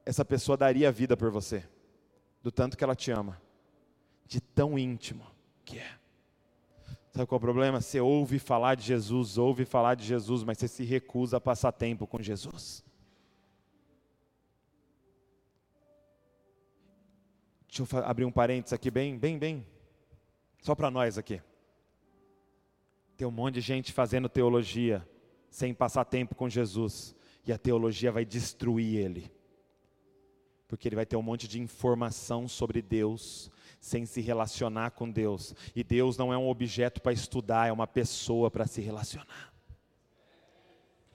essa 0.05 0.25
pessoa 0.25 0.57
daria 0.57 0.93
vida 0.93 1.17
por 1.17 1.31
você. 1.31 1.69
Do 2.41 2.53
tanto 2.53 2.77
que 2.77 2.85
ela 2.85 2.95
te 2.95 3.11
ama. 3.11 3.43
De 4.25 4.41
tão 4.41 4.79
íntimo 4.79 5.36
que 5.67 5.79
é. 5.79 5.99
Sabe 7.11 7.27
qual 7.27 7.37
é 7.37 7.41
o 7.41 7.41
problema? 7.41 7.81
Você 7.81 8.01
ouve 8.01 8.39
falar 8.39 8.77
de 8.77 8.85
Jesus, 8.85 9.37
ouve 9.37 9.65
falar 9.65 9.95
de 9.95 10.05
Jesus, 10.05 10.45
mas 10.45 10.59
você 10.59 10.69
se 10.69 10.85
recusa 10.85 11.39
a 11.39 11.41
passar 11.41 11.73
tempo 11.73 12.07
com 12.07 12.23
Jesus. 12.23 12.85
Deixa 17.69 17.97
eu 17.97 18.05
abrir 18.05 18.25
um 18.25 18.33
parênteses 18.33 18.73
aqui, 18.73 18.91
bem, 18.91 19.19
bem, 19.19 19.39
bem. 19.39 19.67
Só 20.63 20.75
para 20.75 20.91
nós 20.91 21.19
aqui. 21.19 21.43
Tem 23.17 23.27
um 23.27 23.31
monte 23.31 23.55
de 23.55 23.61
gente 23.61 23.93
fazendo 23.93 24.29
teologia 24.29 25.07
sem 25.51 25.75
passar 25.75 26.05
tempo 26.05 26.35
com 26.35 26.49
Jesus. 26.49 27.15
E 27.47 27.53
a 27.53 27.59
teologia 27.59 28.13
vai 28.13 28.25
destruir 28.25 28.99
ele. 28.99 29.31
Porque 30.69 30.89
ele 30.89 30.97
vai 30.97 31.07
ter 31.07 31.17
um 31.17 31.23
monte 31.23 31.49
de 31.49 31.61
informação 31.61 32.49
sobre 32.49 32.83
Deus, 32.83 33.51
sem 33.87 34.05
se 34.05 34.21
relacionar 34.21 34.91
com 34.91 35.09
Deus. 35.09 35.55
E 35.75 35.85
Deus 35.85 36.17
não 36.17 36.33
é 36.33 36.37
um 36.37 36.49
objeto 36.49 37.01
para 37.01 37.13
estudar, 37.13 37.69
é 37.69 37.73
uma 37.73 37.87
pessoa 37.87 38.51
para 38.51 38.67
se 38.67 38.81
relacionar. 38.81 39.55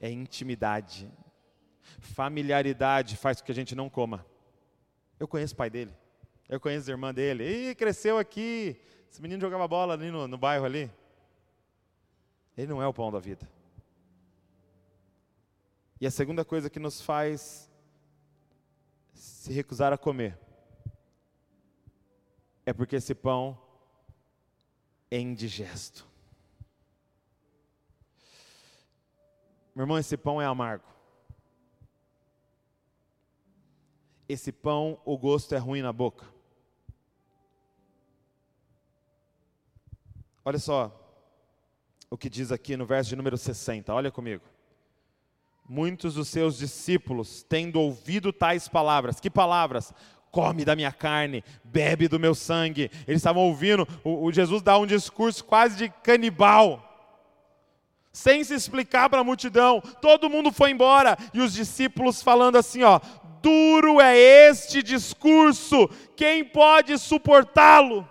É 0.00 0.10
intimidade. 0.10 1.12
Familiaridade 2.00 3.14
faz 3.18 3.40
com 3.40 3.46
que 3.46 3.52
a 3.52 3.54
gente 3.54 3.74
não 3.74 3.90
coma. 3.90 4.24
Eu 5.20 5.28
conheço 5.28 5.52
o 5.52 5.56
pai 5.56 5.68
dele. 5.68 5.94
Eu 6.48 6.58
conheço 6.58 6.88
a 6.88 6.92
irmã 6.92 7.12
dele. 7.12 7.70
Ih, 7.70 7.74
cresceu 7.74 8.16
aqui. 8.16 8.80
Esse 9.10 9.20
menino 9.20 9.42
jogava 9.42 9.68
bola 9.68 9.92
ali 9.92 10.10
no, 10.10 10.26
no 10.26 10.38
bairro 10.38 10.64
ali. 10.64 10.90
Ele 12.56 12.68
não 12.68 12.82
é 12.82 12.86
o 12.86 12.94
pão 12.94 13.12
da 13.12 13.18
vida. 13.18 13.46
E 16.00 16.06
a 16.06 16.10
segunda 16.10 16.42
coisa 16.42 16.70
que 16.70 16.78
nos 16.78 17.02
faz 17.02 17.70
se 19.12 19.52
recusar 19.52 19.92
a 19.92 19.98
comer 19.98 20.38
é 22.64 22.72
porque 22.72 22.96
esse 22.96 23.14
pão 23.14 23.60
é 25.10 25.18
indigesto. 25.18 26.06
Meu 29.74 29.84
irmão, 29.84 29.98
esse 29.98 30.16
pão 30.16 30.40
é 30.40 30.46
amargo. 30.46 30.84
Esse 34.28 34.52
pão, 34.52 35.00
o 35.04 35.16
gosto 35.18 35.54
é 35.54 35.58
ruim 35.58 35.82
na 35.82 35.92
boca. 35.92 36.26
Olha 40.44 40.58
só 40.58 40.98
o 42.10 42.18
que 42.18 42.28
diz 42.28 42.52
aqui 42.52 42.76
no 42.76 42.84
verso 42.84 43.10
de 43.10 43.16
número 43.16 43.38
60, 43.38 43.92
olha 43.94 44.10
comigo. 44.10 44.44
Muitos 45.66 46.14
dos 46.14 46.28
seus 46.28 46.58
discípulos, 46.58 47.42
tendo 47.42 47.80
ouvido 47.80 48.32
tais 48.32 48.68
palavras, 48.68 49.18
que 49.18 49.30
palavras? 49.30 49.94
Come 50.32 50.64
da 50.64 50.74
minha 50.74 50.90
carne, 50.90 51.44
bebe 51.62 52.08
do 52.08 52.18
meu 52.18 52.34
sangue. 52.34 52.90
Eles 53.06 53.20
estavam 53.20 53.42
ouvindo, 53.42 53.86
o, 54.02 54.24
o 54.24 54.32
Jesus 54.32 54.62
dá 54.62 54.78
um 54.78 54.86
discurso 54.86 55.44
quase 55.44 55.76
de 55.76 55.88
canibal. 56.02 56.88
sem 58.12 58.42
se 58.42 58.54
explicar 58.54 59.08
para 59.08 59.20
a 59.20 59.24
multidão. 59.24 59.80
Todo 60.00 60.28
mundo 60.28 60.50
foi 60.50 60.70
embora 60.70 61.16
e 61.32 61.40
os 61.40 61.52
discípulos 61.52 62.22
falando 62.22 62.56
assim, 62.56 62.82
ó: 62.82 62.98
"Duro 63.42 64.00
é 64.00 64.16
este 64.16 64.82
discurso, 64.82 65.88
quem 66.16 66.44
pode 66.44 66.98
suportá-lo?" 66.98 68.08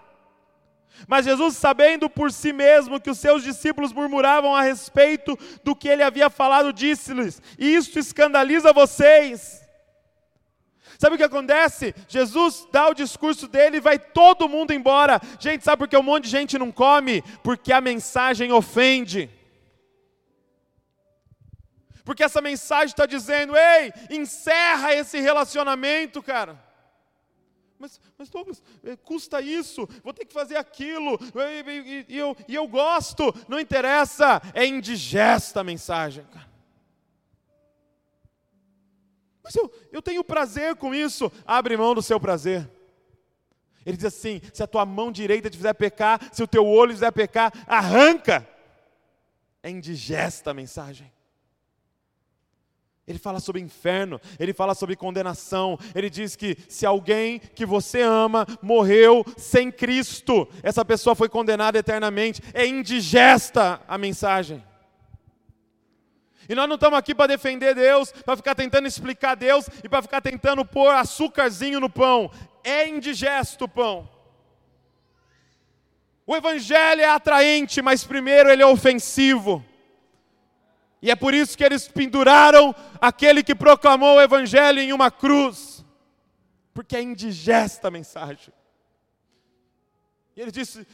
Mas 1.07 1.25
Jesus, 1.25 1.57
sabendo 1.57 2.09
por 2.09 2.31
si 2.31 2.53
mesmo 2.53 2.99
que 2.99 3.09
os 3.09 3.17
seus 3.17 3.43
discípulos 3.43 3.91
murmuravam 3.91 4.55
a 4.55 4.61
respeito 4.61 5.37
do 5.63 5.75
que 5.75 5.87
ele 5.87 6.03
havia 6.03 6.29
falado, 6.29 6.71
disse-lhes: 6.71 7.41
Isto 7.57 7.97
escandaliza 7.99 8.71
vocês. 8.71 9.60
Sabe 11.01 11.15
o 11.15 11.17
que 11.17 11.23
acontece? 11.23 11.95
Jesus 12.07 12.67
dá 12.71 12.87
o 12.87 12.93
discurso 12.93 13.47
dele 13.47 13.77
e 13.77 13.81
vai 13.81 13.97
todo 13.97 14.47
mundo 14.47 14.71
embora. 14.71 15.19
Gente, 15.39 15.63
sabe 15.63 15.79
por 15.79 15.87
que 15.87 15.97
um 15.97 16.03
monte 16.03 16.25
de 16.25 16.29
gente 16.29 16.59
não 16.59 16.71
come? 16.71 17.23
Porque 17.43 17.73
a 17.73 17.81
mensagem 17.81 18.51
ofende. 18.51 19.27
Porque 22.05 22.23
essa 22.23 22.39
mensagem 22.39 22.89
está 22.89 23.07
dizendo: 23.07 23.57
ei, 23.57 23.91
encerra 24.11 24.93
esse 24.93 25.19
relacionamento, 25.19 26.21
cara. 26.21 26.63
Mas, 27.79 27.99
mas 28.15 28.29
Douglas, 28.29 28.61
eh, 28.83 28.95
custa 28.95 29.41
isso, 29.41 29.89
vou 30.03 30.13
ter 30.13 30.25
que 30.25 30.33
fazer 30.33 30.57
aquilo, 30.57 31.19
e, 31.35 31.71
e, 31.71 32.05
e, 32.09 32.15
eu, 32.19 32.37
e 32.47 32.53
eu 32.53 32.67
gosto, 32.67 33.33
não 33.47 33.59
interessa, 33.59 34.39
é 34.53 34.67
indigesta 34.67 35.61
a 35.61 35.63
mensagem, 35.63 36.23
cara. 36.25 36.50
Mas 39.51 39.55
eu, 39.55 39.71
eu 39.91 40.01
tenho 40.01 40.23
prazer 40.23 40.77
com 40.77 40.95
isso, 40.95 41.29
abre 41.45 41.75
mão 41.75 41.93
do 41.93 42.01
seu 42.01 42.19
prazer. 42.19 42.69
Ele 43.85 43.97
diz 43.97 44.05
assim: 44.05 44.41
se 44.53 44.63
a 44.63 44.67
tua 44.67 44.85
mão 44.85 45.11
direita 45.11 45.49
te 45.49 45.57
fizer 45.57 45.73
pecar, 45.73 46.21
se 46.31 46.41
o 46.41 46.47
teu 46.47 46.65
olho 46.65 46.91
te 46.91 46.95
fizer 46.95 47.11
pecar, 47.11 47.51
arranca. 47.67 48.47
É 49.61 49.69
indigesta 49.69 50.51
a 50.51 50.53
mensagem. 50.53 51.11
Ele 53.05 53.19
fala 53.19 53.41
sobre 53.41 53.59
inferno, 53.59 54.21
ele 54.39 54.53
fala 54.53 54.73
sobre 54.73 54.95
condenação, 54.95 55.77
ele 55.93 56.09
diz 56.09 56.35
que 56.35 56.55
se 56.69 56.85
alguém 56.85 57.39
que 57.39 57.65
você 57.65 58.01
ama 58.01 58.47
morreu 58.61 59.25
sem 59.35 59.69
Cristo, 59.69 60.47
essa 60.63 60.85
pessoa 60.85 61.13
foi 61.13 61.27
condenada 61.27 61.77
eternamente. 61.77 62.41
É 62.53 62.65
indigesta 62.65 63.81
a 63.85 63.97
mensagem. 63.97 64.63
E 66.49 66.55
nós 66.55 66.67
não 66.67 66.75
estamos 66.75 66.97
aqui 66.97 67.13
para 67.13 67.27
defender 67.27 67.75
Deus, 67.75 68.11
para 68.11 68.35
ficar 68.35 68.55
tentando 68.55 68.87
explicar 68.87 69.35
Deus 69.35 69.67
e 69.83 69.89
para 69.89 70.01
ficar 70.01 70.21
tentando 70.21 70.65
pôr 70.65 70.93
açúcarzinho 70.93 71.79
no 71.79 71.89
pão. 71.89 72.31
É 72.63 72.87
indigesto 72.87 73.65
o 73.65 73.69
pão. 73.69 74.09
O 76.25 76.35
Evangelho 76.35 77.01
é 77.01 77.09
atraente, 77.09 77.81
mas 77.81 78.03
primeiro 78.03 78.49
ele 78.49 78.61
é 78.61 78.65
ofensivo. 78.65 79.63
E 81.01 81.09
é 81.09 81.15
por 81.15 81.33
isso 81.33 81.57
que 81.57 81.63
eles 81.63 81.87
penduraram 81.87 82.75
aquele 82.99 83.43
que 83.43 83.55
proclamou 83.55 84.17
o 84.17 84.21
Evangelho 84.21 84.79
em 84.79 84.93
uma 84.93 85.09
cruz, 85.09 85.83
porque 86.73 86.95
é 86.95 87.01
indigesta 87.01 87.87
a 87.87 87.91
mensagem. 87.91 88.53
E 90.35 90.41
ele 90.41 90.51
disse: 90.51 90.85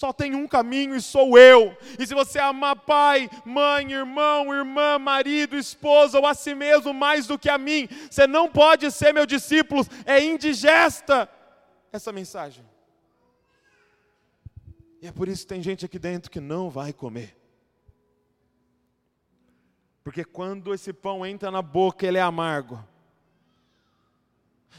só 0.00 0.14
tem 0.14 0.34
um 0.34 0.48
caminho 0.48 0.96
e 0.96 1.02
sou 1.02 1.36
eu. 1.36 1.76
E 1.98 2.06
se 2.06 2.14
você 2.14 2.38
amar 2.38 2.74
pai, 2.74 3.28
mãe, 3.44 3.92
irmão, 3.92 4.50
irmã, 4.50 4.98
marido, 4.98 5.58
esposa 5.58 6.18
ou 6.18 6.26
a 6.26 6.32
si 6.32 6.54
mesmo 6.54 6.94
mais 6.94 7.26
do 7.26 7.38
que 7.38 7.50
a 7.50 7.58
mim, 7.58 7.86
você 8.10 8.26
não 8.26 8.48
pode 8.50 8.90
ser 8.90 9.12
meu 9.12 9.26
discípulo. 9.26 9.84
É 10.06 10.24
indigesta 10.24 11.28
essa 11.92 12.10
mensagem. 12.12 12.64
E 15.02 15.06
é 15.06 15.12
por 15.12 15.28
isso 15.28 15.42
que 15.42 15.48
tem 15.48 15.62
gente 15.62 15.84
aqui 15.84 15.98
dentro 15.98 16.30
que 16.30 16.40
não 16.40 16.70
vai 16.70 16.94
comer. 16.94 17.36
Porque 20.02 20.24
quando 20.24 20.72
esse 20.72 20.94
pão 20.94 21.26
entra 21.26 21.50
na 21.50 21.60
boca, 21.60 22.06
ele 22.06 22.16
é 22.16 22.22
amargo. 22.22 22.82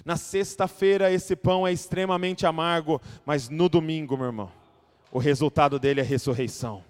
Na 0.03 0.17
sexta-feira, 0.17 1.11
esse 1.11 1.36
pão 1.36 1.67
é 1.67 1.72
extremamente 1.72 2.43
amargo, 2.47 2.99
mas 3.24 3.49
no 3.49 3.69
domingo, 3.69 4.17
meu 4.17 4.26
irmão, 4.26 4.61
o 5.12 5.20
resultado 5.20 5.78
dele 5.78 5.99
é 5.99 6.03
ressurreição. 6.03 6.84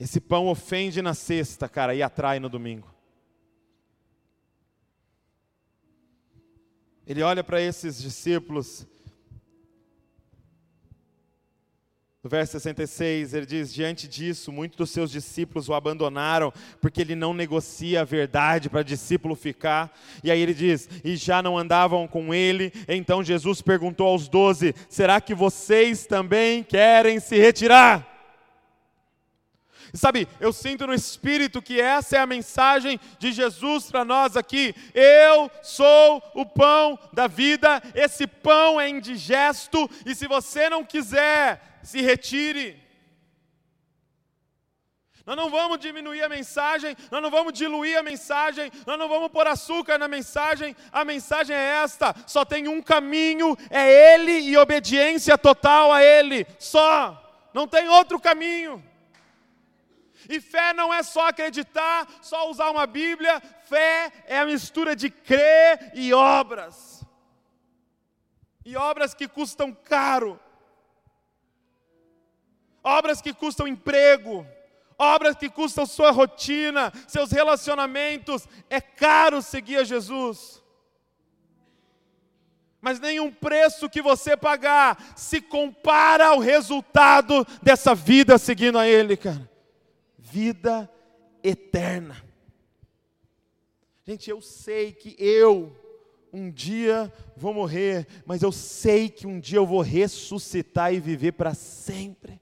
Esse 0.00 0.20
pão 0.20 0.48
ofende 0.48 1.00
na 1.00 1.14
sexta, 1.14 1.68
cara, 1.68 1.94
e 1.94 2.02
atrai 2.02 2.40
no 2.40 2.48
domingo. 2.48 2.92
Ele 7.06 7.22
olha 7.22 7.44
para 7.44 7.60
esses 7.60 8.00
discípulos 8.00 8.86
No 12.22 12.30
verso 12.30 12.52
66, 12.52 13.34
ele 13.34 13.46
diz: 13.46 13.74
Diante 13.74 14.06
disso, 14.06 14.52
muitos 14.52 14.76
dos 14.76 14.90
seus 14.90 15.10
discípulos 15.10 15.68
o 15.68 15.74
abandonaram, 15.74 16.52
porque 16.80 17.00
ele 17.00 17.16
não 17.16 17.34
negocia 17.34 18.02
a 18.02 18.04
verdade 18.04 18.70
para 18.70 18.84
discípulo 18.84 19.34
ficar. 19.34 19.92
E 20.22 20.30
aí 20.30 20.40
ele 20.40 20.54
diz: 20.54 20.88
E 21.02 21.16
já 21.16 21.42
não 21.42 21.58
andavam 21.58 22.06
com 22.06 22.32
ele. 22.32 22.72
Então 22.86 23.24
Jesus 23.24 23.60
perguntou 23.60 24.06
aos 24.06 24.28
doze: 24.28 24.72
Será 24.88 25.20
que 25.20 25.34
vocês 25.34 26.06
também 26.06 26.62
querem 26.62 27.18
se 27.18 27.36
retirar? 27.36 28.08
E 29.92 29.98
sabe, 29.98 30.26
eu 30.40 30.52
sinto 30.52 30.86
no 30.86 30.94
espírito 30.94 31.60
que 31.60 31.80
essa 31.80 32.16
é 32.16 32.20
a 32.20 32.26
mensagem 32.26 33.00
de 33.18 33.32
Jesus 33.32 33.90
para 33.90 34.04
nós 34.04 34.36
aqui. 34.36 34.74
Eu 34.94 35.50
sou 35.60 36.22
o 36.34 36.46
pão 36.46 36.96
da 37.12 37.26
vida, 37.26 37.82
esse 37.94 38.28
pão 38.28 38.80
é 38.80 38.88
indigesto, 38.88 39.90
e 40.06 40.14
se 40.14 40.26
você 40.26 40.70
não 40.70 40.82
quiser 40.82 41.71
se 41.82 42.00
retire. 42.00 42.82
Nós 45.24 45.36
não 45.36 45.48
vamos 45.50 45.78
diminuir 45.78 46.22
a 46.22 46.28
mensagem, 46.28 46.96
nós 47.10 47.22
não 47.22 47.30
vamos 47.30 47.52
diluir 47.52 47.96
a 47.96 48.02
mensagem, 48.02 48.72
nós 48.84 48.98
não 48.98 49.08
vamos 49.08 49.30
pôr 49.30 49.46
açúcar 49.46 49.96
na 49.96 50.08
mensagem. 50.08 50.74
A 50.90 51.04
mensagem 51.04 51.54
é 51.54 51.82
esta: 51.82 52.14
só 52.26 52.44
tem 52.44 52.66
um 52.66 52.82
caminho, 52.82 53.56
é 53.70 54.14
Ele 54.14 54.32
e 54.32 54.56
obediência 54.56 55.38
total 55.38 55.92
a 55.92 56.02
Ele, 56.02 56.46
só. 56.58 57.18
Não 57.54 57.68
tem 57.68 57.88
outro 57.88 58.18
caminho. 58.18 58.82
E 60.28 60.40
fé 60.40 60.72
não 60.72 60.92
é 60.92 61.02
só 61.02 61.28
acreditar, 61.28 62.08
só 62.20 62.50
usar 62.50 62.70
uma 62.70 62.86
Bíblia, 62.86 63.40
fé 63.68 64.12
é 64.26 64.38
a 64.38 64.46
mistura 64.46 64.96
de 64.96 65.10
crer 65.10 65.92
e 65.94 66.12
obras. 66.12 67.04
E 68.64 68.76
obras 68.76 69.14
que 69.14 69.28
custam 69.28 69.72
caro 69.72 70.38
obras 72.82 73.20
que 73.20 73.32
custam 73.32 73.66
emprego, 73.66 74.46
obras 74.98 75.36
que 75.36 75.48
custam 75.48 75.86
sua 75.86 76.10
rotina, 76.10 76.92
seus 77.06 77.30
relacionamentos. 77.30 78.46
É 78.68 78.80
caro 78.80 79.40
seguir 79.40 79.76
a 79.76 79.84
Jesus. 79.84 80.62
Mas 82.80 82.98
nenhum 82.98 83.30
preço 83.30 83.88
que 83.88 84.02
você 84.02 84.36
pagar 84.36 85.14
se 85.16 85.40
compara 85.40 86.28
ao 86.28 86.40
resultado 86.40 87.46
dessa 87.62 87.94
vida 87.94 88.36
seguindo 88.38 88.76
a 88.76 88.88
Ele, 88.88 89.16
cara. 89.16 89.48
Vida 90.18 90.90
eterna. 91.44 92.16
Gente, 94.04 94.28
eu 94.28 94.40
sei 94.40 94.92
que 94.92 95.14
eu 95.16 95.78
um 96.32 96.50
dia 96.50 97.12
vou 97.36 97.54
morrer, 97.54 98.06
mas 98.26 98.42
eu 98.42 98.50
sei 98.50 99.08
que 99.08 99.28
um 99.28 99.38
dia 99.38 99.58
eu 99.58 99.66
vou 99.66 99.80
ressuscitar 99.80 100.92
e 100.92 100.98
viver 100.98 101.32
para 101.32 101.54
sempre. 101.54 102.41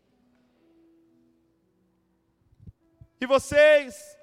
E 3.21 3.27
vocês? 3.27 4.19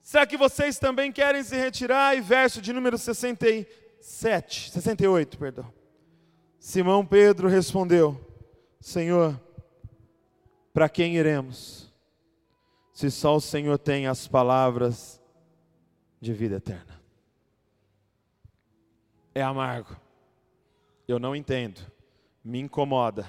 Será 0.00 0.26
que 0.26 0.36
vocês 0.36 0.78
também 0.78 1.12
querem 1.12 1.42
se 1.42 1.54
retirar? 1.56 2.16
E 2.16 2.20
verso 2.20 2.62
de 2.62 2.72
número 2.72 2.96
67, 2.96 4.70
68, 4.70 5.38
perdão. 5.38 5.72
Simão 6.58 7.04
Pedro 7.04 7.46
respondeu: 7.46 8.18
Senhor, 8.80 9.38
para 10.72 10.88
quem 10.88 11.16
iremos? 11.16 11.92
Se 12.92 13.10
só 13.10 13.36
o 13.36 13.40
Senhor 13.40 13.76
tem 13.76 14.06
as 14.06 14.26
palavras 14.26 15.20
de 16.20 16.32
vida 16.32 16.56
eterna. 16.56 17.02
É 19.34 19.42
amargo. 19.42 19.96
Eu 21.08 21.18
não 21.18 21.34
entendo. 21.34 21.80
Me 22.42 22.60
incomoda. 22.60 23.26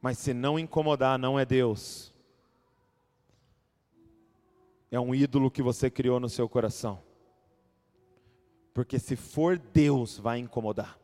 Mas 0.00 0.18
se 0.18 0.34
não 0.34 0.58
incomodar, 0.58 1.18
não 1.18 1.38
é 1.38 1.44
Deus 1.44 2.12
é 4.90 4.98
um 4.98 5.14
ídolo 5.14 5.50
que 5.50 5.62
você 5.62 5.90
criou 5.90 6.18
no 6.18 6.28
seu 6.28 6.48
coração. 6.48 7.02
Porque 8.72 8.98
se 8.98 9.16
for 9.16 9.58
Deus, 9.58 10.18
vai 10.18 10.38
incomodar. 10.38 10.98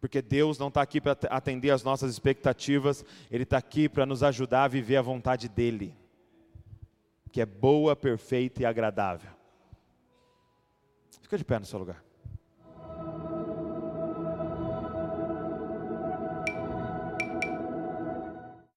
Porque 0.00 0.22
Deus 0.22 0.58
não 0.58 0.68
está 0.68 0.82
aqui 0.82 1.00
para 1.00 1.16
atender 1.30 1.70
as 1.70 1.82
nossas 1.82 2.10
expectativas, 2.10 3.04
Ele 3.30 3.42
está 3.42 3.58
aqui 3.58 3.88
para 3.88 4.06
nos 4.06 4.22
ajudar 4.22 4.64
a 4.64 4.68
viver 4.68 4.96
a 4.96 5.02
vontade 5.02 5.48
dEle, 5.48 5.94
que 7.32 7.40
é 7.40 7.46
boa, 7.46 7.96
perfeita 7.96 8.62
e 8.62 8.64
agradável. 8.64 9.30
Fica 11.20 11.36
de 11.36 11.44
pé 11.44 11.58
no 11.58 11.66
seu 11.66 11.78
lugar. 11.78 12.07